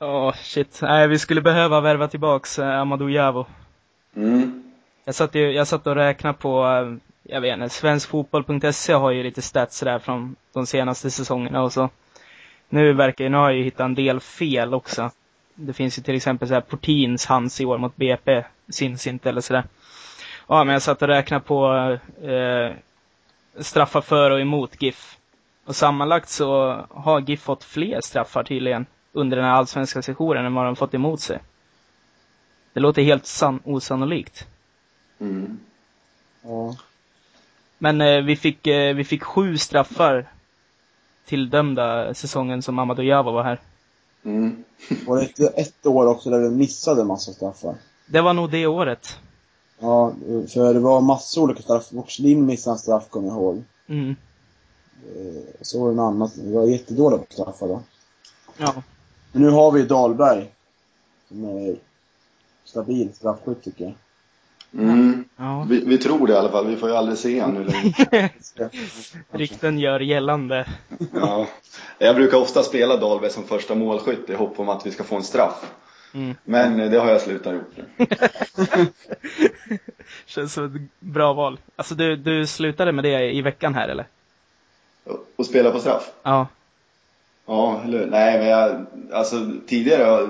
Åh, 0.02 0.28
oh, 0.28 0.34
shit. 0.34 0.78
Nej, 0.82 1.08
vi 1.08 1.18
skulle 1.18 1.40
behöva 1.40 1.80
värva 1.80 2.08
tillbaks 2.08 2.58
eh, 2.58 2.80
Amadou 2.80 3.10
Javo. 3.10 3.46
Mm. 4.16 4.62
Jag 5.04 5.14
satt, 5.14 5.34
ju, 5.34 5.52
jag 5.52 5.66
satt 5.66 5.86
och 5.86 5.94
räknade 5.94 6.38
på, 6.38 6.66
eh, 6.66 6.94
jag 7.32 7.40
vet 7.40 7.54
inte, 7.54 7.68
svenskfotboll.se 7.68 8.92
har 8.92 9.10
ju 9.10 9.22
lite 9.22 9.42
stats 9.42 9.80
där 9.80 9.98
från 9.98 10.36
de 10.52 10.66
senaste 10.66 11.10
säsongerna 11.10 11.62
och 11.62 11.72
så. 11.72 11.90
Nu 12.68 12.92
verkar 12.92 13.24
ju, 13.24 13.30
nu 13.30 13.36
har 13.36 13.50
jag 13.50 13.58
ju 13.58 13.64
hittat 13.64 13.84
en 13.84 13.94
del 13.94 14.20
fel 14.20 14.74
också. 14.74 15.10
Det 15.54 15.72
finns 15.72 15.98
ju 15.98 16.02
till 16.02 16.16
exempel 16.16 16.48
så 16.48 16.54
här 16.54 16.60
Portins 16.60 17.26
hands 17.26 17.60
i 17.60 17.64
år 17.64 17.78
mot 17.78 17.96
BP, 17.96 18.44
syns 18.68 19.06
inte 19.06 19.28
eller 19.28 19.40
sådär. 19.40 19.64
Ja, 20.48 20.64
men 20.64 20.72
jag 20.72 20.82
satt 20.82 21.02
och 21.02 21.08
räknade 21.08 21.44
på 21.44 21.74
eh, 22.22 22.72
straffar 23.62 24.00
för 24.00 24.30
och 24.30 24.40
emot 24.40 24.82
GIF. 24.82 25.16
Och 25.64 25.76
sammanlagt 25.76 26.28
så 26.28 26.80
har 26.90 27.20
GIF 27.20 27.40
fått 27.40 27.64
fler 27.64 28.00
straffar 28.00 28.42
tydligen 28.44 28.86
under 29.12 29.36
den 29.36 29.46
här 29.46 29.52
allsvenska 29.52 30.02
sessionen 30.02 30.46
än 30.46 30.54
vad 30.54 30.64
de 30.64 30.76
fått 30.76 30.94
emot 30.94 31.20
sig. 31.20 31.38
Det 32.72 32.80
låter 32.80 33.02
helt 33.02 33.26
san 33.26 33.60
osannolikt. 33.64 34.46
Mm. 35.18 35.58
Ja. 36.42 36.76
Men 37.78 38.00
eh, 38.00 38.22
vi, 38.22 38.36
fick, 38.36 38.66
eh, 38.66 38.94
vi 38.94 39.04
fick 39.04 39.22
sju 39.22 39.58
straffar 39.58 40.26
tilldömda 41.24 42.14
säsongen 42.14 42.62
som 42.62 42.78
Amadou 42.78 43.02
Java 43.04 43.30
var 43.30 43.42
här. 43.42 43.60
Mm. 44.24 44.64
Var 45.06 45.28
det 45.36 45.60
ett 45.60 45.86
år 45.86 46.06
också 46.06 46.30
där 46.30 46.38
vi 46.38 46.50
missade 46.50 47.00
en 47.00 47.06
massa 47.06 47.32
straffar? 47.32 47.74
Det 48.06 48.20
var 48.20 48.32
nog 48.32 48.50
det 48.50 48.66
året. 48.66 49.18
Ja, 49.78 50.12
för 50.52 50.74
det 50.74 50.80
var 50.80 51.00
massor 51.00 51.42
olika 51.42 51.62
straff. 51.62 51.90
Boxlin 51.90 52.46
missade 52.46 52.74
en 52.74 52.78
straff, 52.78 53.08
kommer 53.10 53.28
jag 53.28 53.36
ihåg. 53.36 53.62
Mm. 53.86 54.16
Eh, 55.16 55.42
Så 55.60 55.80
var 55.80 55.88
det 55.90 55.96
något 55.96 56.14
annat. 56.14 56.36
Vi 56.36 56.52
var 56.52 56.64
jättedåliga 56.64 57.18
på 57.18 57.32
straffar 57.32 57.68
då. 57.68 57.82
Ja. 58.56 58.74
Men 59.32 59.42
nu 59.42 59.50
har 59.50 59.72
vi 59.72 59.82
Dahlberg. 59.82 60.50
Som 61.28 61.44
är 61.44 61.76
stabil 62.64 63.14
straffskytt 63.14 63.64
tycker 63.64 63.84
jag. 63.84 63.94
Mm. 64.74 65.24
ja. 65.36 65.66
Vi, 65.68 65.84
vi 65.84 65.98
tror 65.98 66.26
det 66.26 66.32
i 66.32 66.36
alla 66.36 66.50
fall, 66.50 66.66
vi 66.66 66.76
får 66.76 66.88
ju 66.88 66.94
aldrig 66.96 67.18
se 67.18 67.42
honom 67.42 67.56
hur 67.56 67.64
länge. 67.64 68.30
Rykten 69.30 69.78
gör 69.78 70.00
gällande. 70.00 70.68
Ja. 71.14 71.46
Jag 71.98 72.16
brukar 72.16 72.38
ofta 72.38 72.62
spela 72.62 72.96
Dahlberg 72.96 73.30
som 73.30 73.44
första 73.44 73.74
målskytt 73.74 74.30
i 74.30 74.34
hopp 74.34 74.60
om 74.60 74.68
att 74.68 74.86
vi 74.86 74.90
ska 74.90 75.04
få 75.04 75.16
en 75.16 75.22
straff. 75.22 75.72
Mm. 76.14 76.34
Men 76.44 76.76
det 76.76 76.98
har 76.98 77.10
jag 77.10 77.20
slutat 77.20 77.54
gjort 77.54 77.76
nu. 77.76 78.06
Känns 80.26 80.52
som 80.52 80.64
ett 80.64 80.82
bra 81.00 81.32
val. 81.32 81.60
Alltså 81.76 81.94
du, 81.94 82.16
du 82.16 82.46
slutade 82.46 82.92
med 82.92 83.04
det 83.04 83.32
i 83.32 83.42
veckan 83.42 83.74
här 83.74 83.88
eller? 83.88 84.06
Och 85.36 85.46
spela 85.46 85.70
på 85.70 85.80
straff? 85.80 86.10
Ja. 86.22 86.46
Ja, 87.52 87.80
eller 87.84 88.06
Nej, 88.06 88.38
men 88.38 88.48
jag, 88.48 88.86
alltså 89.12 89.50
tidigare, 89.66 90.28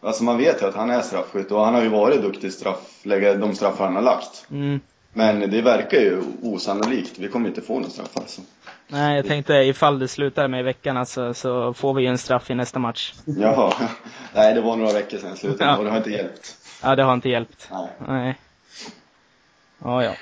alltså 0.00 0.24
man 0.24 0.38
vet 0.38 0.62
ju 0.62 0.66
att 0.66 0.74
han 0.74 0.90
är 0.90 1.00
straffskytt 1.00 1.50
och 1.52 1.64
han 1.64 1.74
har 1.74 1.82
ju 1.82 1.88
varit 1.88 2.22
duktig 2.22 2.52
straffläggare, 2.52 3.34
de 3.34 3.54
straffar 3.54 3.84
han 3.84 3.94
har 3.94 4.02
lagt. 4.02 4.46
Mm. 4.50 4.80
Men 5.12 5.50
det 5.50 5.62
verkar 5.62 5.98
ju 5.98 6.22
osannolikt. 6.42 7.18
Vi 7.18 7.28
kommer 7.28 7.48
inte 7.48 7.60
få 7.60 7.80
någon 7.80 7.90
straff 7.90 8.10
alltså. 8.16 8.40
Nej, 8.88 9.16
jag 9.16 9.26
tänkte 9.26 9.54
ifall 9.54 9.98
det 9.98 10.08
slutar 10.08 10.48
med 10.48 10.60
i 10.60 10.62
veckan 10.62 10.96
alltså, 10.96 11.34
så 11.34 11.74
får 11.74 11.94
vi 11.94 12.02
ju 12.02 12.08
en 12.08 12.18
straff 12.18 12.50
i 12.50 12.54
nästa 12.54 12.78
match. 12.78 13.14
Jaha. 13.24 13.72
Nej, 14.34 14.54
det 14.54 14.60
var 14.60 14.76
några 14.76 14.92
veckor 14.92 15.18
sedan 15.18 15.36
slutade 15.36 15.70
Ja. 15.70 15.76
och 15.76 15.84
det 15.84 15.90
har 15.90 15.96
inte 15.96 16.10
hjälpt. 16.10 16.56
Ja, 16.82 16.96
det 16.96 17.02
har 17.02 17.14
inte 17.14 17.28
hjälpt. 17.28 17.68
Nej. 17.72 17.88
Nej. 18.08 18.36
Ja, 19.84 20.04
ja. 20.04 20.12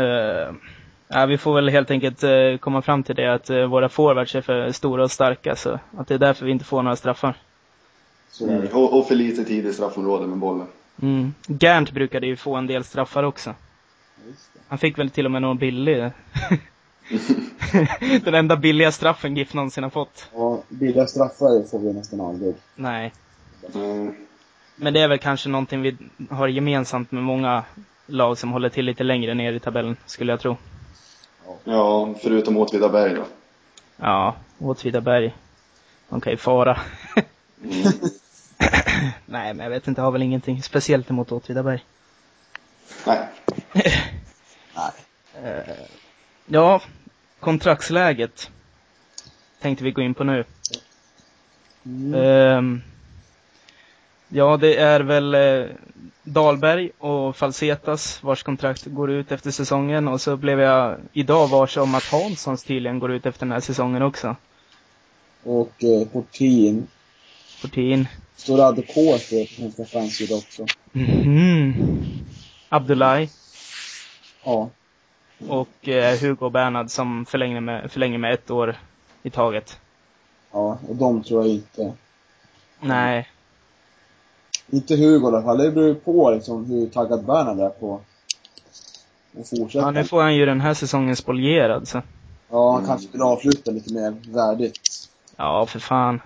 Uh, 0.00 0.54
ja, 1.08 1.26
vi 1.26 1.38
får 1.38 1.54
väl 1.54 1.68
helt 1.68 1.90
enkelt 1.90 2.22
eh, 2.22 2.56
komma 2.60 2.82
fram 2.82 3.02
till 3.02 3.16
det 3.16 3.34
att 3.34 3.50
eh, 3.50 3.64
våra 3.64 3.88
forwards 3.88 4.34
är 4.34 4.40
för 4.40 4.72
stora 4.72 5.04
och 5.04 5.10
starka, 5.10 5.56
så 5.56 5.78
att 5.96 6.08
det 6.08 6.14
är 6.14 6.18
därför 6.18 6.46
vi 6.46 6.52
inte 6.52 6.64
får 6.64 6.82
några 6.82 6.96
straffar. 6.96 7.36
Mm. 8.40 8.60
det. 8.60 8.72
Och, 8.72 8.98
och 8.98 9.08
för 9.08 9.14
lite 9.14 9.44
tid 9.44 9.66
i 9.66 9.72
straffområdet 9.72 10.28
med 10.28 10.38
bollen. 10.38 10.66
Mm. 11.02 11.34
Gernt 11.46 11.90
brukade 11.90 12.26
ju 12.26 12.36
få 12.36 12.54
en 12.54 12.66
del 12.66 12.84
straffar 12.84 13.22
också. 13.22 13.54
Han 14.68 14.78
fick 14.78 14.98
väl 14.98 15.10
till 15.10 15.24
och 15.24 15.30
med 15.30 15.42
någon 15.42 15.58
billig. 15.58 16.10
Den 18.24 18.34
enda 18.34 18.56
billiga 18.56 18.92
straffen 18.92 19.36
GIF 19.36 19.54
någonsin 19.54 19.82
har 19.82 19.90
fått. 19.90 20.28
Ja, 20.34 20.62
billiga 20.68 21.06
straffar 21.06 21.68
får 21.70 21.78
vi 21.78 21.92
nästan 21.92 22.20
aldrig. 22.20 22.54
Nej. 22.74 23.12
Mm. 23.74 24.14
Men 24.76 24.94
det 24.94 25.00
är 25.00 25.08
väl 25.08 25.18
kanske 25.18 25.48
någonting 25.48 25.82
vi 25.82 25.96
har 26.30 26.48
gemensamt 26.48 27.12
med 27.12 27.22
många 27.22 27.62
lag 28.06 28.38
som 28.38 28.52
håller 28.52 28.68
till 28.68 28.84
lite 28.84 29.04
längre 29.04 29.34
ner 29.34 29.52
i 29.52 29.60
tabellen, 29.60 29.96
skulle 30.06 30.32
jag 30.32 30.40
tro. 30.40 30.56
Ja, 31.64 32.14
förutom 32.22 32.56
Åtvidaberg 32.56 33.14
då. 33.14 33.24
Ja, 33.96 34.34
Åtvidaberg. 34.58 35.34
De 36.08 36.20
kan 36.20 36.32
ju 36.32 36.36
fara. 36.36 36.80
Mm. 37.64 37.92
Nej, 39.26 39.54
men 39.54 39.58
jag 39.58 39.70
vet 39.70 39.88
inte, 39.88 40.00
jag 40.00 40.04
har 40.04 40.12
väl 40.12 40.22
ingenting 40.22 40.62
speciellt 40.62 41.10
emot 41.10 41.32
Åtvidaberg. 41.32 41.84
Nej. 43.06 43.28
Nej. 44.74 44.92
Eh, 45.44 45.74
ja, 46.46 46.82
kontraktsläget 47.40 48.50
tänkte 49.60 49.84
vi 49.84 49.90
gå 49.90 50.02
in 50.02 50.14
på 50.14 50.24
nu. 50.24 50.44
Mm. 51.84 52.14
Ehm, 52.14 52.82
ja, 54.28 54.56
det 54.56 54.76
är 54.76 55.00
väl 55.00 55.34
eh, 55.34 55.66
Dahlberg 56.22 56.90
och 56.98 57.36
Falsetas 57.36 58.22
vars 58.22 58.42
kontrakt 58.42 58.86
går 58.86 59.10
ut 59.10 59.32
efter 59.32 59.50
säsongen 59.50 60.08
och 60.08 60.20
så 60.20 60.36
blev 60.36 60.60
jag 60.60 60.96
idag 61.12 61.48
varse 61.48 61.80
om 61.80 61.94
att 61.94 62.04
Hanssons 62.04 62.64
tydligen 62.64 62.98
går 62.98 63.12
ut 63.12 63.26
efter 63.26 63.46
den 63.46 63.52
här 63.52 63.60
säsongen 63.60 64.02
också. 64.02 64.36
Och 65.42 65.84
eh, 65.84 66.08
Portin. 66.08 66.86
Portin. 67.62 68.08
Står 68.36 68.60
ADK 68.68 68.92
för 68.94 69.54
svenska 69.54 69.84
fansidor 69.84 70.36
också. 70.38 70.66
Mhm. 70.92 71.74
Abdullahi 72.68 73.28
Ja. 74.44 74.70
och 75.48 75.88
eh, 75.88 76.18
Hugo 76.20 76.50
Bernhard 76.50 76.90
som 76.90 77.26
förlänger 77.26 77.60
med, 77.60 77.92
förlänger 77.92 78.18
med 78.18 78.34
ett 78.34 78.50
år 78.50 78.76
i 79.22 79.30
taget. 79.30 79.80
Ja, 80.52 80.78
och 80.88 80.96
de 80.96 81.22
tror 81.24 81.42
jag 81.46 81.54
inte. 81.54 81.92
Nej, 82.80 83.28
Inte 84.70 84.96
Hugo 84.96 85.24
i 85.24 85.26
alla 85.26 85.42
fall. 85.42 85.58
Det 85.58 85.70
beror 85.70 85.94
på 85.94 86.30
liksom 86.30 86.64
hur 86.64 86.86
taggad 86.88 87.24
Bernhard 87.24 87.58
är 87.60 87.68
på 87.68 88.00
att 89.40 89.48
fortsätta. 89.48 89.84
ja, 89.84 89.90
nu 89.90 90.04
får 90.04 90.22
han 90.22 90.36
ju 90.36 90.46
den 90.46 90.60
här 90.60 90.74
säsongen 90.74 91.16
spolierad 91.16 91.88
så. 91.88 92.02
Ja, 92.50 92.70
han 92.72 92.76
Mm. 92.78 92.86
kanske 92.88 93.08
vill 93.12 93.22
avsluta 93.22 93.70
lite 93.70 93.94
mer 93.94 94.14
värdigt. 94.32 94.80
Ja, 95.36 95.66
för 95.66 95.78
fan. 95.78 96.20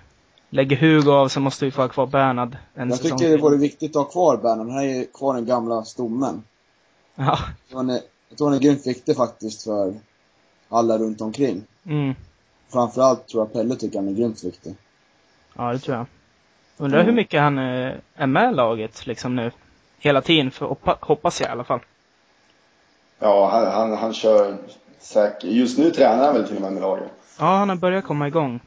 Lägger 0.51 0.77
Hugo 0.77 1.11
av 1.13 1.29
så 1.29 1.41
måste 1.41 1.65
vi 1.65 1.71
få 1.71 1.83
ha 1.83 1.89
kvar 1.89 2.07
Bernhard 2.07 2.57
en 2.75 2.89
Jag 2.89 2.99
säsong 2.99 3.19
tycker 3.19 3.31
det 3.31 3.37
vore 3.43 3.57
viktigt 3.57 3.91
att 3.97 4.03
ha 4.05 4.11
kvar 4.11 4.37
Bernhard. 4.37 4.69
Han 4.69 4.79
är 4.79 4.83
ju 4.99 5.07
kvar 5.07 5.35
den 5.35 5.47
gamla 5.47 5.85
stommen. 5.85 6.43
Ja. 7.15 7.39
Han 7.73 7.91
är, 7.91 8.01
jag 8.29 8.39
tror 8.39 8.49
han 8.49 8.57
är 8.57 8.61
grymt 8.63 8.87
viktig 8.87 9.17
faktiskt 9.17 9.63
för 9.65 9.95
alla 10.69 10.99
runt 10.99 11.21
omkring. 11.21 11.63
Mm. 11.87 12.15
Framförallt 12.73 13.29
tror 13.29 13.43
jag 13.43 13.53
Pelle 13.53 13.77
tycker 13.77 13.99
han 13.99 14.09
är 14.09 14.13
grymt 14.13 14.45
viktig. 14.45 14.75
Ja, 15.57 15.73
det 15.73 15.79
tror 15.79 15.97
jag. 15.97 16.07
Undrar 16.83 16.99
Mm. 16.99 17.07
hur 17.07 17.16
mycket 17.16 17.40
han 17.40 17.59
eh, 17.59 17.92
är 18.16 18.27
med 18.27 18.55
laget 18.55 19.07
liksom 19.07 19.37
nu. 19.37 19.51
Hela 19.99 20.21
tiden, 20.21 20.51
för 20.51 20.67
hoppa, 20.67 20.96
hoppas 21.00 21.40
jag 21.40 21.48
i 21.48 21.52
alla 21.52 21.65
fall. 21.65 21.81
Ja, 23.19 23.48
han, 23.52 23.67
han, 23.67 23.98
han 23.98 24.13
kör 24.15 24.54
säkert. 25.00 25.44
Just 25.44 25.79
nu 25.79 25.90
tränar 25.90 26.25
han 26.25 26.35
väl 26.35 26.46
till 26.46 26.57
och 26.57 26.63
med 26.63 26.73
med 26.73 26.83
laget. 26.83 27.11
Ja, 27.38 27.44
han 27.44 27.69
har 27.69 27.77
börjat 27.77 28.04
komma 28.04 28.27
igång. 28.29 28.61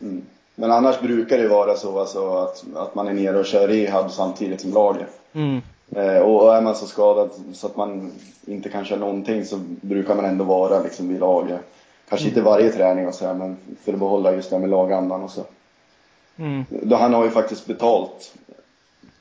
Mm. 0.00 0.22
Men 0.54 0.72
annars 0.72 1.00
brukar 1.00 1.38
det 1.38 1.48
vara 1.48 1.74
så 1.76 2.00
alltså, 2.00 2.36
att, 2.36 2.64
att 2.76 2.94
man 2.94 3.08
är 3.08 3.12
nere 3.12 3.38
och 3.38 3.46
kör 3.46 3.68
rehab 3.68 4.10
samtidigt 4.10 4.60
som 4.60 4.72
laget. 4.72 5.20
Mm. 5.32 5.62
Eh, 5.96 6.18
och, 6.18 6.56
är 6.56 6.60
man 6.60 6.74
så 6.74 6.86
skadad 6.86 7.30
så 7.52 7.66
att 7.66 7.76
man 7.76 8.12
inte 8.46 8.68
kan 8.68 8.84
köra 8.84 8.98
någonting 8.98 9.44
så 9.44 9.56
brukar 9.80 10.14
man 10.14 10.24
ändå 10.24 10.44
vara 10.44 10.82
liksom 10.82 11.08
vid 11.08 11.20
laget. 11.20 11.60
Kanske 12.08 12.28
inte 12.28 12.42
varje 12.42 12.72
träning 12.72 13.08
och 13.08 13.14
så 13.14 13.26
här, 13.26 13.34
men 13.34 13.56
för 13.84 13.92
att 13.92 13.98
behålla 13.98 14.32
just 14.32 14.50
det 14.50 14.56
här 14.56 14.60
med 14.60 14.70
lagandan 14.70 15.22
och 15.22 15.30
så. 15.30 15.44
Mm. 16.38 16.64
Då 16.68 16.96
han 16.96 17.14
har 17.14 17.24
ju 17.24 17.30
faktiskt 17.30 17.66
betalt. 17.66 18.34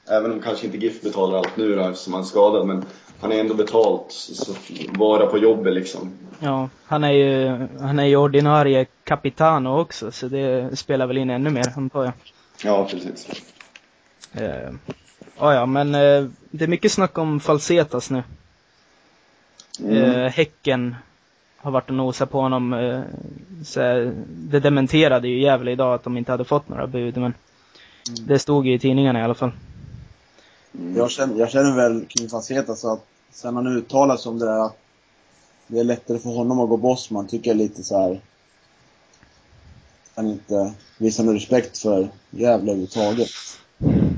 Även 0.09 0.31
om 0.31 0.39
kanske 0.41 0.65
inte 0.65 0.77
GIF 0.77 1.01
betalar 1.01 1.37
allt 1.37 1.57
nu 1.57 1.75
då 1.75 1.81
eftersom 1.81 2.13
han 2.13 2.21
är 2.21 2.25
skadad 2.25 2.67
men 2.67 2.85
han 3.19 3.31
är 3.31 3.39
ändå 3.39 3.53
betalt. 3.53 4.11
Så 4.11 4.53
vara 4.89 5.25
på 5.25 5.37
jobbet 5.37 5.73
liksom. 5.73 6.11
Ja, 6.39 6.69
han 6.85 7.03
är 7.03 7.11
ju, 7.11 7.67
han 7.79 7.99
är 7.99 8.05
ju 8.05 8.15
ordinarie 8.15 8.85
capitano 9.03 9.79
också, 9.79 10.11
så 10.11 10.27
det 10.27 10.79
spelar 10.79 11.07
väl 11.07 11.17
in 11.17 11.29
ännu 11.29 11.49
mer, 11.49 11.73
antar 11.77 12.03
jag. 12.03 12.13
Ja, 12.63 12.87
precis. 12.91 13.43
Eh, 14.33 14.69
Ja, 15.39 15.53
ja, 15.53 15.65
men 15.65 15.95
eh, 15.95 16.25
det 16.51 16.63
är 16.63 16.67
mycket 16.67 16.91
snack 16.91 17.17
om 17.17 17.39
Falsetas 17.39 18.09
nu. 18.09 18.23
Mm. 19.79 20.03
Eh, 20.03 20.31
häcken 20.31 20.95
har 21.57 21.71
varit 21.71 21.89
och 21.89 21.95
nosat 21.95 22.29
på 22.29 22.41
honom. 22.41 22.73
Eh, 22.73 23.01
så, 23.63 23.79
det 24.27 24.59
dementerade 24.59 25.27
ju 25.27 25.41
Gävle 25.41 25.71
idag 25.71 25.93
att 25.93 26.03
de 26.03 26.17
inte 26.17 26.31
hade 26.31 26.45
fått 26.45 26.69
några 26.69 26.87
bud, 26.87 27.17
men 27.17 27.33
det 28.27 28.39
stod 28.39 28.67
ju 28.67 28.73
i 28.73 28.79
tidningarna 28.79 29.19
i 29.19 29.23
alla 29.23 29.35
fall. 29.35 29.51
Jag 30.95 31.11
känner, 31.11 31.39
jag 31.39 31.51
känner 31.51 31.75
väl 31.75 32.05
kring 32.05 32.29
Faceta 32.29 32.75
så 32.75 32.93
att 32.93 33.05
sen 33.31 33.55
han 33.55 33.67
uttalar 33.67 34.17
sig 34.17 34.29
om 34.29 34.39
det 34.39 34.45
där 34.45 34.65
att 34.65 34.77
det 35.67 35.79
är 35.79 35.83
lättare 35.83 36.19
för 36.19 36.29
honom 36.29 36.59
att 36.59 36.69
gå 36.69 36.77
Bosman, 36.77 37.27
tycker 37.27 37.51
jag 37.51 37.57
lite 37.57 37.83
så 37.83 37.97
här. 37.97 38.21
Han 40.15 40.27
inte 40.27 40.73
visar 40.97 41.23
någon 41.23 41.33
respekt 41.33 41.77
för 41.77 42.09
Gävle 42.29 42.71
överhuvudtaget. 42.71 43.29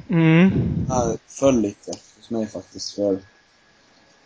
Mm. 0.10 0.52
Det 0.88 1.18
föll 1.28 1.62
lite 1.62 1.92
hos 2.18 2.30
mig 2.30 2.48
faktiskt 2.48 2.96
för 2.96 3.20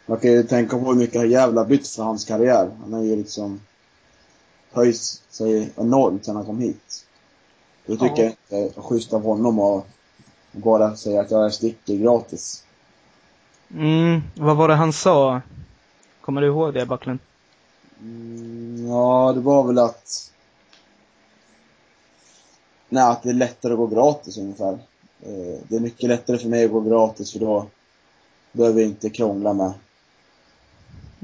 man 0.06 0.20
kan 0.20 0.32
ju 0.32 0.44
tänka 0.44 0.78
på 0.78 0.86
hur 0.86 0.96
mycket 0.96 1.22
har 1.22 1.66
bytt 1.66 1.88
för 1.88 2.04
hans 2.04 2.26
karriär. 2.26 2.72
Han 2.82 2.94
har 2.94 3.02
ju 3.04 3.16
liksom 3.16 3.62
höjt 4.72 5.02
sig 5.30 5.74
enormt 5.76 6.26
sen 6.26 6.36
han 6.36 6.46
kom 6.46 6.60
hit. 6.60 7.06
Då 7.86 7.94
tycker 7.96 8.16
Ja. 8.16 8.24
jag 8.24 8.30
inte 8.30 8.40
det 8.50 8.78
är 8.78 8.82
schysst 8.82 9.14
av 9.14 9.24
honom 9.24 9.60
att 9.60 9.86
bara 10.52 10.96
säga 10.96 11.22
att 11.22 11.32
jag 11.32 11.54
sticker 11.54 11.96
gratis. 11.96 12.64
Mm, 13.74 14.22
vad 14.36 14.58
var 14.58 14.68
det 14.68 14.76
han 14.76 14.94
sa? 14.94 15.42
Kommer 16.22 16.42
du 16.42 16.48
ihåg 16.48 16.74
det, 16.74 16.86
Backlund? 16.86 17.20
Mm, 18.02 18.88
ja, 18.88 19.32
det 19.36 19.42
var 19.42 19.64
väl 19.64 19.80
att... 19.80 20.32
Nej, 22.90 23.04
att 23.04 23.24
det 23.24 23.30
är 23.30 23.34
lättare 23.34 23.74
att 23.74 23.80
gå 23.80 23.88
gratis 23.88 24.38
ungefär. 24.38 24.74
Eh, 25.22 25.60
Det 25.68 25.76
är 25.76 25.80
mycket 25.80 26.10
lättare 26.10 26.38
för 26.38 26.50
mig 26.50 26.66
att 26.66 26.72
gå 26.72 26.82
gratis 26.82 27.32
för 27.34 27.40
då 27.40 27.66
behöver 28.52 28.80
jag 28.82 28.90
inte 28.90 29.10
krångla 29.10 29.54
med 29.54 29.74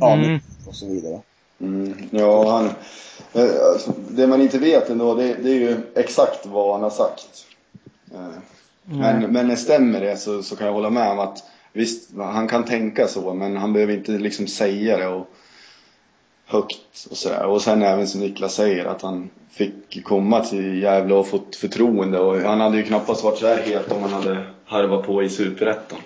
Mm. 0.02 0.40
och 0.66 0.76
så 0.76 0.86
vidare. 0.88 1.22
Mm, 1.62 1.94
ja, 2.12 2.52
han, 2.52 2.66
eh, 3.34 3.52
det 4.10 4.28
man 4.28 4.42
inte 4.42 4.58
vet 4.60 4.90
ändå, 4.90 5.16
det, 5.16 5.34
det 5.34 5.50
är 5.50 5.56
ju 5.56 5.78
exakt 5.96 6.46
vad 6.46 6.74
han 6.74 6.84
har 6.84 6.90
sagt. 6.90 7.46
Eh, 8.14 8.20
Men, 8.84 9.20
Nej. 9.20 9.28
men 9.46 9.58
stämmer 9.58 10.02
det 10.02 10.18
så, 10.18 10.44
så 10.44 10.56
kan 10.56 10.68
jag 10.68 10.74
hålla 10.74 10.90
med 10.90 11.12
om 11.12 11.20
att 11.20 11.44
visst, 11.74 12.10
han 12.18 12.48
kan 12.48 12.66
tänka 12.66 13.08
så, 13.08 13.34
men 13.34 13.58
han 13.58 13.74
behöver 13.74 13.94
inte 13.94 14.12
liksom 14.12 14.48
säga 14.48 14.98
det 14.98 15.08
och 15.08 15.28
högt 16.46 17.08
och 17.12 17.18
sådär. 17.18 17.46
Och 17.46 17.62
sen 17.62 17.82
även 17.82 18.08
som 18.08 18.22
Niklas 18.22 18.54
säger 18.56 18.86
att 18.86 19.02
han 19.02 19.30
fick 19.52 20.04
komma 20.04 20.46
till 20.46 20.82
Gävle 20.84 21.14
och 21.14 21.28
fått 21.28 21.56
förtroende 21.56 22.20
och 22.20 22.42
han 22.42 22.60
hade 22.60 22.78
ju 22.78 22.84
knappast 22.84 23.24
varit 23.24 23.38
så 23.38 23.48
här 23.48 23.62
het 23.62 23.92
om 23.92 24.02
han 24.02 24.14
hade 24.14 24.46
harvat 24.66 25.06
på 25.06 25.24
i 25.24 25.30
Superettan. 25.30 26.00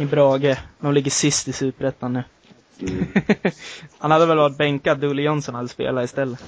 I 0.00 0.04
Brage. 0.04 0.56
De 0.80 0.92
ligger 0.94 1.10
sist 1.10 1.48
i 1.48 1.52
Superettan 1.52 2.12
nu. 2.12 2.22
Mm. 2.88 3.06
Han 3.98 4.10
hade 4.10 4.26
väl 4.26 4.38
varit 4.38 4.56
bänkad, 4.56 4.98
Dulle 4.98 5.22
Jonsson 5.22 5.54
hade 5.54 5.68
spelat 5.68 6.04
istället. 6.04 6.44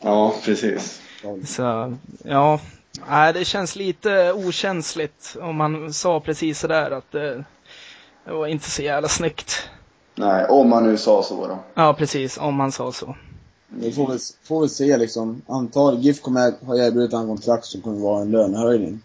Ja, 0.00 0.34
precis. 0.44 1.00
Så, 1.46 1.96
ja. 2.24 2.60
Nej, 3.08 3.32
det 3.32 3.44
känns 3.44 3.76
lite 3.76 4.32
okänsligt 4.32 5.36
om 5.40 5.56
man 5.56 5.92
sa 5.92 6.20
precis 6.20 6.58
sådär 6.58 6.90
att 6.90 7.12
det, 7.12 7.44
det 8.24 8.32
var 8.32 8.46
inte 8.46 8.70
så 8.70 8.82
jävla 8.82 9.08
snyggt. 9.08 9.68
Nej, 10.14 10.46
om 10.48 10.72
han 10.72 10.84
nu 10.84 10.96
sa 10.96 11.22
så 11.22 11.46
då. 11.46 11.58
Ja, 11.74 11.94
precis. 11.94 12.38
Om 12.38 12.54
man 12.54 12.72
sa 12.72 12.92
så. 12.92 13.16
Vi 13.68 13.92
får 13.92 14.08
väl, 14.08 14.18
får 14.42 14.60
väl 14.60 14.70
se 14.70 14.96
liksom. 14.96 15.42
Antar 15.46 15.92
GIF 15.92 16.22
kommer 16.22 16.66
ha 16.66 16.76
erbjudit 16.76 17.12
en 17.12 17.26
kontrakt 17.26 17.64
som 17.64 17.80
kommer 17.80 17.98
vara 17.98 18.22
en 18.22 18.30
lönehöjning. 18.30 19.00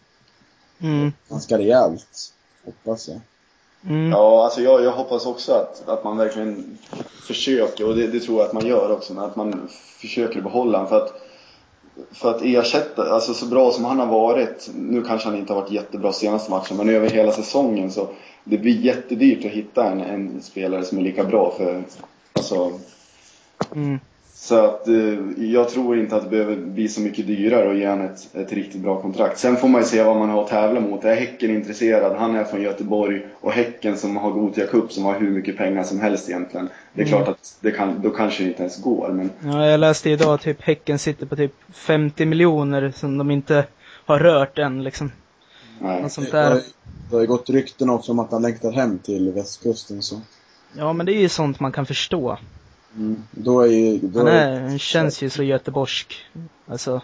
Mm. 0.80 1.14
Ganska 1.30 1.58
rejält. 1.58 2.34
Hoppas 2.66 3.08
jag. 3.08 3.22
Mm. 3.90 4.12
Ja, 4.12 4.44
alltså 4.44 4.62
jag, 4.62 4.84
jag 4.84 4.92
hoppas 4.92 5.26
också 5.26 5.54
att, 5.54 5.90
att 5.90 6.04
man 6.04 6.18
verkligen 6.18 6.78
försöker, 7.28 7.88
och 7.88 7.96
det, 7.96 8.08
det 8.08 8.20
tror 8.20 8.38
jag 8.38 8.48
att 8.48 8.54
man 8.54 8.66
gör 8.66 8.92
också, 8.92 9.14
men 9.14 9.24
att 9.24 9.36
man 9.36 9.68
försöker 10.02 10.42
behålla 10.42 10.78
honom. 10.78 10.90
För 10.90 10.98
att, 10.98 11.22
för 12.12 12.32
att 12.32 12.42
ersätta, 12.42 13.14
alltså 13.14 13.34
så 13.34 13.46
bra 13.46 13.72
som 13.72 13.86
han 13.86 14.00
har 14.00 14.08
varit, 14.08 14.70
nu 14.76 15.04
kanske 15.04 15.30
han 15.30 15.38
inte 15.38 15.54
har 15.54 15.62
varit 15.62 15.72
jättebra 15.72 16.14
senaste 16.14 16.52
matchen, 16.52 16.78
men 16.78 16.90
över 16.90 17.10
hela 17.10 17.32
säsongen 17.32 17.92
så 17.92 18.08
det 18.44 18.58
blir 18.58 18.80
jättedyrt 18.80 19.46
att 19.46 19.52
hitta 19.52 19.86
en, 19.86 20.02
en 20.02 20.42
spelare 20.42 20.84
som 20.84 20.98
är 20.98 21.02
lika 21.02 21.24
bra 21.24 21.54
för, 21.58 21.84
alltså 22.34 22.72
Mm. 23.76 24.00
Så 24.46 24.56
att 24.66 24.88
eh, 24.88 25.20
jag 25.38 25.70
tror 25.70 26.00
inte 26.00 26.16
att 26.16 26.24
det 26.24 26.30
behöver 26.30 26.56
bli 26.56 26.88
så 26.88 27.02
mycket 27.02 27.28
dyrare 27.28 27.72
att 27.72 27.78
ge 27.78 27.88
honom 27.90 28.06
ett, 28.06 28.36
ett 28.36 28.54
riktigt 28.54 28.82
bra 28.82 29.02
kontrakt. 29.02 29.38
Sen 29.40 29.58
får 29.58 29.68
man 29.68 29.82
ju 29.82 29.88
se 29.88 30.04
vad 30.04 30.18
man 30.18 30.30
har 30.30 30.44
att 30.44 30.50
tävla 30.50 30.80
mot. 30.80 31.04
Är 31.04 31.16
Häcken 31.16 31.52
intresserad? 31.52 32.16
Han 32.18 32.36
är 32.36 32.44
från 32.44 32.62
Göteborg 32.62 33.26
och 33.42 33.52
Häcken 33.52 33.98
som 33.98 34.18
har 34.18 34.32
Gothia 34.32 34.68
Cup 34.68 34.92
som 34.92 35.04
har 35.04 35.20
hur 35.20 35.30
mycket 35.32 35.58
pengar 35.58 35.84
som 35.84 36.00
helst 36.00 36.30
egentligen. 36.30 36.70
Det 36.94 37.02
är 37.02 37.08
Mm. 37.08 37.18
klart 37.24 37.28
att 37.36 37.58
det 37.62 37.72
kan, 37.72 38.02
då 38.02 38.10
kanske 38.10 38.44
det 38.44 38.50
inte 38.50 38.62
ens 38.62 38.82
går 38.82 39.10
men 39.12 39.30
Ja, 39.54 39.66
jag 39.68 39.80
läste 39.80 40.10
idag 40.10 40.34
att 40.34 40.42
typ 40.42 40.62
Häcken 40.62 41.00
sitter 41.00 41.26
på 41.26 41.36
typ 41.36 41.54
50 41.74 42.26
miljoner 42.26 42.92
som 42.96 43.18
de 43.18 43.32
inte 43.32 43.66
har 44.06 44.20
rört 44.20 44.58
än 44.60 44.84
liksom. 44.84 45.12
nej. 45.80 46.02
Något 46.02 46.12
sånt 46.12 46.32
Det 46.32 46.38
har, 46.38 46.50
där. 46.50 46.56
ju- 46.56 46.62
det 47.10 47.16
har 47.16 47.22
ju 47.22 47.28
gått 47.28 47.50
rykten 47.50 47.90
också 47.90 48.12
om 48.12 48.20
att 48.20 48.32
han 48.32 48.42
längtar 48.42 48.72
hem 48.72 49.00
till 49.00 49.32
västkusten 49.32 50.02
så. 50.02 50.22
Ja, 50.78 50.94
men 50.94 51.06
det 51.06 51.14
är 51.14 51.20
ju 51.22 51.30
sånt 51.30 51.60
man 51.60 51.72
kan 51.72 51.86
förstå. 51.86 52.38
Mm. 52.96 53.24
Då 53.32 53.62
är 53.62 53.68
ju... 53.68 53.98
Då 53.98 54.20
Han, 54.20 54.28
är, 54.28 54.62
han 54.62 54.80
känns 54.80 55.22
ju 55.24 55.30
så 55.30 55.44
göteborgsk. 55.44 56.26
Alltså, 56.68 57.02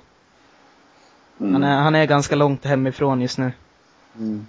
Mm. 1.39 1.53
han, 1.53 1.63
är, 1.63 1.81
han 1.81 1.95
är 1.95 2.05
ganska 2.05 2.35
långt 2.35 2.65
hemifrån 2.65 3.21
just 3.21 3.37
nu. 3.37 3.51
Mm. 4.17 4.47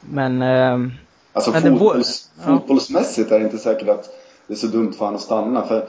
Men, 0.00 0.42
ehm, 0.42 0.92
Alltså 1.32 1.50
Men 1.50 1.62
det 1.62 1.70
fotbolls, 1.70 2.30
ja. 2.38 2.44
fotbollsmässigt 2.44 3.30
är 3.30 3.38
det 3.38 3.44
inte 3.44 3.58
säkert 3.58 3.88
att 3.88 4.08
det 4.46 4.52
är 4.52 4.56
så 4.56 4.66
dumt 4.66 4.92
för 4.92 4.98
honom 4.98 5.14
att 5.14 5.22
stanna. 5.22 5.66
För 5.66 5.88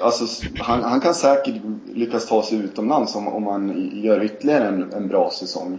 alltså, 0.00 0.46
han, 0.58 0.82
han 0.82 1.00
kan 1.00 1.14
säkert 1.14 1.54
lyckas 1.94 2.26
ta 2.28 2.42
sig 2.42 2.58
utomlands 2.58 3.14
om, 3.14 3.28
om 3.28 3.46
han 3.46 3.90
gör 3.92 4.24
ytterligare 4.24 4.68
en, 4.68 4.92
en 4.92 5.08
bra 5.08 5.30
säsong. 5.30 5.78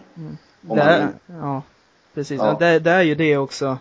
Om 0.67 0.77
det 0.77 0.81
är, 0.81 1.07
ja, 1.27 1.61
precis. 2.13 2.37
Ja. 2.37 2.57
Det, 2.59 2.79
det 2.79 2.91
är 2.91 3.01
ju 3.01 3.15
det 3.15 3.37
också. 3.37 3.77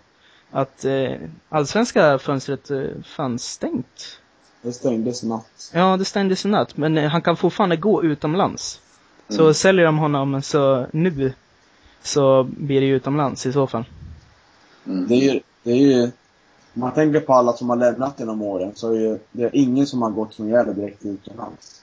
Att 0.50 0.84
eh, 0.84 1.12
allsvenska 1.48 2.18
fönstret 2.18 2.70
eh, 2.70 2.82
fanns 3.04 3.44
stängt. 3.44 4.20
Det 4.64 4.72
stängdes 4.72 5.22
natt. 5.22 5.70
Ja, 5.74 5.96
det 5.96 6.04
stängdes 6.04 6.44
i 6.44 6.48
natt. 6.48 6.76
Men 6.76 6.98
eh, 6.98 7.10
han 7.10 7.22
kan 7.22 7.36
fortfarande 7.36 7.76
gå 7.76 8.02
utomlands. 8.04 8.80
Så 9.28 9.42
Mm. 9.42 9.54
säljer 9.54 9.84
de 9.84 9.98
honom 9.98 10.42
så 10.42 10.86
nu 10.92 11.32
så 12.02 12.42
blir 12.44 12.80
det 12.80 12.86
ju 12.86 12.96
utomlands 12.96 13.46
i 13.46 13.52
så 13.52 13.66
fall. 13.66 13.84
Mm. 14.86 15.06
Det 15.08 15.14
är 15.14 15.32
ju, 15.34 15.40
det 15.62 15.70
är 15.70 15.76
ju, 15.76 16.02
om 16.02 16.10
man 16.80 16.92
tänker 16.94 17.20
på 17.20 17.34
alla 17.34 17.52
som 17.52 17.68
har 17.70 17.76
lämnat 17.76 18.14
genom 18.18 18.42
åren 18.42 18.72
så 18.74 18.92
är 18.92 18.98
ju, 19.00 19.18
det 19.32 19.42
är 19.44 19.50
ingen 19.52 19.86
som 19.86 20.02
har 20.02 20.10
gått 20.10 20.34
från 20.34 20.48
Gävle 20.48 20.72
direkt 20.72 21.04
utomlands. 21.04 21.80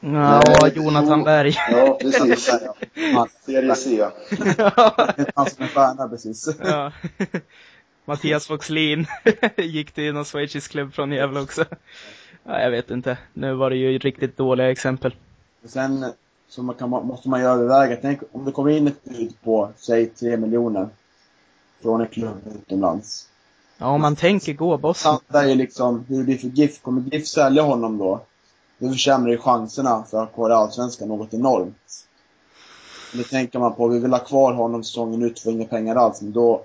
Ja, 0.00 0.42
Nej, 0.62 0.72
Jonathan 0.74 1.18
jo. 1.18 1.24
Berg. 1.24 1.54
Ja, 1.70 1.98
precis. 2.00 2.50
Serie 3.46 3.74
C. 3.74 4.04
han 5.34 5.50
som 5.50 5.64
är 5.64 5.68
stjärna 5.68 6.08
precis. 6.08 6.48
ja. 6.64 6.92
Mattias 8.08 8.50
Voxlin 8.50 9.06
gick 9.56 9.92
till 9.92 10.14
någon 10.14 10.24
schweizisk 10.24 10.70
klubb 10.70 10.94
från 10.94 11.12
Gävle 11.12 11.40
också. 11.40 11.64
Ja, 12.44 12.60
jag 12.60 12.70
vet 12.70 12.90
inte. 12.90 13.18
Nu 13.32 13.54
var 13.54 13.70
det 13.70 13.76
ju 13.76 13.98
riktigt 13.98 14.36
dåliga 14.36 14.70
exempel. 14.70 15.14
Och 15.64 15.70
sen 15.70 16.12
så 16.48 16.62
man 16.62 16.74
kan, 16.74 16.90
måste 16.90 17.28
man 17.28 17.40
ju 17.40 17.46
överväga, 17.46 17.96
tänk 18.02 18.20
om 18.32 18.44
det 18.44 18.52
kommer 18.52 18.70
in 18.70 18.88
ett 18.88 19.04
bud 19.04 19.34
på, 19.42 19.70
säg 19.76 20.06
3 20.06 20.36
miljoner 20.36 20.88
från 21.82 22.00
en 22.00 22.06
klubb 22.06 22.40
utomlands. 22.54 23.28
Ja, 23.78 23.86
om 23.86 24.00
man 24.00 24.16
tänker 24.16 24.52
gå 24.52 24.78
Boston. 24.78 25.12
Sant 25.12 25.44
är 25.44 25.48
ju 25.48 25.54
liksom 25.54 26.04
hur 26.08 26.18
det 26.18 26.24
blir 26.24 26.38
för 26.38 26.48
GIF. 26.48 26.82
Kommer 26.82 27.02
GIF 27.02 27.26
sälja 27.26 27.62
honom 27.62 27.98
då, 27.98 28.20
då 28.78 28.92
försämrar 28.92 29.30
ju 29.30 29.38
chanserna 29.38 30.04
för 30.10 30.22
att 30.22 30.34
kvar 30.34 30.50
Allsvenskan 30.50 31.08
något 31.08 31.34
enormt. 31.34 32.06
Det 33.12 33.24
tänker 33.24 33.58
man 33.58 33.74
på, 33.74 33.88
vi 33.88 33.98
vill 33.98 34.12
ha 34.12 34.18
kvar 34.18 34.52
honom 34.52 34.84
säsongen 34.84 35.22
ut 35.22 35.40
för 35.40 35.50
inga 35.50 35.64
pengar 35.64 35.96
alls, 35.96 36.22
men 36.22 36.32
då 36.32 36.64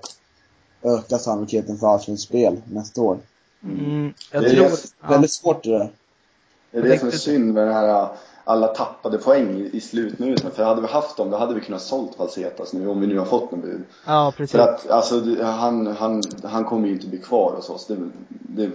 ökar 0.84 1.18
sannolikheten 1.18 1.76
för 1.78 1.86
allsvenskt 1.86 2.28
spel 2.28 2.62
nästa 2.72 3.00
år. 3.02 3.18
Mm, 3.64 4.14
jag 4.32 4.42
Det 4.42 4.48
är 4.48 4.54
tror... 4.54 4.66
Ja. 5.02 5.08
Väldigt 5.08 5.32
svårt 5.32 5.64
det 5.64 5.70
där. 5.78 5.88
Det 6.70 6.78
är 6.78 6.82
det 6.82 6.98
som 6.98 7.08
är 7.08 7.12
synd 7.12 7.54
med 7.54 7.66
det 7.66 7.72
här 7.72 8.08
alla 8.44 8.66
tappade 8.66 9.18
poäng 9.18 9.70
i- 9.72 9.80
slutminuten. 9.80 10.50
För 10.50 10.64
hade 10.64 10.80
vi 10.80 10.86
haft 10.86 11.16
dem, 11.16 11.30
då 11.30 11.36
hade 11.36 11.54
vi 11.54 11.60
kunnat 11.60 11.82
sålt 11.82 12.18
Valsetas 12.18 12.72
nu, 12.72 12.88
om 12.88 13.00
vi 13.00 13.06
nu 13.06 13.18
har 13.18 13.26
fått 13.26 13.50
någon 13.50 13.60
bud. 13.60 13.82
ja, 14.06 14.32
precis. 14.36 14.52
För 14.52 14.58
att, 14.58 14.90
alltså, 14.90 15.42
han, 15.42 15.86
han, 15.86 16.22
han 16.44 16.64
kommer 16.64 16.88
ju 16.88 16.94
inte 16.94 17.06
bli 17.06 17.18
kvar 17.18 17.52
hos 17.56 17.70
oss. 17.70 17.86
Det, 17.86 17.96
det, 18.28 18.70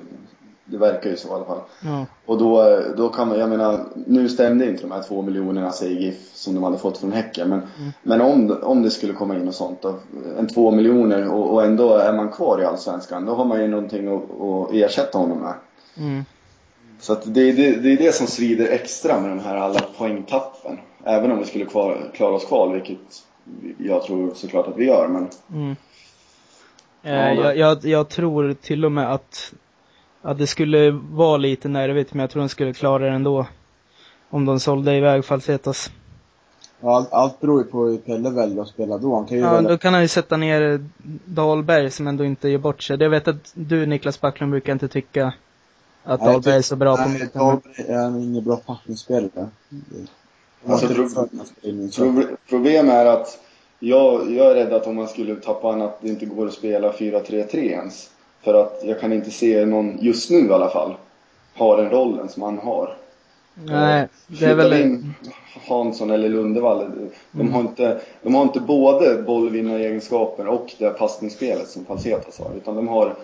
det 0.71 0.77
verkar 0.77 1.09
ju 1.09 1.17
så 1.17 1.27
i 1.27 1.31
alla 1.31 1.45
fall. 1.45 1.59
Ja. 1.83 2.05
Och 2.25 2.37
då, 2.37 2.79
då 2.97 3.09
kan 3.09 3.27
man, 3.27 3.39
jag 3.39 3.49
menar, 3.49 3.79
nu 4.07 4.29
stämde 4.29 4.69
inte 4.69 4.81
de 4.81 4.91
här 4.91 5.03
två 5.03 5.21
miljonerna 5.21 5.71
säger 5.71 6.01
GIF 6.01 6.31
som 6.33 6.55
de 6.55 6.63
hade 6.63 6.77
fått 6.77 6.97
från 6.97 7.11
Häcken. 7.11 7.49
Men, 7.49 7.61
men 8.03 8.21
om, 8.21 8.57
om 8.63 8.83
det 8.83 8.91
skulle 8.91 9.13
komma 9.13 9.35
in 9.35 9.47
och 9.47 9.53
sånt 9.53 9.81
då, 9.81 9.95
en 10.39 10.47
två 10.47 10.71
miljoner 10.71 11.31
och, 11.31 11.53
och 11.53 11.65
ändå 11.65 11.93
är 11.93 12.13
man 12.13 12.31
kvar 12.31 12.61
i 12.61 12.65
Allsvenskan. 12.65 13.25
Då 13.25 13.33
har 13.33 13.45
man 13.45 13.61
ju 13.61 13.67
någonting 13.67 14.07
att, 14.07 14.41
att 14.41 14.73
ersätta 14.73 15.17
honom 15.17 15.39
med. 15.39 15.53
Mm. 15.97 16.25
Så 16.99 17.13
att 17.13 17.33
det, 17.33 17.41
är 17.41 17.53
det, 17.53 17.75
det 17.75 17.93
är 17.93 17.97
det 17.97 18.15
som 18.15 18.27
svider 18.27 18.67
extra 18.67 19.19
med 19.19 19.29
de 19.29 19.39
här 19.39 19.55
alla 19.55 19.79
poängtappen. 19.97 20.77
Även 21.03 21.31
om 21.31 21.39
vi 21.39 21.45
skulle 21.45 21.65
kvar, 21.65 22.11
klara 22.13 22.35
oss 22.35 22.45
kvar, 22.45 22.73
vilket 22.73 23.23
jag 23.77 24.03
tror 24.03 24.31
såklart 24.35 24.67
att 24.67 24.77
vi 24.77 24.85
gör, 24.85 25.07
men... 25.07 25.27
Mm. 25.51 25.75
Eh, 27.03 27.33
jag, 27.33 27.57
jag, 27.57 27.85
jag, 27.85 28.09
tror 28.09 28.53
till 28.53 28.85
och 28.85 28.91
med 28.91 29.13
att, 29.13 29.53
att 30.21 30.37
det 30.37 30.47
skulle 30.47 30.91
vara 30.91 31.37
lite 31.37 31.67
nervigt, 31.67 32.13
men 32.13 32.21
jag 32.21 32.29
tror 32.29 32.41
de 32.41 32.49
skulle 32.49 32.73
klara 32.73 33.03
det 33.03 33.09
ändå. 33.09 33.47
Om 34.29 34.45
de 34.45 34.59
sålde 34.59 34.95
iväg 34.95 35.25
Falsetas. 35.25 35.91
Ja, 36.81 36.95
allt, 36.95 37.13
allt 37.13 37.39
beror 37.39 37.61
ju 37.61 37.67
på 37.67 37.85
hur 37.85 37.97
Pelle 37.97 38.29
väljer 38.29 38.61
att 38.61 38.67
spela 38.67 38.97
då. 38.97 39.15
Han 39.15 39.25
kan 39.25 39.37
ju 39.37 39.43
ja, 39.43 39.53
välja... 39.53 39.69
då 39.69 39.77
kan 39.77 39.93
han 39.93 40.01
ju 40.01 40.07
sätta 40.07 40.37
ner 40.37 40.85
Dahlberg 41.25 41.91
som 41.91 42.07
ändå 42.07 42.25
inte 42.25 42.49
gör 42.49 42.59
bort 42.59 42.83
sig. 42.83 42.97
Jag 42.99 43.09
vet 43.09 43.27
att 43.27 43.51
du 43.53 43.85
Niklas 43.85 44.21
Backlund 44.21 44.51
brukar 44.51 44.73
inte 44.73 44.87
tycka 44.87 45.33
att 46.03 46.21
nej, 46.21 46.31
Dahlberg 46.31 46.55
är 46.55 46.61
så 46.61 46.75
bra 46.75 46.95
nej, 46.95 47.05
på 47.05 47.11
mitten. 47.11 47.29
Dahlberg 47.33 47.85
är 47.87 48.23
ingen 48.23 48.43
bra 48.43 48.55
passningsspelare. 48.57 49.49
Alltså, 50.67 50.87
pro 50.87 51.07
problemet 52.49 52.93
är 52.93 53.05
att 53.05 53.39
jag, 53.79 54.31
jag 54.31 54.51
är 54.51 54.55
rädd 54.55 54.73
att 54.73 54.87
om 54.87 54.95
man 54.95 55.07
skulle 55.07 55.35
tappa 55.35 55.67
han 55.67 55.81
att 55.81 56.01
det 56.01 56.09
inte 56.09 56.25
går 56.25 56.47
att 56.47 56.53
spela 56.53 56.91
4-3-3 56.91 57.55
ens. 57.55 58.09
För 58.41 58.53
att 58.53 58.81
jag 58.83 58.99
kan 58.99 59.13
inte 59.13 59.31
se 59.31 59.65
någon, 59.65 59.97
just 60.01 60.29
nu 60.29 60.47
i 60.47 60.51
alla 60.51 60.69
fall, 60.69 60.95
ha 61.55 61.75
den 61.75 61.89
rollen 61.89 62.29
som 62.29 62.43
han 62.43 62.57
har. 62.57 62.97
Nej, 63.63 64.07
det 64.27 64.45
är 64.45 64.55
väl... 64.55 64.73
in 64.73 65.13
Hansson 65.67 66.09
eller 66.09 66.29
Lundevall, 66.29 67.09
de, 67.31 67.41
mm. 67.41 67.53
har 67.53 67.61
inte, 67.61 68.01
de 68.21 68.35
har 68.35 68.43
inte 68.43 68.59
både 68.59 69.23
bollvinnaregenskaper 69.23 70.47
och 70.47 70.75
det 70.77 70.89
passningsspelet 70.89 71.69
som 71.69 71.85
Falsetas 71.85 72.39
har. 72.39 72.55
Utan 72.55 72.75
de 72.75 72.87
har 72.87 73.15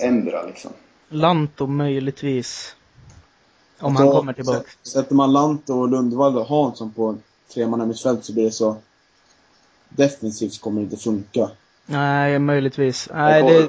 ändra 0.00 0.46
liksom. 0.46 0.70
Lanto 1.08 1.66
möjligtvis. 1.66 2.76
Om 3.78 3.88
alltså, 3.88 4.04
han 4.04 4.12
kommer 4.12 4.32
tillbaka. 4.32 4.68
Sätter 4.82 5.14
man 5.14 5.32
Lanto 5.32 5.74
och 5.74 5.88
Lundevall 5.88 6.38
och 6.38 6.46
Hansson 6.46 6.92
på 6.92 7.16
tremannamittfält 7.54 8.24
så 8.24 8.32
blir 8.32 8.44
det 8.44 8.50
så 8.50 8.76
defensivt 9.88 10.60
kommer 10.60 10.80
det 10.80 10.84
inte 10.84 10.96
funka. 10.96 11.50
Nej, 11.86 12.38
möjligtvis. 12.38 13.08
Nej, 13.14 13.42
det... 13.42 13.68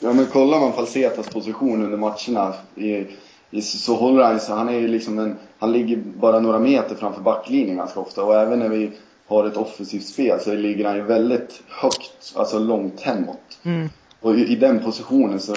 Ja, 0.00 0.12
men 0.12 0.26
kollar 0.26 0.60
man 0.60 0.72
Falsetas 0.72 1.28
position 1.28 1.84
under 1.84 1.98
matcherna 1.98 2.54
i, 2.74 3.06
i, 3.50 3.62
så 3.62 3.94
håller 3.94 4.24
han 4.24 4.40
så 4.40 4.54
han 4.54 4.68
är 4.68 4.78
ju 4.78 4.88
liksom 4.88 5.18
en, 5.18 5.36
han 5.58 5.72
ligger 5.72 5.96
bara 5.96 6.40
några 6.40 6.58
meter 6.58 6.94
framför 6.94 7.22
backlinjen 7.22 7.76
ganska 7.76 8.00
ofta 8.00 8.24
och 8.24 8.34
även 8.34 8.58
när 8.58 8.68
vi 8.68 8.90
har 9.26 9.44
ett 9.44 9.56
offensivt 9.56 10.06
spel 10.06 10.40
så 10.40 10.54
ligger 10.54 10.84
han 10.84 10.96
ju 10.96 11.02
väldigt 11.02 11.62
högt, 11.68 12.32
alltså 12.36 12.58
långt 12.58 13.00
hemåt. 13.00 13.58
Mm. 13.62 13.88
Och 14.20 14.34
i, 14.34 14.52
i, 14.52 14.56
den 14.56 14.80
positionen 14.80 15.40
så 15.40 15.54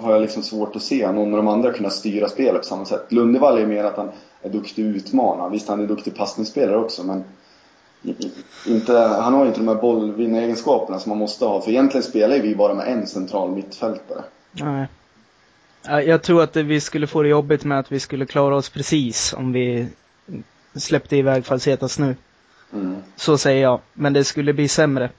har 0.00 0.12
jag 0.12 0.22
liksom 0.22 0.42
svårt 0.42 0.76
att 0.76 0.82
se 0.82 1.12
någon 1.12 1.30
av 1.34 1.36
de 1.36 1.48
andra 1.48 1.72
kunna 1.72 1.90
styra 1.90 2.28
spelet 2.28 2.60
på 2.60 2.66
samma 2.66 2.84
sätt. 2.84 3.12
Lundevall 3.12 3.58
är 3.58 3.66
mer 3.66 3.84
att 3.84 3.96
han 3.96 4.10
är 4.42 4.50
duktig 4.50 4.90
att 4.90 4.96
utmana. 4.96 5.48
Visst, 5.48 5.68
han 5.68 5.80
är 5.80 5.86
duktig 5.86 6.16
passningsspelare 6.16 6.76
också 6.76 7.02
men 7.02 7.24
inte, 8.66 8.92
han 8.98 9.34
har 9.34 9.42
ju 9.42 9.48
inte 9.48 9.60
de 9.60 9.68
här 9.68 9.74
bollvinnaregenskaperna 9.74 10.98
som 10.98 11.10
man 11.10 11.18
måste 11.18 11.44
ha. 11.44 11.60
För 11.60 11.70
egentligen 11.70 12.02
spelar 12.04 12.36
ju 12.36 12.42
vi 12.42 12.56
bara 12.56 12.74
med 12.74 12.88
en 12.88 13.06
central 13.06 13.50
mittfältare. 13.50 14.24
Nej. 14.52 14.86
Jag 16.06 16.22
tror 16.22 16.42
att 16.42 16.56
vi 16.56 16.80
skulle 16.80 17.06
få 17.06 17.22
det 17.22 17.28
jobbigt 17.28 17.64
med 17.64 17.78
att 17.78 17.92
vi 17.92 18.00
skulle 18.00 18.26
klara 18.26 18.56
oss 18.56 18.68
precis 18.68 19.32
om 19.32 19.52
vi 19.52 19.88
släppte 20.74 21.16
iväg 21.16 21.46
Falsetas 21.46 21.98
nu. 21.98 22.16
Mm. 22.72 22.96
Så 23.16 23.38
säger 23.38 23.62
jag. 23.62 23.80
Men 23.92 24.12
det 24.12 24.24
skulle 24.24 24.52
bli 24.52 24.68
sämre. 24.68 25.10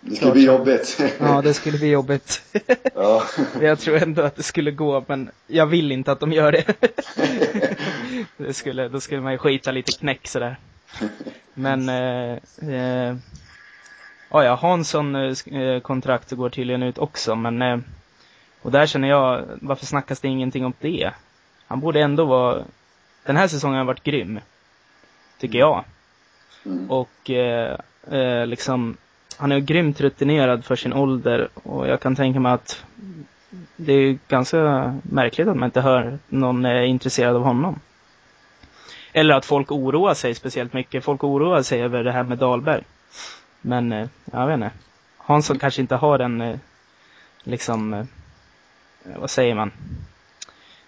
Det 0.00 0.16
skulle 0.16 0.32
bli 0.32 0.44
jobbigt. 0.44 1.00
ja, 1.18 1.42
det 1.42 1.54
skulle 1.54 1.78
bli 1.78 1.90
jobbigt. 1.90 2.42
ja. 2.94 3.22
jag 3.60 3.78
tror 3.78 3.96
ändå 3.96 4.22
att 4.22 4.36
det 4.36 4.42
skulle 4.42 4.70
gå, 4.70 5.04
men 5.08 5.30
jag 5.46 5.66
vill 5.66 5.92
inte 5.92 6.12
att 6.12 6.20
de 6.20 6.32
gör 6.32 6.52
det. 6.52 6.64
det 8.36 8.52
skulle, 8.52 8.88
då 8.88 9.00
skulle 9.00 9.20
man 9.20 9.32
ju 9.32 9.38
skita 9.38 9.70
lite 9.70 9.92
knäck 9.92 10.28
sådär. 10.28 10.56
Men, 11.54 11.88
eh, 11.88 12.38
eh, 12.68 13.16
ja, 14.30 14.54
Hansson 14.54 15.14
eh, 15.14 15.80
kontrakt 15.80 16.30
går 16.30 16.50
tydligen 16.50 16.82
ut 16.82 16.98
också, 16.98 17.34
men 17.34 17.62
eh, 17.62 17.78
och 18.64 18.72
där 18.72 18.86
känner 18.86 19.08
jag, 19.08 19.44
varför 19.60 19.86
snackas 19.86 20.20
det 20.20 20.28
ingenting 20.28 20.64
om 20.64 20.72
det? 20.80 21.10
Han 21.66 21.80
borde 21.80 22.00
ändå 22.00 22.24
vara, 22.24 22.64
den 23.24 23.36
här 23.36 23.48
säsongen 23.48 23.78
har 23.78 23.84
varit 23.84 24.02
grym. 24.02 24.40
Tycker 25.38 25.58
jag. 25.58 25.84
Mm. 26.66 26.90
Och 26.90 27.30
eh, 27.30 27.78
eh, 28.10 28.46
liksom, 28.46 28.96
han 29.36 29.52
är 29.52 29.58
grymt 29.58 30.00
rutinerad 30.00 30.64
för 30.64 30.76
sin 30.76 30.92
ålder 30.92 31.48
och 31.54 31.88
jag 31.88 32.00
kan 32.00 32.16
tänka 32.16 32.40
mig 32.40 32.52
att 32.52 32.84
det 33.76 33.92
är 33.92 34.18
ganska 34.28 34.94
märkligt 35.02 35.48
att 35.48 35.56
man 35.56 35.66
inte 35.66 35.80
hör 35.80 36.18
någon 36.28 36.64
är 36.64 36.82
intresserad 36.82 37.36
av 37.36 37.42
honom. 37.42 37.80
Eller 39.16 39.34
att 39.34 39.44
folk 39.44 39.72
oroar 39.72 40.14
sig 40.14 40.34
speciellt 40.34 40.72
mycket. 40.72 41.04
Folk 41.04 41.24
oroar 41.24 41.62
sig 41.62 41.82
över 41.82 42.04
det 42.04 42.12
här 42.12 42.22
med 42.22 42.38
Dahlberg. 42.38 42.84
Men, 43.60 43.92
eh, 43.92 44.08
jag 44.32 44.46
vet 44.46 44.54
inte. 44.54 44.70
Hansson 45.18 45.58
kanske 45.58 45.80
inte 45.80 45.94
har 45.94 46.18
den, 46.18 46.40
eh, 46.40 46.58
liksom, 47.42 47.94
eh, 47.94 48.04
vad 49.16 49.30
säger 49.30 49.54
man? 49.54 49.72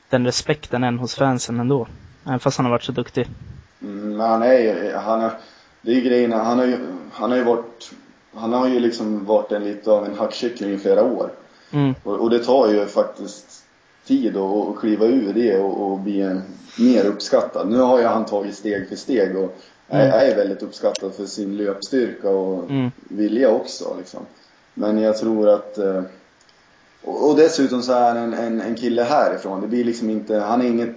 Den 0.08 0.26
respekten 0.26 0.84
än 0.84 0.98
hos 0.98 1.14
fansen 1.14 1.60
ändå. 1.60 1.86
Även 2.26 2.40
fast 2.40 2.56
han 2.56 2.66
har 2.66 2.70
varit 2.70 2.82
så 2.82 2.92
duktig. 2.92 3.28
Mm, 3.82 4.20
han 4.20 4.42
är 4.42 4.58
ju, 4.58 4.94
han 4.94 5.20
har, 5.20 5.32
det 5.82 5.90
är 5.90 5.94
ju 5.94 6.00
grejen, 6.00 6.32
han 6.32 6.58
har 6.58 6.66
ju, 6.66 6.78
han 7.12 7.30
har 7.30 7.38
ju 7.38 7.44
varit, 7.44 7.90
han 8.34 8.52
har 8.52 8.68
ju 8.68 8.80
liksom 8.80 9.24
varit 9.24 9.52
en 9.52 9.64
lite 9.64 9.90
av 9.90 10.04
en 10.04 10.18
hackkyckling 10.18 10.70
i 10.70 10.78
flera 10.78 11.02
år. 11.02 11.30
Mm. 11.70 11.94
Och, 12.02 12.20
och, 12.20 12.30
det 12.30 12.44
tar 12.44 12.68
ju 12.68 12.86
faktiskt 12.86 13.65
tid 14.06 14.36
att 14.36 14.80
kliva 14.80 15.06
ur 15.06 15.32
det 15.32 15.58
och, 15.58 15.92
och 15.92 15.98
bli 15.98 16.20
en, 16.20 16.42
mer 16.78 17.04
uppskattad. 17.04 17.70
Nu 17.70 17.78
har 17.78 17.98
ju 17.98 18.04
han 18.04 18.24
tagit 18.24 18.54
steg 18.54 18.88
för 18.88 18.96
steg 18.96 19.36
och 19.36 19.56
mm. 19.88 20.10
är 20.10 20.36
väldigt 20.36 20.62
uppskattad 20.62 21.14
för 21.14 21.26
sin 21.26 21.56
löpstyrka 21.56 22.30
och 22.30 22.70
mm. 22.70 22.90
vilja 23.08 23.50
också 23.50 23.96
liksom. 23.98 24.20
Men 24.74 24.98
jag 24.98 25.18
tror 25.18 25.48
att 25.48 25.78
eh, 25.78 26.02
och, 27.02 27.36
dessutom 27.36 27.82
så 27.82 27.92
är 27.92 28.16
en, 28.16 28.34
en, 28.34 28.60
en 28.60 28.74
kille 28.74 29.02
härifrån. 29.02 29.60
Det 29.60 29.66
blir 29.66 29.84
liksom 29.84 30.10
inte, 30.10 30.38
han 30.38 30.62
är 30.62 30.66
inget, 30.66 30.96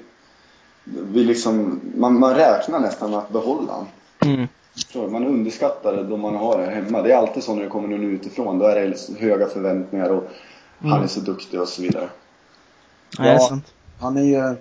vi 0.83 1.23
liksom, 1.23 1.81
man, 1.95 2.19
man 2.19 2.35
räknar 2.35 2.79
nästan 2.79 3.09
med 3.09 3.19
att 3.19 3.29
behålla 3.29 3.71
honom. 3.71 3.87
Mm. 4.19 4.47
Man 5.11 5.27
underskattar 5.27 5.95
det 5.95 6.03
då 6.03 6.17
man 6.17 6.35
har 6.35 6.57
det 6.57 6.65
hemma. 6.65 7.01
Det 7.01 7.11
är 7.11 7.17
alltid 7.17 7.43
så 7.43 7.55
när 7.55 7.63
det 7.63 7.69
kommer 7.69 7.87
någon 7.87 8.03
utifrån. 8.03 8.59
Då 8.59 8.65
är 8.65 8.75
det 8.75 9.19
höga 9.19 9.47
förväntningar 9.47 10.09
och 10.09 10.23
mm. 10.79 10.91
han 10.91 11.03
är 11.03 11.07
så 11.07 11.19
duktig 11.19 11.61
och 11.61 11.67
så 11.67 11.81
vidare. 11.81 12.09
Ja, 13.17 13.23
det 13.23 13.29
är 13.29 13.39
sant. 13.39 13.73
Han 13.99 14.17
är 14.17 14.21
ju, 14.21 14.55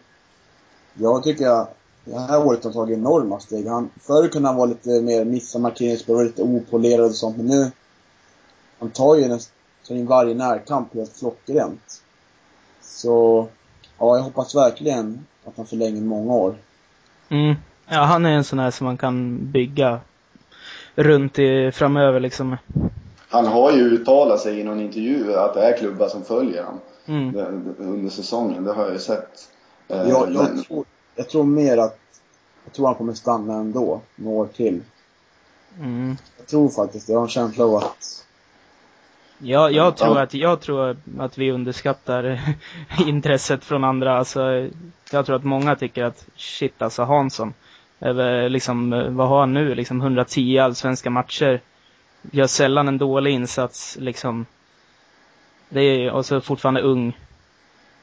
jag 0.94 1.22
tycker 1.22 1.48
att 1.48 1.78
det 2.04 2.18
här 2.18 2.46
året 2.46 2.64
har 2.64 2.72
tagit 2.72 2.98
enorma 2.98 3.40
steg. 3.40 3.66
Han, 3.66 3.90
förr 4.00 4.28
kunde 4.28 4.48
han 4.48 4.56
vara 4.56 4.66
lite 4.66 5.00
mer 5.00 5.24
missa 5.24 5.58
lite 6.22 6.42
opolerad 6.42 7.04
och 7.04 7.14
sånt. 7.14 7.36
Men 7.36 7.46
nu, 7.46 7.70
han 8.78 8.90
tar 8.90 9.16
ju 9.16 9.28
nästan 9.28 9.96
in 9.96 10.06
varje 10.06 10.34
närkamp 10.34 10.94
helt 10.94 11.18
klockrent. 11.18 12.02
Så, 12.82 13.48
ja, 13.98 14.16
jag 14.16 14.22
hoppas 14.22 14.54
verkligen 14.54 15.26
att 15.44 15.56
han 15.56 15.66
förlänger 15.66 16.00
många 16.00 16.32
år. 16.32 16.54
Mm. 17.28 17.54
Ja, 17.88 18.02
han 18.02 18.26
är 18.26 18.30
en 18.30 18.44
sån 18.44 18.58
här 18.58 18.70
som 18.70 18.84
man 18.84 18.96
kan 18.96 19.38
bygga 19.50 20.00
runt 20.94 21.38
i, 21.38 21.72
framöver 21.72 22.20
liksom. 22.20 22.56
Han 23.28 23.46
har 23.46 23.72
ju 23.72 23.82
uttalat 23.82 24.40
sig 24.40 24.60
i 24.60 24.64
någon 24.64 24.80
intervju 24.80 25.34
att 25.34 25.54
det 25.54 25.62
är 25.62 25.78
klubbar 25.78 26.08
som 26.08 26.24
följer 26.24 26.64
honom 26.64 26.80
mm. 27.08 27.74
under 27.78 28.10
säsongen. 28.10 28.64
Det 28.64 28.72
har 28.72 28.82
jag 28.82 28.92
ju 28.92 28.98
sett. 28.98 29.48
Eh, 29.88 30.08
jag, 30.08 30.32
jag, 30.34 30.64
tror, 30.64 30.84
jag 31.14 31.28
tror 31.28 31.44
mer 31.44 31.78
att 31.78 31.98
jag 32.64 32.72
tror 32.72 32.86
han 32.86 32.94
kommer 32.94 33.14
stanna 33.14 33.54
ändå, 33.54 34.00
några 34.16 34.36
år 34.38 34.46
till. 34.46 34.80
Mm. 35.80 36.16
Jag 36.36 36.46
tror 36.46 36.68
faktiskt 36.68 37.06
det. 37.06 37.12
Jag 37.12 37.18
har 37.18 37.24
en 37.24 37.30
känsla 37.30 37.64
av 37.64 37.74
att 37.74 38.24
Ja, 39.38 39.70
jag 39.70 39.96
tror 39.96 40.18
att, 40.18 40.34
jag 40.34 40.60
tror 40.60 40.96
att 41.18 41.38
vi 41.38 41.50
underskattar 41.50 42.40
intresset 43.06 43.64
från 43.64 43.84
andra. 43.84 44.18
Alltså, 44.18 44.68
jag 45.12 45.26
tror 45.26 45.36
att 45.36 45.44
många 45.44 45.76
tycker 45.76 46.04
att 46.04 46.26
shit 46.36 46.82
alltså 46.82 47.02
Hansson, 47.02 47.54
över 48.00 48.48
liksom, 48.48 48.90
vad 49.16 49.28
har 49.28 49.40
han 49.40 49.54
nu? 49.54 49.74
Liksom 49.74 50.00
110 50.00 50.58
allsvenska 50.58 51.10
matcher. 51.10 51.60
Gör 52.30 52.46
sällan 52.46 52.88
en 52.88 52.98
dålig 52.98 53.32
insats 53.32 53.96
liksom. 54.00 54.46
Det 55.68 55.80
är, 55.80 56.12
och 56.12 56.26
så 56.26 56.40
fortfarande 56.40 56.80
ung. 56.80 57.18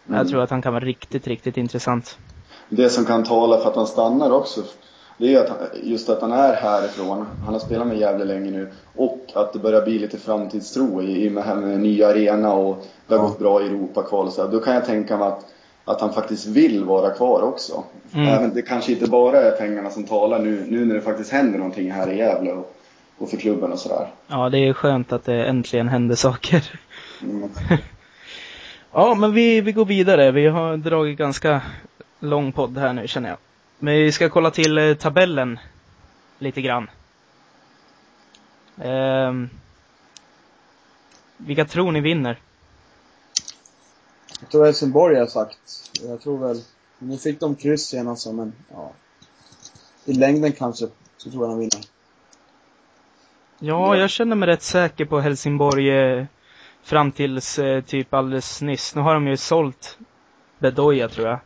Mm. 0.08 0.18
Jag 0.18 0.30
tror 0.30 0.42
att 0.42 0.50
han 0.50 0.62
kan 0.62 0.74
vara 0.74 0.84
riktigt, 0.86 1.28
riktigt 1.28 1.58
intressant. 1.58 2.18
Det 2.70 2.90
som 2.90 3.06
kan 3.06 3.24
tala 3.24 3.58
för 3.58 3.70
att 3.70 3.76
han 3.76 3.88
stannar 3.88 4.32
också, 4.32 4.62
det 5.18 5.34
är 5.34 5.42
att 5.42 5.76
just 5.84 6.10
att 6.10 6.22
han 6.22 6.32
är 6.32 6.54
härifrån. 6.54 7.26
Han 7.44 7.54
har 7.54 7.60
spelat 7.60 7.88
med 7.88 7.98
Gävle 7.98 8.26
länge 8.26 8.52
nu. 8.52 8.72
Och 8.96 9.32
att 9.34 9.54
det 9.54 9.60
börjar 9.60 9.82
bli 9.82 10.00
lite 10.00 10.18
framtidstro 10.18 11.02
i, 11.02 11.26
i 11.26 11.30
med, 11.30 11.44
här 11.44 11.56
med 11.56 11.80
nya 11.80 12.08
arena 12.08 12.54
och 12.54 12.86
det 13.08 13.16
har 13.16 13.22
gått 13.22 13.40
bra 13.40 13.62
i 13.62 13.66
Europakval 13.66 14.28
och 14.28 14.34
så. 14.34 14.48
Då 14.48 14.60
kan 14.60 14.74
jag 14.74 14.86
tänka 14.86 15.18
mig 15.18 15.28
att, 15.28 15.46
att 15.86 16.02
han 16.02 16.14
faktiskt 16.14 16.46
vill 16.46 16.84
vara 16.84 17.10
kvar 17.10 17.42
också. 17.42 17.84
Mm. 18.14 18.28
Även, 18.28 18.54
det 18.54 18.62
kanske 18.62 18.92
inte 18.92 19.10
bara 19.10 19.42
är 19.42 19.52
pengarna 19.52 19.90
som 19.90 20.04
talar 20.04 20.40
nu, 20.40 20.66
nu 20.68 20.86
när 20.86 20.96
det 20.96 21.02
faktiskt 21.02 21.32
händer 21.32 21.58
någonting 21.58 21.92
här 21.92 22.12
i 22.12 22.18
Gävle 22.18 22.52
och, 22.52 22.76
och 23.18 23.30
för 23.30 23.38
klubben 23.38 23.72
och 23.72 23.80
sådär. 23.80 24.08
Ja, 24.28 24.50
det 24.50 24.58
är 24.58 24.74
skönt 24.74 25.14
att 25.14 25.26
det 25.26 25.46
äntligen 25.46 25.88
händer 25.88 26.16
saker. 26.16 26.80
Ja, 28.98 29.16
men 29.16 29.34
vi, 29.34 29.62
vi 29.62 29.72
går 29.72 29.86
vidare. 29.86 30.32
Vi 30.32 30.48
har 30.48 30.78
dragit 30.78 31.18
ganska 31.18 31.62
lång 32.20 32.52
podd 32.52 32.78
här 32.78 32.94
nu 32.94 33.08
känner 33.08 33.30
jag. 33.30 33.38
Men 33.80 33.94
vi 33.94 34.12
ska 34.12 34.30
kolla 34.30 34.52
till 34.52 34.78
eh, 34.78 34.94
tabellen 34.94 35.60
lite 36.40 36.62
grann. 36.62 36.90
Um, 38.76 39.50
vilka 41.38 41.66
tror 41.66 41.92
ni 41.92 42.02
vinner? 42.02 42.40
Jag 44.40 44.50
tror 44.50 44.66
Helsingborg 44.66 45.20
har 45.20 45.28
sagt. 45.28 45.92
Jag 46.04 46.22
tror 46.22 46.38
väl, 46.38 46.62
nu 47.00 47.18
fick 47.18 47.40
de 47.40 47.56
kryss 47.56 47.86
senast 47.86 48.28
men 48.34 48.54
ja. 48.72 48.92
I 50.06 50.14
längden 50.14 50.52
kanske, 50.52 50.88
så 51.18 51.32
tror 51.32 51.44
jag 51.44 51.52
de 51.52 51.60
vinner. 51.60 51.82
Ja, 53.60 53.98
jag 53.98 54.10
känner 54.10 54.36
mig 54.36 54.48
rätt 54.48 54.64
säker 54.64 55.06
på 55.06 55.20
Helsingborg 55.20 55.90
eh, 55.90 56.26
fram 56.86 57.12
tills 57.12 57.60
eh, 57.60 57.82
typ 57.82 58.14
alldeles 58.14 58.62
nyss. 58.62 58.96
Nu 58.96 59.02
har 59.02 59.14
de 59.14 59.28
ju 59.28 59.38
sålt 59.38 59.98
Bedoya 60.60 61.10
tror 61.10 61.28
jag. 61.28 61.40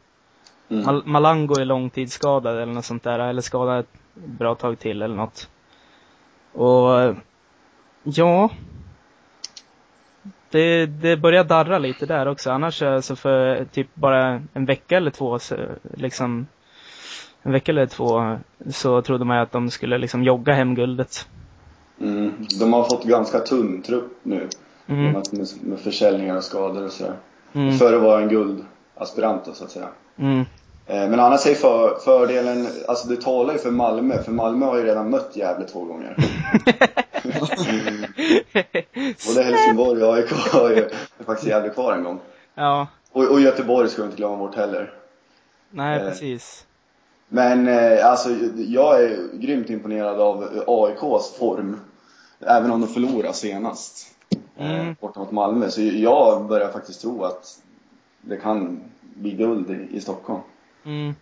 Mm. 0.69 0.85
Mal 0.85 1.03
Malango 1.05 1.59
är 1.59 1.65
långtidsskadad 1.65 2.57
eller 2.57 2.73
något 2.73 2.85
sånt 2.85 3.03
där, 3.03 3.19
eller 3.19 3.41
skadad 3.41 3.79
ett 3.79 3.99
bra 4.13 4.55
tag 4.55 4.79
till 4.79 5.01
eller 5.01 5.15
något. 5.15 5.49
Och 6.53 7.15
ja, 8.03 8.49
det, 10.49 10.85
det 10.85 11.17
börjar 11.17 11.43
darra 11.43 11.77
lite 11.77 12.05
där 12.05 12.27
också. 12.27 12.51
Annars 12.51 12.83
så 13.01 13.15
för 13.15 13.65
typ 13.65 13.87
bara 13.93 14.41
en 14.53 14.65
vecka 14.65 14.97
eller 14.97 15.11
två, 15.11 15.39
så, 15.39 15.55
liksom 15.97 16.47
en 17.43 17.51
vecka 17.51 17.71
eller 17.71 17.85
två, 17.85 18.37
så 18.69 19.01
trodde 19.01 19.25
man 19.25 19.37
att 19.37 19.51
de 19.51 19.71
skulle 19.71 19.97
liksom 19.97 20.23
jogga 20.23 20.53
hem 20.53 20.75
guldet. 20.75 21.27
Mm. 21.99 22.47
De 22.59 22.73
har 22.73 22.83
fått 22.83 23.03
ganska 23.03 23.39
tunn 23.39 23.81
trupp 23.81 24.19
nu. 24.23 24.49
Mm. 24.89 25.11
Med, 25.11 25.47
med 25.61 25.79
försäljningar 25.79 26.37
och 26.37 26.43
skador 26.43 26.85
och 26.85 26.91
sådär. 26.91 27.15
Mm. 27.53 27.77
Före 27.77 27.97
var 27.97 28.21
en 28.21 28.29
guldaspirant 28.29 29.49
så 29.53 29.63
att 29.63 29.71
säga. 29.71 29.87
Mm. 30.17 30.45
Eh, 30.85 31.09
men 31.09 31.19
annars 31.19 31.47
är 31.47 31.55
för, 31.55 31.99
fördelen, 31.99 32.67
alltså 32.87 33.07
det 33.07 33.21
talar 33.21 33.53
ju 33.53 33.59
för 33.59 33.71
Malmö, 33.71 34.23
för 34.23 34.31
Malmö 34.31 34.65
har 34.65 34.77
ju 34.77 34.83
redan 34.83 35.09
mött 35.09 35.35
Gävle 35.35 35.67
två 35.67 35.83
gånger. 35.83 36.15
Både 39.27 39.43
Helsingborg 39.43 40.03
och 40.03 40.15
AIK 40.15 40.31
har 40.31 40.69
ju 40.69 40.89
faktiskt 41.25 41.47
Gävle 41.49 41.69
kvar 41.69 41.93
en 41.93 42.03
gång. 42.03 42.19
Ja. 42.55 42.87
Och, 43.11 43.31
och 43.31 43.41
Göteborg 43.41 43.89
ska 43.89 44.01
vi 44.01 44.05
inte 44.05 44.17
glömma 44.17 44.37
bort 44.37 44.55
heller. 44.55 44.93
Nej, 45.69 45.99
eh, 45.99 46.09
precis. 46.09 46.65
Men 47.27 47.67
eh, 47.67 48.05
alltså, 48.05 48.29
jag 48.55 49.03
är 49.03 49.17
grymt 49.33 49.69
imponerad 49.69 50.21
av 50.21 50.63
AIKs 50.67 51.37
form. 51.37 51.79
Även 52.39 52.71
om 52.71 52.81
de 52.81 52.87
förlorade 52.87 53.33
senast. 53.33 54.07
Eh, 54.59 54.79
mm. 54.79 54.95
borta 54.99 55.19
mot 55.19 55.31
Malmö. 55.31 55.69
Så 55.69 55.81
jag 55.81 56.47
börjar 56.47 56.71
faktiskt 56.71 57.01
tro 57.01 57.23
att 57.23 57.61
det 58.21 58.37
kan 58.37 58.79
bli 59.01 59.31
guld 59.31 59.69
i, 59.69 59.97
i 59.97 60.01
Stockholm. 60.01 60.41
Mm. 60.85 61.15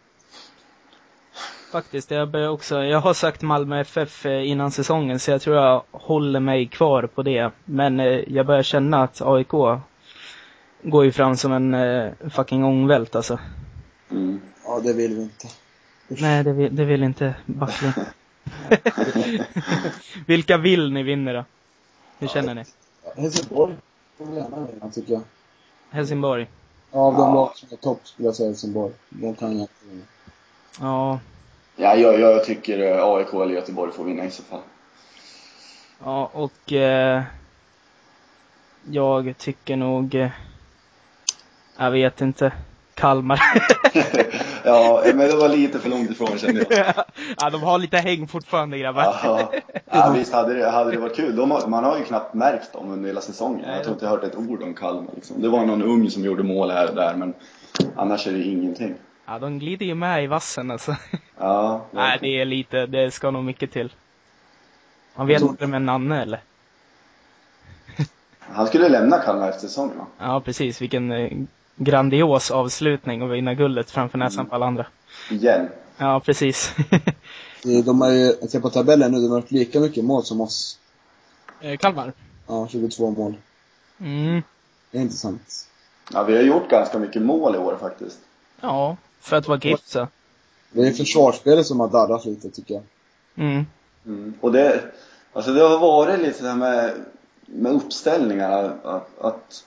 Faktiskt, 1.71 2.11
jag 2.11 2.29
börjar 2.29 2.49
också, 2.49 2.83
jag 2.83 2.99
har 2.99 3.13
sagt 3.13 3.41
Malmö 3.41 3.79
FF 3.79 4.25
eh, 4.25 4.49
innan 4.49 4.71
säsongen 4.71 5.19
så 5.19 5.31
jag 5.31 5.41
tror 5.41 5.55
jag 5.55 5.83
håller 5.91 6.39
mig 6.39 6.67
kvar 6.67 7.03
på 7.03 7.23
det. 7.23 7.51
Men 7.65 7.99
eh, 7.99 8.21
jag 8.27 8.45
börjar 8.45 8.63
känna 8.63 9.03
att 9.03 9.21
AIK 9.21 9.51
går 10.83 11.05
ju 11.05 11.11
fram 11.11 11.37
som 11.37 11.51
en 11.51 11.73
eh, 11.73 12.11
fucking 12.29 12.63
ångvält 12.63 13.15
alltså. 13.15 13.39
Mm. 14.11 14.41
Ja, 14.65 14.79
det 14.83 14.93
vill 14.93 15.15
vi 15.15 15.21
inte. 15.21 15.47
Usch. 16.11 16.21
Nej, 16.21 16.43
det 16.43 16.53
vill, 16.53 16.75
det 16.75 16.85
vill 16.85 17.03
inte 17.03 17.35
Backling. 17.45 17.91
Vilka 20.25 20.57
vill 20.57 20.93
ni 20.93 21.03
vinner 21.03 21.33
då? 21.33 21.45
Hur 22.19 22.27
känner 22.27 22.55
ni? 22.55 22.63
Helsingborg 23.15 23.75
får 24.17 24.27
gärna 24.35 24.57
vinna, 24.59 24.91
tycker 24.91 25.13
jag. 25.13 25.21
Helsingborg? 25.89 26.47
Ja, 26.91 26.99
av 26.99 27.13
de 27.13 27.21
ja. 27.21 27.33
lag 27.33 27.57
som 27.57 27.69
är 27.71 27.75
topp 27.75 27.99
skulle 28.03 28.27
jag 28.27 28.35
säga 28.35 28.49
Helsingborg. 28.49 28.93
De 29.09 29.35
kan 29.35 29.51
inte 29.51 29.73
vinna. 29.89 30.03
Ja. 30.79 31.19
Ja, 31.75 31.95
jag, 31.95 32.19
jag 32.19 32.43
tycker 32.43 32.79
eh, 32.79 33.03
AIK 33.03 33.33
eller 33.33 33.55
Göteborg 33.55 33.91
får 33.91 34.03
vinna 34.03 34.25
i 34.25 34.31
så 34.31 34.43
fall. 34.43 34.61
Ja, 36.03 36.29
och 36.33 36.73
eh, 36.73 37.23
jag 38.89 39.37
tycker 39.37 39.75
nog, 39.75 40.15
eh, 40.15 40.29
jag 41.77 41.91
vet 41.91 42.21
inte, 42.21 42.53
Kalmar. 42.97 43.39
ja, 44.63 45.01
men 45.05 45.17
det 45.17 45.35
var 45.35 45.49
lite 45.49 45.79
för 45.79 45.89
långt 45.89 46.11
ifrån 46.11 46.37
kände 46.37 46.65
jag. 46.69 46.93
ja, 47.37 47.49
de 47.49 47.63
har 47.63 47.79
lite 47.79 47.97
häng 47.97 48.27
fortfarande 48.27 48.77
grabbar. 48.77 49.03
ja, 49.23 49.51
ja 49.91 50.13
visst 50.17 50.33
hade 50.33 50.53
det, 50.53 50.69
hade 50.69 50.91
det 50.91 50.97
varit 50.97 51.15
kul. 51.15 51.35
De 51.35 51.51
har, 51.51 51.67
man 51.67 51.83
har 51.83 51.97
ju 51.97 52.03
knappt 52.03 52.33
märkt 52.33 52.73
dem 52.73 52.91
under 52.91 53.07
hela 53.07 53.21
säsongen. 53.21 53.69
Jag 53.69 53.83
tror 53.83 53.93
inte 53.93 54.05
jag 54.05 54.11
hört 54.11 54.23
ett 54.23 54.35
ord 54.35 54.63
om 54.63 54.73
Kalmar 54.73 55.11
liksom. 55.15 55.41
Det 55.41 55.49
var 55.49 55.65
någon 55.65 55.83
ung 55.83 56.09
som 56.09 56.23
gjorde 56.23 56.43
mål 56.43 56.71
här 56.71 56.89
och 56.89 56.95
där, 56.95 57.15
men 57.15 57.33
annars 57.95 58.27
är 58.27 58.31
det 58.31 58.43
ingenting. 58.43 58.95
Ja, 59.25 59.39
de 59.39 59.59
glider 59.59 59.85
ju 59.85 59.95
med 59.95 60.23
i 60.23 60.27
vassen 60.27 60.71
alltså. 60.71 60.95
Ja. 61.39 61.85
Nej, 61.91 62.17
det 62.21 62.41
är 62.41 62.45
lite, 62.45 62.85
det 62.85 63.11
ska 63.11 63.31
nog 63.31 63.43
mycket 63.43 63.71
till. 63.71 63.93
Man 65.15 65.27
vet 65.27 65.41
inte 65.41 65.67
med 65.67 65.81
Nanne 65.81 66.21
eller? 66.21 66.39
Han 68.39 68.67
skulle 68.67 68.89
lämna 68.89 69.17
Kalmar 69.17 69.49
efter 69.49 69.67
säsongen 69.67 69.97
va? 69.97 70.05
Ja, 70.19 70.41
precis. 70.41 70.81
Vilken 70.81 71.11
eh, 71.11 71.31
grandios 71.77 72.51
avslutning 72.51 73.21
och 73.21 73.33
vinna 73.33 73.53
guldet 73.53 73.91
framför 73.91 74.17
näsan 74.17 74.39
mm. 74.39 74.49
på 74.49 74.55
alla 74.55 74.65
andra. 74.65 74.85
Igen. 75.31 75.69
Ja, 75.97 76.21
precis. 76.25 76.75
de 77.85 78.01
har 78.01 78.11
ju, 78.11 78.35
jag 78.41 78.49
ser 78.49 78.59
på 78.59 78.69
tabellen 78.69 79.11
nu, 79.11 79.19
de 79.19 79.31
har 79.31 79.37
gjort 79.37 79.51
lika 79.51 79.79
mycket 79.79 80.03
mål 80.03 80.23
som 80.23 80.41
oss. 80.41 80.79
Eh, 81.61 81.77
Kalmar? 81.77 82.13
Ja, 82.47 82.67
22 82.67 83.11
mål. 83.11 83.35
Mm. 83.99 84.41
Det 84.91 84.97
är 84.97 85.01
intressant. 85.01 85.67
Ja, 86.13 86.23
vi 86.23 86.35
har 86.35 86.43
gjort 86.43 86.69
ganska 86.69 86.99
mycket 86.99 87.21
mål 87.21 87.55
i 87.55 87.57
år 87.57 87.77
faktiskt. 87.79 88.19
Ja, 88.61 88.97
för 89.19 89.35
att 89.35 89.47
vara 89.47 89.59
gift 89.59 89.89
så. 89.89 90.07
Det 90.71 90.87
är 90.87 90.91
försvarsspelet 90.91 91.65
som 91.65 91.79
har 91.79 91.87
darrat 91.87 92.25
lite, 92.25 92.49
tycker 92.49 92.73
jag. 92.73 92.83
Mm. 93.35 93.65
mm. 94.05 94.33
Och 94.41 94.51
det, 94.51 94.81
alltså 95.33 95.53
det 95.53 95.61
har 95.61 95.79
varit 95.79 96.19
lite 96.19 96.39
så 96.39 96.45
här 96.45 96.55
med, 96.55 96.93
med 97.45 97.71
uppställningarna, 97.71 98.73
att, 98.83 99.19
att 99.19 99.63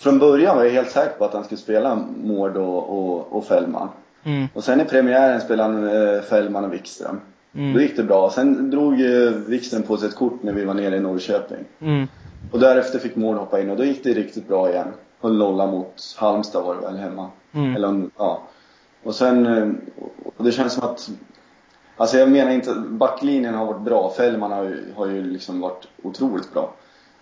från 0.00 0.18
början 0.18 0.56
var 0.56 0.64
jag 0.64 0.72
helt 0.72 0.90
säker 0.90 1.18
på 1.18 1.24
att 1.24 1.34
han 1.34 1.44
skulle 1.44 1.60
spela 1.60 2.04
Mård 2.22 2.56
och, 2.56 2.88
och, 2.88 3.32
och 3.32 3.44
Fällman. 3.44 3.88
Mm. 4.24 4.48
Och 4.54 4.64
sen 4.64 4.80
i 4.80 4.84
premiären 4.84 5.40
spelade 5.40 5.72
han 5.72 6.14
eh, 6.16 6.22
Fällman 6.22 6.64
och 6.64 6.72
Wikström. 6.72 7.20
Mm. 7.54 7.74
Då 7.74 7.80
gick 7.80 7.96
det 7.96 8.02
bra. 8.02 8.30
Sen 8.30 8.70
drog 8.70 9.00
eh, 9.00 9.30
Wikström 9.30 9.82
på 9.82 9.96
sig 9.96 10.08
ett 10.08 10.14
kort 10.14 10.42
när 10.42 10.52
vi 10.52 10.64
var 10.64 10.74
nere 10.74 10.96
i 10.96 11.00
Norrköping. 11.00 11.64
Mm. 11.80 12.06
Och 12.52 12.60
därefter 12.60 12.98
fick 12.98 13.16
Mård 13.16 13.36
hoppa 13.36 13.60
in 13.60 13.70
och 13.70 13.76
då 13.76 13.84
gick 13.84 14.04
det 14.04 14.12
riktigt 14.12 14.48
bra 14.48 14.70
igen. 14.70 14.88
Höll 15.20 15.38
nolla 15.38 15.66
mot 15.66 16.16
Halmstad 16.16 16.64
var 16.64 16.74
det 16.74 16.80
väl 16.80 16.96
hemma. 16.96 17.30
Mm. 17.52 17.76
Eller 17.76 18.08
ja. 18.18 18.42
Och 19.02 19.14
sen, 19.14 19.46
eh, 19.46 19.68
och 20.36 20.44
det 20.44 20.52
känns 20.52 20.72
som 20.72 20.84
att 20.84 21.10
Alltså 21.96 22.18
jag 22.18 22.30
menar 22.30 22.50
inte, 22.50 22.74
backlinjen 22.74 23.54
har 23.54 23.66
varit 23.66 23.82
bra. 23.82 24.12
Fällman 24.16 24.52
har 24.52 24.64
ju, 24.64 24.84
har 24.96 25.06
ju 25.06 25.22
liksom 25.22 25.60
varit 25.60 25.88
otroligt 26.02 26.52
bra. 26.52 26.72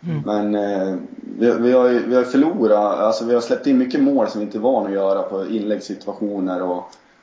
Mm. 0.03 0.23
Men 0.27 0.55
eh, 0.55 0.97
vi, 1.39 1.53
vi, 1.53 1.73
har 1.73 1.89
ju 1.89 2.07
vi 2.07 2.15
har 2.17 2.25
förlorat, 2.25 2.99
alltså 2.99 3.25
vi 3.25 3.35
har 3.35 3.41
släppt 3.41 3.67
in 3.67 3.79
mycket 3.79 4.01
mål 4.01 4.29
som 4.29 4.41
vi 4.41 4.47
inte 4.47 4.59
är 4.59 4.61
vana 4.61 4.87
att 4.87 4.95
göra 4.95 5.23
på 5.23 5.47
inläggssituationer 5.47 6.63
och, 6.63 6.77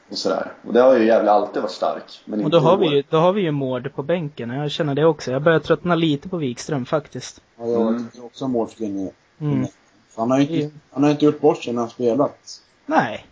och 0.09 0.17
sådär. 0.17 0.51
Och 0.67 0.73
det 0.73 0.81
har 0.81 0.97
ju 0.97 1.05
jävla 1.05 1.31
alltid 1.31 1.61
varit 1.61 1.71
stark. 1.71 2.21
Men 2.25 2.43
och 2.43 2.49
då 2.49 2.59
har, 2.59 2.77
vi 2.77 2.87
ju, 2.87 3.03
då 3.09 3.17
har 3.17 3.33
vi 3.33 3.41
ju 3.41 3.51
Mård 3.51 3.93
på 3.95 4.03
bänken. 4.03 4.49
Jag 4.49 4.71
känner 4.71 4.95
det 4.95 5.05
också. 5.05 5.31
Jag 5.31 5.41
börjar 5.41 5.59
tröttna 5.59 5.95
lite 5.95 6.29
på 6.29 6.37
Wikström 6.37 6.85
faktiskt. 6.85 7.41
Ja, 7.57 7.65
jag 7.65 7.87
mm. 7.87 8.07
också 8.21 8.47
målskydd 8.47 9.09
mm. 9.39 9.67
Han 10.15 10.31
har 10.31 10.39
ju 10.39 10.47
inte, 10.47 10.77
han 10.91 11.03
har 11.03 11.11
inte 11.11 11.25
gjort 11.25 11.41
bort 11.41 11.63
sig 11.63 11.73
när 11.73 11.81
han 11.81 11.89
spelat. 11.89 12.61
Nej. 12.85 13.25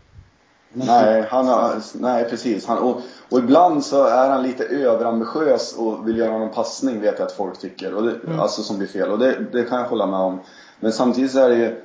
Nej, 0.74 1.26
han 1.30 1.48
har, 1.48 1.76
nej 1.94 2.30
precis. 2.30 2.66
Han, 2.66 2.78
och, 2.78 3.02
och 3.30 3.40
ibland 3.40 3.86
så 3.86 4.04
är 4.04 4.30
han 4.30 4.44
lite 4.44 4.64
överambitiös 4.64 5.76
och 5.78 6.08
vill 6.08 6.18
göra 6.18 6.38
någon 6.38 6.54
passning 6.54 7.02
vet 7.02 7.20
jag 7.20 7.26
att 7.26 7.32
folk 7.32 7.60
tycker. 7.60 7.96
Och 7.96 8.04
det, 8.04 8.16
mm. 8.28 8.40
Alltså 8.40 8.62
som 8.62 8.78
blir 8.78 8.88
fel. 8.88 9.12
Och 9.12 9.20
det, 9.20 9.46
det 9.52 9.64
kan 9.64 9.80
jag 9.80 9.88
hålla 9.88 10.06
med 10.06 10.20
om. 10.20 10.40
Men 10.80 10.92
samtidigt 10.92 11.32
så 11.32 11.40
är 11.40 11.50
det 11.50 11.56
ju 11.56 11.76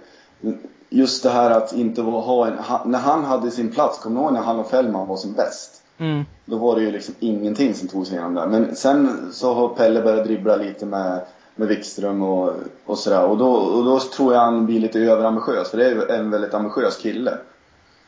just 0.91 1.23
det 1.23 1.31
här 1.31 1.51
att 1.51 1.73
inte 1.73 2.03
ha 2.03 2.47
en, 2.47 2.57
när 2.85 2.99
han 2.99 3.25
hade 3.25 3.51
sin 3.51 3.71
plats, 3.71 3.99
kommer 3.99 4.21
du 4.21 4.25
ihåg 4.25 4.33
när 4.33 4.41
han 4.41 4.59
och 4.59 4.71
Fällman 4.71 5.09
var 5.09 5.17
som 5.17 5.33
bäst? 5.33 5.83
Mm. 5.99 6.25
Då 6.45 6.57
var 6.57 6.77
det 6.77 6.83
ju 6.83 6.91
liksom 6.91 7.15
ingenting 7.19 7.75
som 7.75 7.89
tog 7.89 8.07
sig 8.07 8.15
igenom 8.15 8.35
där. 8.35 8.47
Men 8.47 8.77
sen 8.77 9.29
så 9.33 9.55
har 9.55 9.69
Pelle 9.69 10.03
börjat 10.03 10.25
dribbla 10.25 10.57
lite 10.57 10.87
med, 10.87 11.21
med 11.55 11.69
Wikström 11.69 12.23
och, 12.23 12.53
och 12.87 12.99
sådär. 12.99 13.25
Och 13.25 13.39
då, 13.39 13.51
och 13.51 13.85
då 13.85 14.01
tror 14.01 14.35
jag 14.35 14.41
han 14.41 14.67
blir 14.67 14.81
lite 14.81 15.01
överambitiös. 15.01 15.71
För 15.71 15.79
det 15.79 15.87
är 15.87 15.91
ju 15.91 16.03
en 16.09 16.31
väldigt 16.31 16.55
ambitiös 16.55 16.97
kille. 16.97 17.39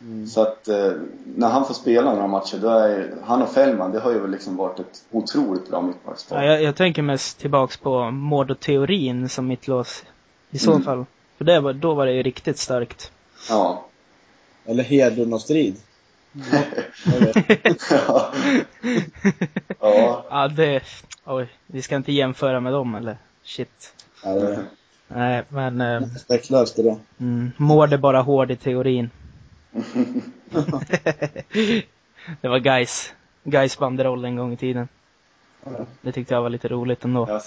Mm. 0.00 0.26
Så 0.26 0.42
att 0.42 0.68
eh, 0.68 0.92
när 1.24 1.48
han 1.48 1.66
får 1.66 1.74
spela 1.74 2.12
några 2.14 2.26
matcher, 2.26 2.58
då 2.58 2.68
är 2.68 3.14
han 3.24 3.42
och 3.42 3.52
Fällman, 3.52 3.92
det 3.92 4.00
har 4.00 4.12
ju 4.12 4.26
liksom 4.26 4.56
varit 4.56 4.80
ett 4.80 5.04
otroligt 5.10 5.68
bra 5.68 5.82
mittbackspar. 5.82 6.42
Ja, 6.42 6.52
jag, 6.52 6.62
jag, 6.62 6.76
tänker 6.76 7.02
mest 7.02 7.38
tillbaks 7.38 7.76
på 7.76 8.10
Mård 8.10 8.50
och 8.50 8.60
Teorin 8.60 9.28
som 9.28 9.46
mittlås. 9.46 10.04
I 10.50 10.58
så 10.58 10.70
mm. 10.70 10.82
fall. 10.82 11.04
För 11.38 11.44
det 11.44 11.60
var, 11.60 11.72
då 11.72 11.94
var 11.94 12.06
det 12.06 12.12
ju 12.12 12.22
riktigt 12.22 12.58
starkt. 12.58 13.12
Ja. 13.48 13.84
Eller 14.64 14.84
Hedlund 14.84 15.34
och 15.34 15.40
Strid. 15.40 15.76
ja. 17.90 18.32
ja. 19.80 20.24
Ja, 20.30 20.48
det... 20.48 20.82
Oj, 21.24 21.48
vi 21.66 21.82
ska 21.82 21.96
inte 21.96 22.12
jämföra 22.12 22.60
med 22.60 22.72
dem 22.72 22.94
eller? 22.94 23.16
Shit. 23.42 23.92
Ja, 24.24 24.34
det... 24.34 24.58
Nej, 25.08 25.42
men... 25.48 25.80
Eh, 25.80 26.02
löste 26.48 26.82
det. 26.82 26.98
Mm, 27.20 27.50
Mård 27.56 27.92
är 27.92 27.98
bara 27.98 28.20
hård 28.20 28.50
i 28.50 28.56
teorin. 28.56 29.10
det 32.40 32.48
var 32.48 32.58
guys, 32.58 33.12
guys 33.44 33.78
banderoll 33.78 34.24
en 34.24 34.36
gång 34.36 34.52
i 34.52 34.56
tiden. 34.56 34.88
Det 36.02 36.12
tyckte 36.12 36.34
jag 36.34 36.42
var 36.42 36.50
lite 36.50 36.68
roligt 36.68 37.04
ändå. 37.04 37.40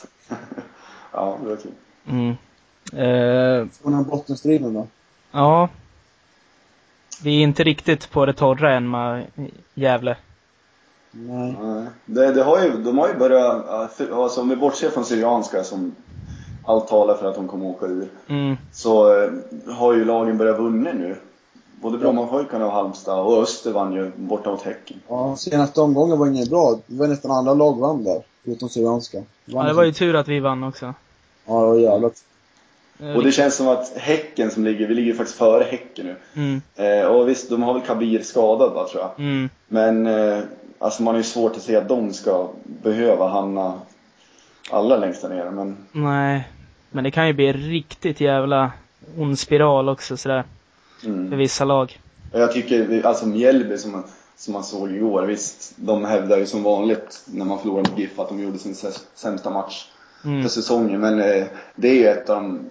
Ja, 1.11 1.38
det 1.43 1.49
var 1.49 1.55
kul. 1.57 1.71
Mm. 2.07 2.30
Eh, 2.93 3.67
Och 3.82 3.91
den 3.91 4.03
bottenstriden 4.03 4.74
då? 4.74 4.88
ja. 5.32 5.69
Vi 7.24 7.39
är 7.39 7.43
inte 7.43 7.63
riktigt 7.63 8.11
på 8.11 8.26
det 8.26 8.34
torra 8.34 8.74
än 8.74 8.89
med 8.91 9.26
Gävle. 9.74 10.17
Nej. 11.11 11.55
Nej. 11.61 11.86
Det, 12.05 12.32
det 12.34 12.43
har 12.43 12.63
ju, 12.63 12.71
de 12.84 12.97
har 12.97 13.07
ju 13.07 13.13
börjat, 13.13 13.69
alltså 14.11 14.41
om 14.41 14.49
vi 14.49 14.55
bortser 14.55 14.89
från 14.89 15.05
Syrianska 15.05 15.63
som 15.63 15.95
allt 16.65 16.88
talar 16.88 17.17
för 17.17 17.30
att 17.30 17.36
de 17.36 17.47
kommer 17.47 17.65
åka 17.65 17.86
ur. 17.86 18.07
Mm. 18.28 18.57
Så 18.71 19.24
eh, 19.24 19.32
har 19.74 19.93
ju 19.93 20.05
lagen 20.05 20.38
börjat 20.38 20.59
vinna 20.59 20.93
nu. 20.93 21.15
Både 21.84 21.97
Brommapojkarna 21.97 22.65
och 22.65 22.71
Halmstad 22.71 23.19
och 23.19 23.41
Öster 23.43 23.71
vann 23.71 23.93
ju 23.93 24.11
borta 24.15 24.49
mot 24.51 24.61
Häcken. 24.61 24.97
Ja, 25.07 25.36
senaste 25.36 25.81
omgången 25.81 26.19
var 26.19 26.27
ingen 26.27 26.49
bra. 26.49 26.79
Det 26.88 26.95
var 26.99 27.07
nästan 27.07 27.31
alla 27.31 27.53
lag 27.53 27.79
vann 27.79 28.03
där. 28.03 28.21
Förutom 28.45 28.69
Syrianska. 28.69 29.17
Ja, 29.45 29.63
det 29.63 29.73
var 29.73 29.84
ju 29.84 29.91
tur 29.91 30.15
att 30.15 30.27
vi 30.27 30.39
vann 30.39 30.63
också. 30.63 30.93
Ja, 31.45 31.61
det 31.61 31.67
var 31.67 31.75
jävligt. 31.77 32.23
Eh, 32.99 33.15
Och 33.15 33.23
det 33.23 33.31
känns 33.31 33.55
som 33.55 33.67
att 33.67 33.93
Häcken 33.97 34.51
som 34.51 34.63
ligger, 34.63 34.88
vi 34.88 34.93
ligger 34.93 35.13
faktiskt 35.13 35.38
före 35.38 35.63
Häcken 35.63 36.05
nu. 36.05 36.15
Mm, 36.36 36.61
Eh, 36.75 37.05
och 37.07 37.29
visst, 37.29 37.49
de 37.49 37.63
har 37.63 37.73
väl 37.73 37.84
Kabir 37.84 38.21
skadad 38.21 38.73
va, 38.73 38.88
tror 38.91 39.01
jag. 39.03 39.11
mm. 39.17 39.49
Men 39.67 40.07
eh, 40.07 40.39
alltså 40.79 41.03
man 41.03 41.13
har 41.13 41.19
ju 41.19 41.23
svårt 41.23 41.55
att 41.55 41.61
se 41.61 41.75
att 41.75 41.88
de 41.89 42.13
ska 42.13 42.47
behöva 42.63 43.27
hamna 43.27 43.79
alla 44.71 44.97
längst 44.97 45.21
där 45.21 45.29
nere. 45.29 45.51
Men 45.51 45.77
Nej. 45.91 46.47
Men 46.91 47.03
det 47.03 47.11
kan 47.11 47.27
ju 47.27 47.34
bli 47.34 47.47
en 47.47 47.53
riktigt 47.53 48.21
jävla 48.21 48.71
ond 49.17 49.39
spiral 49.39 49.89
också 49.89 50.17
sådär. 50.17 50.43
För 51.04 51.10
mm. 51.10 51.38
vissa 51.38 51.66
lag. 51.66 51.99
Jag 52.32 52.51
tycker, 52.51 53.06
alltså 53.06 53.26
Mjällby 53.26 53.78
som, 53.78 53.91
man- 53.91 54.04
som 54.36 54.54
man 54.54 54.64
såg 54.64 54.91
igår, 54.91 55.24
visst, 55.26 55.74
de 55.76 56.06
hävdar 56.06 56.38
ju 56.38 56.45
som 56.45 56.64
vanligt 56.64 57.24
när 57.26 57.45
man 57.45 57.60
förlorade 57.60 57.89
mot 57.89 57.99
GIF 57.99 58.20
att 58.20 58.30
de 58.30 58.39
gjorde 58.43 58.58
sin 58.58 58.74
sä- 58.74 59.01
sämsta 59.16 59.49
match 59.49 59.86
Mm. 60.26 60.41
för 60.41 60.49
säsongen. 60.49 61.01
Men 61.01 61.20
eh, 61.20 61.45
det 61.76 61.88
är 61.89 61.93
ju 61.95 62.08
ett 62.08 62.30
av 62.30 62.36
de, 62.43 62.70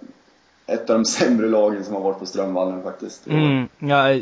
ett 0.67 0.89
av 0.89 0.95
de 0.95 1.05
sämre 1.19 1.47
lagen 1.47 1.83
som 1.83 1.93
har 1.93 2.01
varit 2.01 2.19
på 2.19 2.25
Strömvallen 2.25 2.83
faktiskt. 2.83 3.27
Mm, 3.27 3.67
ja, 3.79 4.19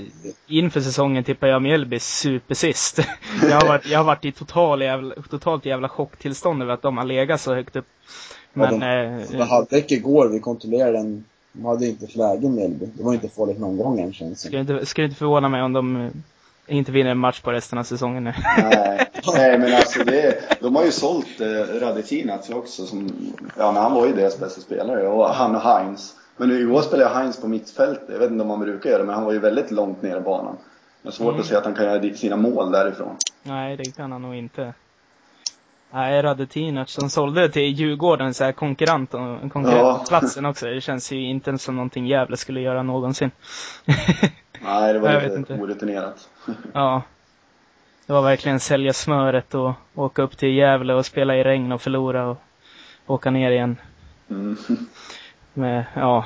inför 0.48 0.82
säsongen 0.82 1.24
tippar 1.24 1.48
jag 1.48 1.62
Mjällby 1.62 2.00
supersist. 2.00 3.00
jag, 3.50 3.56
har 3.62 3.68
varit, 3.68 3.88
jag 3.90 4.00
har 4.00 4.04
varit 4.06 4.26
i 4.26 4.32
total 4.32 4.82
jävla, 4.82 5.16
totalt 5.30 5.66
jävla 5.66 5.90
chocktillstånd 5.90 6.62
över 6.62 6.74
att 6.74 6.82
de 6.82 6.98
har 6.98 7.06
legat 7.06 7.42
så 7.42 7.54
högt 7.54 7.76
upp. 7.76 7.88
Men, 8.54 8.82
Ja, 8.82 9.04
eh, 9.04 9.22
Det 9.38 9.44
halvlek 9.44 9.92
igår, 9.92 10.28
vi 10.28 10.40
kontrollerade 10.40 10.98
den. 10.98 11.26
De 11.54 11.66
hade 11.66 11.88
inte 11.88 12.06
ett 12.06 12.16
läge 12.16 12.50
Mjällby. 12.50 12.86
Det 12.94 13.04
var 13.04 13.14
inte 13.14 13.30
farligt 13.30 13.60
någon 13.60 13.78
gång 13.78 14.00
än 14.00 14.14
känns 14.14 14.32
det 14.42 14.48
skulle, 14.48 14.62
inte, 14.62 14.86
skulle 14.86 15.06
inte 15.06 15.18
förvåna 15.18 15.50
mig 15.50 15.62
om 15.62 15.74
de 15.74 16.12
inte 16.68 16.92
vinner 16.92 17.12
en 17.12 17.18
match 17.18 17.42
på 17.42 17.52
resten 17.52 17.80
av 17.80 17.84
säsongen 17.84 18.24
nu. 18.24 18.34
Nej, 18.58 19.10
nej 19.36 19.60
men 19.60 19.74
alltså 19.76 20.04
det, 20.04 20.38
de 20.62 20.76
har 20.76 20.86
ju 20.86 20.92
sålt 20.92 21.42
eh, 21.42 21.80
Radetinac 21.80 22.50
också 22.50 22.86
som, 22.86 23.10
ja 23.58 23.72
men 23.72 23.82
han 23.82 23.94
var 23.94 24.08
ju 24.08 24.14
deras 24.14 24.40
bästa 24.40 24.62
spelare 24.62 25.08
och 25.08 25.30
han 25.30 25.56
och 25.56 25.62
Heinz. 25.62 26.16
Men 26.38 26.48
nu 26.50 26.62
igår 26.62 26.82
spelade 26.82 27.10
jag 27.10 27.16
Heinz 27.20 27.42
på 27.42 27.48
mittfältet, 27.48 28.10
jag 28.12 28.20
vet 28.20 28.32
inte 28.32 28.44
om 28.44 28.50
han 28.50 28.60
brukar 28.60 28.90
göra 28.90 29.00
det 29.00 29.06
men 29.06 29.16
han 29.16 29.24
var 29.26 29.32
ju 29.34 29.40
väldigt 29.40 29.72
långt 29.72 30.02
ner 30.02 30.18
i 30.18 30.22
banan. 30.22 30.58
Det 31.02 31.08
är 31.10 31.12
svårt 31.12 31.28
Mm. 31.30 31.42
att 31.42 31.46
se 31.48 31.56
att 31.56 31.66
han 31.66 31.74
kan 31.74 31.86
göra 31.86 32.14
sina 32.16 32.36
mål 32.36 32.72
därifrån. 32.72 33.16
Nej, 33.44 33.78
det 33.78 33.96
kan 33.96 34.12
han 34.12 34.22
nog 34.22 34.36
inte. 34.36 34.74
Nej, 35.94 36.22
Radetinac, 36.22 36.96
de 36.96 37.10
sålde 37.10 37.50
till 37.50 37.74
Djurgården, 37.74 38.34
så 38.34 38.44
här 38.44 38.52
konkurrent, 38.52 39.12
konkurrentplatsen 39.52 40.46
också. 40.46 40.66
Det 40.66 40.82
känns 40.82 41.12
ju 41.12 41.22
inte 41.22 41.58
som 41.58 41.76
någonting 41.76 42.08
Gävle 42.08 42.38
skulle 42.38 42.62
göra 42.62 42.84
någonsin. 42.84 43.32
Nej, 44.62 44.94
det 44.94 45.00
var 45.00 45.12
Jag 45.12 45.40
lite 45.40 45.54
orutinerat. 45.54 46.30
ja. 46.74 47.02
Det 48.06 48.14
var 48.14 48.22
verkligen 48.22 48.60
sälja 48.60 48.94
smöret 48.94 49.56
och 49.56 49.74
åka 49.96 50.22
upp 50.22 50.38
till 50.38 50.56
Gävle 50.56 50.94
och 50.94 51.06
spela 51.06 51.36
i 51.36 51.44
regn 51.44 51.72
och 51.72 51.82
förlora 51.82 52.28
och 52.28 52.38
åka 53.08 53.32
ner 53.32 53.52
igen 53.52 53.78
Mm. 54.32 54.58
med, 55.54 55.86
ja, 55.94 56.26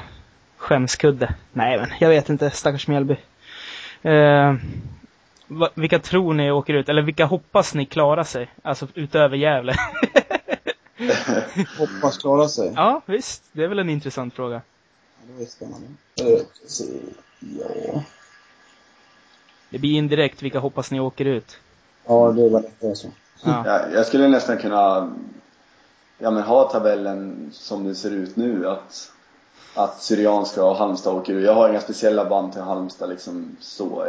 skämskudde. 0.57 1.33
Nej 1.53 1.77
men, 1.77 1.89
jag 1.99 2.09
vet 2.09 2.29
inte, 2.29 2.49
stackars 2.49 2.87
Mjällby. 2.87 3.17
Eh, 4.01 4.55
vilka 5.73 5.99
tror 5.99 6.33
ni 6.33 6.51
åker 6.51 6.73
ut? 6.73 6.89
Eller 6.89 7.01
vilka 7.01 7.25
hoppas 7.25 7.73
ni 7.73 7.85
klarar 7.85 8.23
sig? 8.23 8.49
Alltså 8.61 8.87
utöver 8.93 9.37
Gävle. 9.37 9.75
Hoppas 11.77 12.17
klara 12.17 12.47
sig. 12.47 12.73
ja, 12.75 13.01
visst. 13.05 13.43
Det 13.51 13.63
är 13.63 13.67
väl 13.67 13.79
en 13.79 13.89
intressant 13.89 14.33
fråga. 14.33 14.55
Ja, 14.55 15.23
det 15.27 15.39
var 15.39 15.45
spännande. 15.45 15.87
Eh, 16.21 16.41
ja. 17.39 18.03
Det 19.69 19.79
blir 19.79 19.97
indirekt, 19.97 20.41
vilka 20.41 20.59
hoppas 20.59 20.91
ni 20.91 20.99
åker 20.99 21.25
ut? 21.25 21.57
ja, 22.07 22.31
det 22.31 22.49
var 22.49 22.61
lättare 22.61 22.95
så. 22.95 23.07
Ja. 23.43 23.63
Ja, 23.65 23.89
jag 23.93 24.05
skulle 24.05 24.27
nästan 24.27 24.57
kunna 24.57 25.13
ja, 26.17 26.31
men 26.31 26.43
ha 26.43 26.69
tabellen 26.71 27.49
som 27.53 27.83
det 27.83 27.95
ser 27.95 28.11
ut 28.11 28.35
nu. 28.35 28.69
Att, 28.69 29.11
att 29.75 30.01
Syrianska 30.01 30.63
och 30.65 30.75
Halmstad 30.75 31.13
åker 31.13 31.33
ur. 31.33 31.45
Jag 31.45 31.53
har 31.53 31.69
inga 31.69 31.81
speciella 31.81 32.25
band 32.25 32.53
till 32.53 32.61
Halmstad 32.61 33.09
liksom 33.09 33.57
så. 33.59 34.05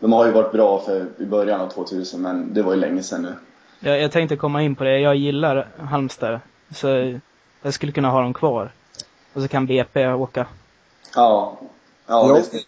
De 0.00 0.12
har 0.12 0.26
ju 0.26 0.32
varit 0.32 0.52
bra 0.52 0.80
för 0.80 1.06
i 1.18 1.24
början 1.26 1.60
av 1.60 1.68
2000 1.68 2.22
men 2.22 2.54
det 2.54 2.62
var 2.62 2.74
ju 2.74 2.80
länge 2.80 3.02
sedan 3.02 3.22
nu. 3.22 3.34
Jag, 3.80 4.00
jag 4.00 4.12
tänkte 4.12 4.36
komma 4.36 4.62
in 4.62 4.74
på 4.74 4.84
det. 4.84 4.98
Jag 4.98 5.16
gillar 5.16 5.68
Halmstad. 5.78 6.40
Så 6.74 7.18
jag 7.62 7.74
skulle 7.74 7.92
kunna 7.92 8.10
ha 8.10 8.20
dem 8.20 8.34
kvar. 8.34 8.72
Och 9.32 9.42
så 9.42 9.48
kan 9.48 9.66
BP 9.66 10.06
åka. 10.12 10.46
Ja. 11.14 11.58
Ja, 12.06 12.28
Jag- 12.28 12.36
det, 12.52 12.64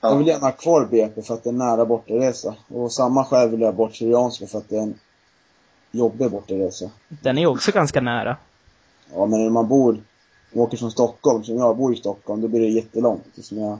Jag 0.00 0.16
vill 0.16 0.26
ja. 0.26 0.32
gärna 0.32 0.46
ha 0.46 0.52
kvar 0.52 0.84
BP 0.90 1.22
för 1.22 1.34
att 1.34 1.44
det 1.44 1.50
är 1.50 1.52
nära 1.52 1.84
bortaresa. 1.84 2.54
Och 2.68 2.92
samma 2.92 3.24
skäl 3.24 3.48
vill 3.50 3.60
jag 3.60 3.66
ha 3.68 3.72
bort 3.72 3.94
Syrianska 3.96 4.46
för 4.46 4.58
att 4.58 4.68
det 4.68 4.76
är 4.76 4.82
en 4.82 4.94
jobbig 5.90 6.30
bortaresa. 6.30 6.90
Den 7.08 7.38
är 7.38 7.46
också 7.46 7.72
ganska 7.72 8.00
nära. 8.00 8.36
Ja, 9.14 9.26
men 9.26 9.42
när 9.42 9.50
man 9.50 9.68
bor, 9.68 9.92
man 10.52 10.62
åker 10.64 10.76
från 10.76 10.90
Stockholm, 10.90 11.44
som 11.44 11.56
jag 11.58 11.76
bor 11.76 11.92
i 11.92 11.96
Stockholm, 11.96 12.40
då 12.40 12.48
blir 12.48 12.60
det 12.60 12.66
jättelångt. 12.66 13.24
Som 13.42 13.58
jag 13.58 13.78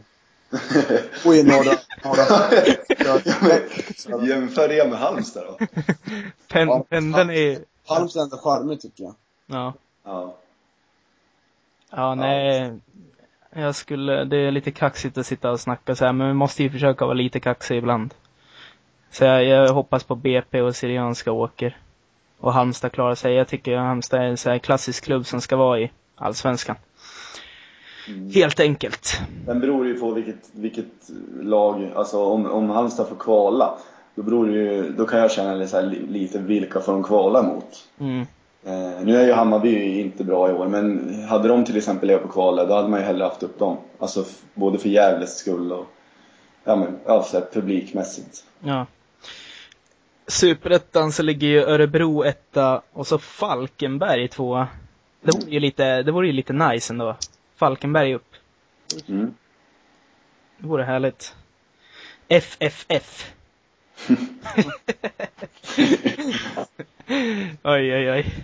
bor 1.24 1.34
i 1.34 1.42
norra, 1.42 1.78
norra 2.04 2.24
ja, 2.98 3.20
men, 4.08 4.26
jämför 4.26 4.68
det 4.68 4.88
med 4.88 4.98
Halmstad 4.98 5.44
då. 5.46 5.66
Pen, 6.48 6.68
Ja. 6.68 6.84
pendeln 6.88 7.30
är... 7.30 7.58
Halmstad 7.86 8.20
är 8.20 8.24
ändå 8.24 8.36
charmig 8.36 8.80
tycker 8.80 9.04
jag. 9.04 9.14
Ja. 9.46 9.72
Ja. 10.04 10.36
Ja, 11.90 12.14
nej. 12.14 12.72
Jag 13.50 13.74
skulle, 13.74 14.24
det 14.24 14.36
är 14.36 14.50
lite 14.50 14.70
kaxigt 14.70 15.18
att 15.18 15.26
sitta 15.26 15.50
och 15.50 15.60
snacka 15.60 15.94
så 15.94 16.04
här, 16.04 16.12
men 16.12 16.26
vi 16.26 16.34
måste 16.34 16.62
ju 16.62 16.70
försöka 16.70 17.04
vara 17.04 17.14
lite 17.14 17.40
kaxiga 17.40 17.78
ibland. 17.78 18.14
Så 19.10 19.24
jag, 19.24 19.44
jag 19.44 19.72
hoppas 19.72 20.04
på 20.04 20.14
BP 20.14 20.60
och 20.60 20.76
Syrianska 20.76 21.32
åker. 21.32 21.76
Och 22.38 22.52
Halmstad 22.52 22.92
klarar 22.92 23.14
sig. 23.14 23.34
Jag 23.34 23.48
tycker 23.48 23.76
Halmstad 23.76 24.20
är 24.20 24.24
en 24.24 24.36
så 24.36 24.50
här 24.50 24.58
klassisk 24.58 25.04
klubb 25.04 25.26
som 25.26 25.40
ska 25.40 25.56
vara 25.56 25.80
i 25.80 25.90
Allsvenskan. 26.16 26.76
Mm. 28.08 28.30
Helt 28.30 28.60
enkelt. 28.60 29.20
Den 29.46 29.60
beror 29.60 29.86
ju 29.86 29.94
på 29.94 30.10
vilket, 30.10 30.50
vilket 30.52 31.10
lag, 31.40 31.92
alltså 31.94 32.24
om, 32.24 32.46
om 32.46 32.70
Halmstad 32.70 33.08
får 33.08 33.16
kvala. 33.16 33.78
Då 34.14 34.22
beror 34.22 34.46
det 34.46 34.52
ju, 34.52 34.92
då 34.92 35.04
kan 35.04 35.18
jag 35.18 35.30
känna 35.30 35.54
lite, 35.54 35.82
lite 36.08 36.38
vilka 36.38 36.80
får 36.80 36.92
de 36.92 37.02
kvala 37.02 37.42
mot. 37.42 37.88
Mm. 38.00 38.26
Eh, 38.64 39.04
nu 39.04 39.16
är 39.16 39.26
ju 39.26 39.32
Hammarby 39.32 40.00
inte 40.00 40.24
bra 40.24 40.50
i 40.50 40.52
år, 40.52 40.68
men 40.68 41.14
hade 41.28 41.48
de 41.48 41.64
till 41.64 41.76
exempel 41.76 42.06
legat 42.06 42.22
på 42.22 42.28
kvalet, 42.28 42.68
då 42.68 42.74
hade 42.74 42.88
man 42.88 43.00
ju 43.00 43.06
hellre 43.06 43.24
haft 43.24 43.42
upp 43.42 43.58
dem. 43.58 43.76
Alltså 43.98 44.24
både 44.54 44.78
för 44.78 44.88
Gävles 44.88 45.38
skull 45.38 45.72
och 45.72 45.86
ja, 46.64 46.76
men, 46.76 46.98
ja, 47.06 47.22
så 47.22 47.38
här, 47.38 47.46
publikmässigt. 47.52 48.44
Ja. 48.60 48.86
Superettan 50.26 51.12
så 51.12 51.22
ligger 51.22 51.46
ju 51.46 51.60
Örebro 51.60 52.24
etta 52.24 52.82
och 52.92 53.06
så 53.06 53.18
Falkenberg 53.18 54.28
tvåa. 54.28 54.68
Det 55.22 55.36
vore 55.36 55.50
ju 55.50 55.60
lite, 55.60 56.02
det 56.02 56.12
vore 56.12 56.26
ju 56.26 56.32
lite 56.32 56.52
nice 56.52 56.92
ändå. 56.92 57.16
Falkenberg 57.58 58.14
upp. 58.14 58.34
Mm. 59.08 59.34
Det 60.58 60.66
vore 60.66 60.82
härligt. 60.82 61.34
FFF. 62.28 63.32
oj, 67.62 67.94
oj, 67.94 68.10
oj. 68.10 68.34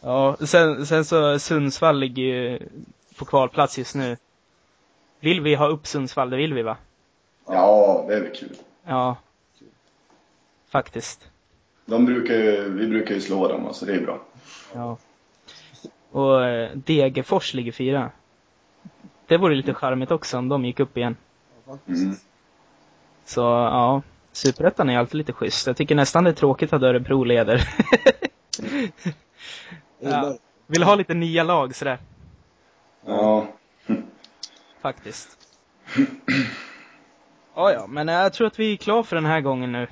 Ja, 0.00 0.36
sen, 0.40 0.86
sen 0.86 1.04
så 1.04 1.38
Sundsvall 1.38 1.98
ligger 1.98 2.22
ju 2.22 2.58
på 3.16 3.24
kvalplats 3.24 3.78
just 3.78 3.94
nu. 3.94 4.16
Vill 5.20 5.40
vi 5.40 5.54
ha 5.54 5.68
upp 5.68 5.86
Sundsvall? 5.86 6.30
Det 6.30 6.36
vill 6.36 6.54
vi 6.54 6.62
va? 6.62 6.76
Ja, 7.46 8.04
det 8.08 8.14
är 8.14 8.20
väl 8.20 8.34
kul. 8.34 8.56
Ja. 8.84 9.16
Faktiskt. 10.68 11.30
De 11.86 12.06
brukar 12.06 12.34
ju, 12.34 12.68
vi 12.68 12.86
brukar 12.86 13.14
ju 13.14 13.20
slå 13.20 13.48
dem, 13.48 13.74
så 13.74 13.84
det 13.84 13.94
är 13.94 14.00
bra. 14.00 14.20
Ja. 14.74 14.96
Och 16.12 16.44
eh, 16.44 16.70
Degerfors 16.76 17.54
ligger 17.54 17.72
fyra. 17.72 18.10
Det 19.26 19.36
vore 19.36 19.54
lite 19.54 19.74
charmigt 19.74 20.10
också 20.10 20.38
om 20.38 20.48
de 20.48 20.64
gick 20.64 20.80
upp 20.80 20.96
igen. 20.96 21.16
Mm. 21.86 22.14
Så 23.24 23.40
ja, 23.40 24.02
Superettan 24.32 24.90
är 24.90 24.98
alltid 24.98 25.14
lite 25.14 25.32
schysst. 25.32 25.66
Jag 25.66 25.76
tycker 25.76 25.94
nästan 25.94 26.24
det 26.24 26.30
är 26.30 26.34
tråkigt 26.34 26.72
att 26.72 26.82
Örebro 26.82 27.24
leder. 27.24 27.68
Ja. 30.04 30.36
Vill 30.66 30.82
ha 30.82 30.94
lite 30.94 31.14
nya 31.14 31.42
lag 31.42 31.74
sådär, 31.74 31.98
Ja. 33.06 33.46
faktiskt. 34.82 35.28
Ja, 37.54 37.72
ja, 37.72 37.86
men 37.86 38.08
jag 38.08 38.32
tror 38.32 38.46
att 38.46 38.58
vi 38.58 38.72
är 38.72 38.76
klara 38.76 39.02
för 39.02 39.16
den 39.16 39.24
här 39.26 39.40
gången 39.40 39.72
nu. 39.72 39.86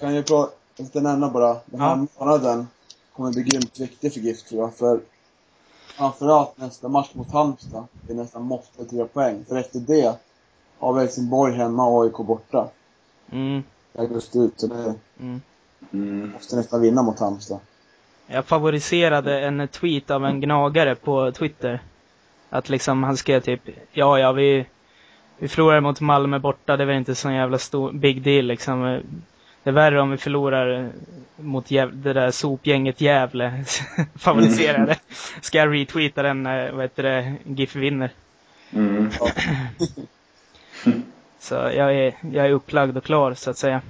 Kan 0.00 0.14
jag 0.14 0.26
prata, 0.26 0.52
jag 0.92 1.02
nämna 1.02 1.30
bara, 1.30 1.56
den 1.66 1.80
här 1.80 1.88
Ja. 1.96 2.06
månaden 2.18 2.68
kommer 3.12 3.32
bli 3.32 3.42
grymt 3.42 3.80
viktig 3.80 4.12
för 4.12 4.20
GIF 4.20 4.42
tror 4.42 4.60
jag. 4.60 4.74
För 4.74 5.00
framförallt 5.96 6.58
nästa 6.58 6.88
match 6.88 7.10
mot 7.12 7.32
Halmstad. 7.32 7.84
Det 8.06 8.12
är 8.12 8.16
nästan 8.16 8.42
måste 8.42 8.84
tre 8.84 9.04
poäng. 9.04 9.44
För 9.48 9.56
efter 9.58 9.78
det 9.80 10.16
har 10.78 10.92
vi 10.92 11.00
Helsingborg 11.00 11.54
hemma 11.54 11.86
och 11.86 12.04
AIK 12.04 12.16
borta. 12.16 12.68
Mm. 13.32 13.62
I 13.92 13.98
augusti 13.98 14.38
ut. 14.38 14.60
Så 14.60 14.66
det 14.66 14.94
Mm. 15.20 15.40
Mm. 15.92 16.30
måste 16.30 16.56
nästan 16.56 16.80
vinna 16.80 17.02
mot 17.02 17.18
Halmstad. 17.20 17.58
Jag 18.26 18.44
favoriserade 18.44 19.40
en 19.40 19.68
tweet 19.68 20.10
av 20.10 20.24
en 20.24 20.40
gnagare 20.40 20.94
på 20.94 21.32
Twitter. 21.32 21.80
Att 22.50 22.68
liksom 22.68 23.02
han 23.02 23.16
skrev 23.16 23.40
typ, 23.40 23.60
ja 23.92 24.18
ja 24.18 24.32
vi, 24.32 24.66
vi 25.38 25.48
förlorar 25.48 25.80
mot 25.80 26.00
Malmö 26.00 26.38
borta, 26.38 26.76
det 26.76 26.82
är 26.84 26.86
väl 26.86 26.96
inte 26.96 27.14
så 27.14 27.30
jävla 27.30 27.58
stor, 27.58 27.92
big 27.92 28.22
deal 28.22 28.44
liksom. 28.44 29.00
Det 29.64 29.70
är 29.70 29.74
värre 29.74 30.00
om 30.00 30.10
vi 30.10 30.16
förlorar 30.16 30.90
mot 31.36 31.70
Gäv- 31.70 31.92
det 31.92 32.12
där 32.12 32.30
sopgänget 32.30 33.00
Gävle. 33.00 33.64
Favoriserade. 34.14 34.96
Ska 35.40 35.58
jag 35.58 35.74
retweeta 35.74 36.22
den, 36.22 36.46
eh, 36.46 36.72
vad 36.72 36.82
heter 36.82 37.02
det, 37.02 37.34
GIF 37.44 37.76
vinner. 37.76 38.10
Mm. 38.72 39.10
Så 41.40 41.54
jag 41.54 41.94
är, 41.94 42.14
jag 42.32 42.46
är 42.46 42.50
upplagd 42.50 42.96
och 42.96 43.04
klar 43.04 43.34
så 43.34 43.50
att 43.50 43.58
säga. 43.58 43.80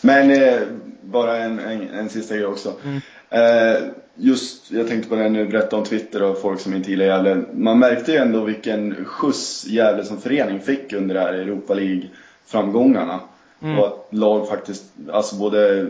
Men 0.00 0.30
eh, 0.30 0.60
bara 1.02 1.36
en, 1.36 1.58
en, 1.58 1.88
en 1.88 2.08
sista 2.08 2.36
grej 2.36 2.46
också. 2.46 2.72
Mm. 2.84 3.00
Eh, 3.30 3.82
just, 4.14 4.70
jag 4.70 4.88
tänkte 4.88 5.08
på 5.08 5.14
det 5.14 5.28
nu, 5.28 5.46
berätta 5.48 5.76
om 5.76 5.84
Twitter 5.84 6.22
och 6.22 6.40
folk 6.40 6.60
som 6.60 6.74
inte 6.74 6.90
gillar 6.90 7.04
Gävle. 7.04 7.44
Man 7.52 7.78
märkte 7.78 8.12
ju 8.12 8.18
ändå 8.18 8.44
vilken 8.44 9.04
skjuts 9.04 9.66
Gävle 9.66 10.04
som 10.04 10.20
förening 10.20 10.60
fick 10.60 10.92
under 10.92 11.14
det 11.14 11.20
här 11.20 11.32
Europa 11.32 11.74
League-framgångarna. 11.74 13.20
Mm. 13.62 13.78
Och 13.78 13.86
att 13.86 14.06
lag 14.10 14.48
faktiskt, 14.48 14.84
alltså 15.12 15.36
både, 15.36 15.86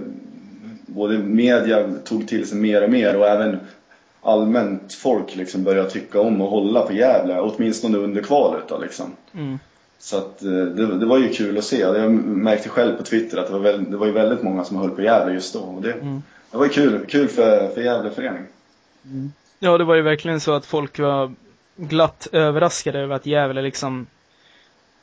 både 0.86 1.18
media 1.18 1.88
tog 2.04 2.28
till 2.28 2.48
sig 2.48 2.58
mer 2.58 2.84
och 2.84 2.90
mer 2.90 3.16
och 3.16 3.26
även 3.28 3.58
allmänt 4.22 4.94
folk 4.94 5.36
liksom 5.36 5.64
började 5.64 5.90
tycka 5.90 6.20
om 6.20 6.40
och 6.40 6.48
hålla 6.48 6.82
på 6.82 6.92
Gävle, 6.92 7.40
åtminstone 7.40 7.98
under 7.98 8.22
kvalet 8.22 8.68
då 8.68 8.78
liksom. 8.78 9.06
Mm. 9.34 9.58
Så 9.98 10.16
att 10.16 10.42
eh, 10.42 10.50
det, 10.50 10.98
det 10.98 11.06
var 11.06 11.18
ju 11.18 11.28
kul 11.28 11.58
att 11.58 11.64
se. 11.64 11.80
Jag 11.80 12.12
märkte 12.12 12.68
själv 12.68 12.96
på 12.96 13.02
Twitter 13.02 13.38
att 13.38 13.46
det 13.46 13.52
var, 13.52 13.60
väl, 13.60 13.90
det 13.90 13.96
var 13.96 14.06
ju 14.06 14.12
väldigt 14.12 14.42
många 14.42 14.64
som 14.64 14.76
höll 14.76 14.90
på 14.90 15.02
Gävle 15.02 15.34
just 15.34 15.54
då. 15.54 15.60
Och 15.60 15.82
det, 15.82 15.92
Mm. 15.92 16.22
det 16.50 16.56
var 16.56 16.64
ju 16.64 16.70
kul, 16.70 17.06
kul 17.08 17.28
för, 17.28 17.68
för 17.68 17.80
Gävle 17.80 18.10
förening. 18.10 18.42
Ja, 19.58 19.78
det 19.78 19.84
var 19.84 19.94
ju 19.94 20.02
verkligen 20.02 20.40
så 20.40 20.52
att 20.52 20.66
folk 20.66 20.98
var 20.98 21.32
glatt 21.76 22.28
överraskade 22.32 22.98
över 22.98 23.14
att 23.14 23.26
Gävle 23.26 23.62
liksom 23.62 24.06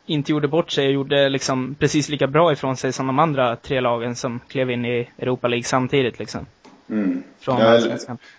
inte 0.10 0.32
gjorde 0.32 0.48
bort 0.48 0.72
sig 0.72 0.88
och 0.88 0.94
gjorde 0.94 1.30
liksom 1.30 1.76
precis 1.80 2.10
lika 2.10 2.28
bra 2.28 2.52
ifrån 2.52 2.78
sig 2.78 2.94
som 2.94 3.08
de 3.08 3.20
andra 3.20 3.56
tre 3.56 3.82
lagen 3.82 4.16
som 4.16 4.40
klev 4.48 4.72
in 4.72 4.86
i 4.86 5.10
Europa 5.18 5.48
League 5.48 5.64
samtidigt 5.64 6.20
liksom. 6.20 6.46
Mm. 6.90 7.24
Jag, 7.46 7.82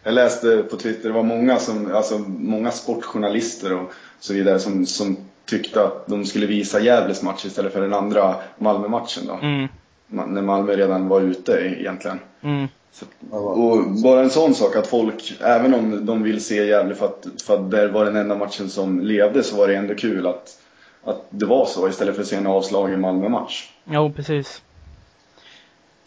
jag 0.02 0.14
läste 0.14 0.62
på 0.70 0.76
Twitter, 0.76 1.08
det 1.08 1.14
var 1.14 1.22
många, 1.22 1.56
som, 1.56 1.94
alltså, 1.94 2.18
många 2.28 2.70
sportjournalister 2.70 3.72
och 3.72 3.92
så 4.20 4.34
vidare 4.34 4.58
som, 4.58 4.86
som 4.86 5.16
tyckte 5.44 5.84
att 5.84 6.06
de 6.06 6.24
skulle 6.24 6.46
visa 6.46 6.80
Gävles 6.80 7.22
match 7.22 7.44
istället 7.44 7.72
för 7.72 7.80
den 7.80 7.94
andra 7.94 8.34
Malmö-matchen 8.58 9.22
då. 9.26 9.38
Mm, 9.42 9.68
När 10.06 10.42
Malmö 10.42 10.76
redan 10.76 11.08
var 11.08 11.20
ute 11.20 11.52
e- 11.52 11.76
egentligen. 11.80 12.18
mm, 12.42 12.68
Så, 12.92 13.06
och 13.36 13.84
bara 14.02 14.20
en 14.20 14.30
sån 14.30 14.54
sak 14.54 14.76
att 14.76 14.86
folk, 14.86 15.32
även 15.40 15.74
om 15.74 16.06
de 16.06 16.22
vill 16.22 16.44
se 16.44 16.66
Gävle 16.66 16.94
för 16.94 17.06
att, 17.06 17.26
för 17.46 17.54
att 17.54 17.70
det 17.70 17.88
var 17.88 18.04
den 18.04 18.16
enda 18.16 18.36
matchen 18.36 18.68
som 18.70 19.00
levde 19.00 19.42
så 19.42 19.56
var 19.56 19.68
det 19.68 19.74
ändå 19.76 19.94
kul 19.94 20.26
att, 20.26 20.56
att 21.04 21.26
det 21.30 21.46
var 21.46 21.66
så 21.66 21.88
istället 21.88 22.14
för 22.14 22.22
att 22.22 22.28
se 22.28 22.36
en 22.36 22.46
avslagen 22.46 23.00
Malmö-match. 23.00 23.70
jo 23.84 24.12
precis. 24.12 24.62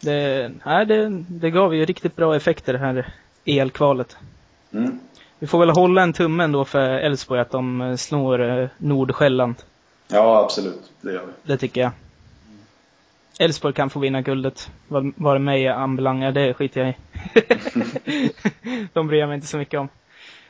Det, 0.00 0.50
nej, 0.64 0.86
det, 0.86 1.08
det 1.28 1.50
gav 1.50 1.74
ju 1.74 1.84
riktigt 1.84 2.16
bra 2.16 2.36
effekter 2.36 2.72
det 2.72 2.78
här 2.78 3.12
EL-kvalet. 3.44 4.16
Mm. 4.72 4.98
Vi 5.38 5.46
får 5.46 5.58
väl 5.58 5.70
hålla 5.70 6.02
en 6.02 6.12
tumme 6.12 6.44
ändå 6.44 6.64
för 6.64 6.90
Elfsborg 6.90 7.40
att 7.40 7.50
de 7.50 7.80
eh, 7.80 7.96
slår 7.96 8.60
eh, 8.60 8.68
Nordsjälland. 8.78 9.54
Ja, 10.08 10.44
absolut. 10.44 10.92
Det 11.00 11.12
gör 11.12 11.26
vi. 11.26 11.32
Det 11.52 11.56
tycker 11.58 11.80
jag. 11.80 11.90
Elfsborg 13.38 13.74
kan 13.74 13.90
få 13.90 14.00
vinna 14.00 14.22
guldet. 14.22 14.70
Vad, 14.88 15.12
vad 15.16 15.40
mig 15.40 15.68
anbelangar, 15.68 16.32
det 16.32 16.54
skiter 16.54 16.80
jag 16.80 16.90
i. 16.90 16.94
De 18.92 19.06
bryr 19.06 19.18
jag 19.18 19.28
mig 19.28 19.34
inte 19.34 19.46
så 19.46 19.56
mycket 19.56 19.80
om. 19.80 19.88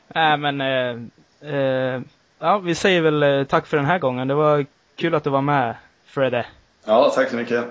Nej 0.09 0.37
men, 0.37 0.61
eh, 0.61 1.55
eh, 1.55 2.01
ja 2.45 2.59
vi 2.59 2.75
säger 2.75 3.01
väl 3.01 3.23
eh, 3.23 3.45
tack 3.45 3.67
för 3.67 3.77
den 3.77 3.87
här 3.87 3.99
gången. 3.99 4.29
Det 4.29 4.35
var 4.35 4.67
kul 4.97 5.15
att 5.15 5.25
du 5.25 5.31
var 5.31 5.41
med, 5.43 5.75
Fredde. 6.05 6.47
Ja, 6.85 7.11
tack 7.15 7.31
så 7.31 7.37
mycket. 7.37 7.65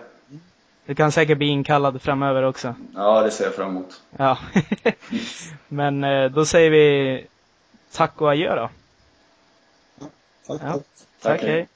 Du 0.86 0.96
kan 0.96 1.12
säkert 1.12 1.38
bli 1.38 1.48
inkallad 1.48 2.02
framöver 2.02 2.44
också. 2.44 2.76
Ja, 2.96 3.22
det 3.22 3.32
ser 3.32 3.44
jag 3.46 3.56
fram 3.56 3.70
emot. 3.70 4.02
Ja. 4.18 4.38
men 5.68 6.04
eh, 6.04 6.32
då 6.32 6.46
säger 6.46 6.70
vi 6.70 7.26
tack 7.92 8.22
och 8.22 8.32
adjö 8.32 8.56
då. 8.56 8.70
Tack, 10.48 10.62
Ja. 10.64 10.74
tack. 10.74 10.82
Tack, 11.22 11.42
hej. 11.42 11.68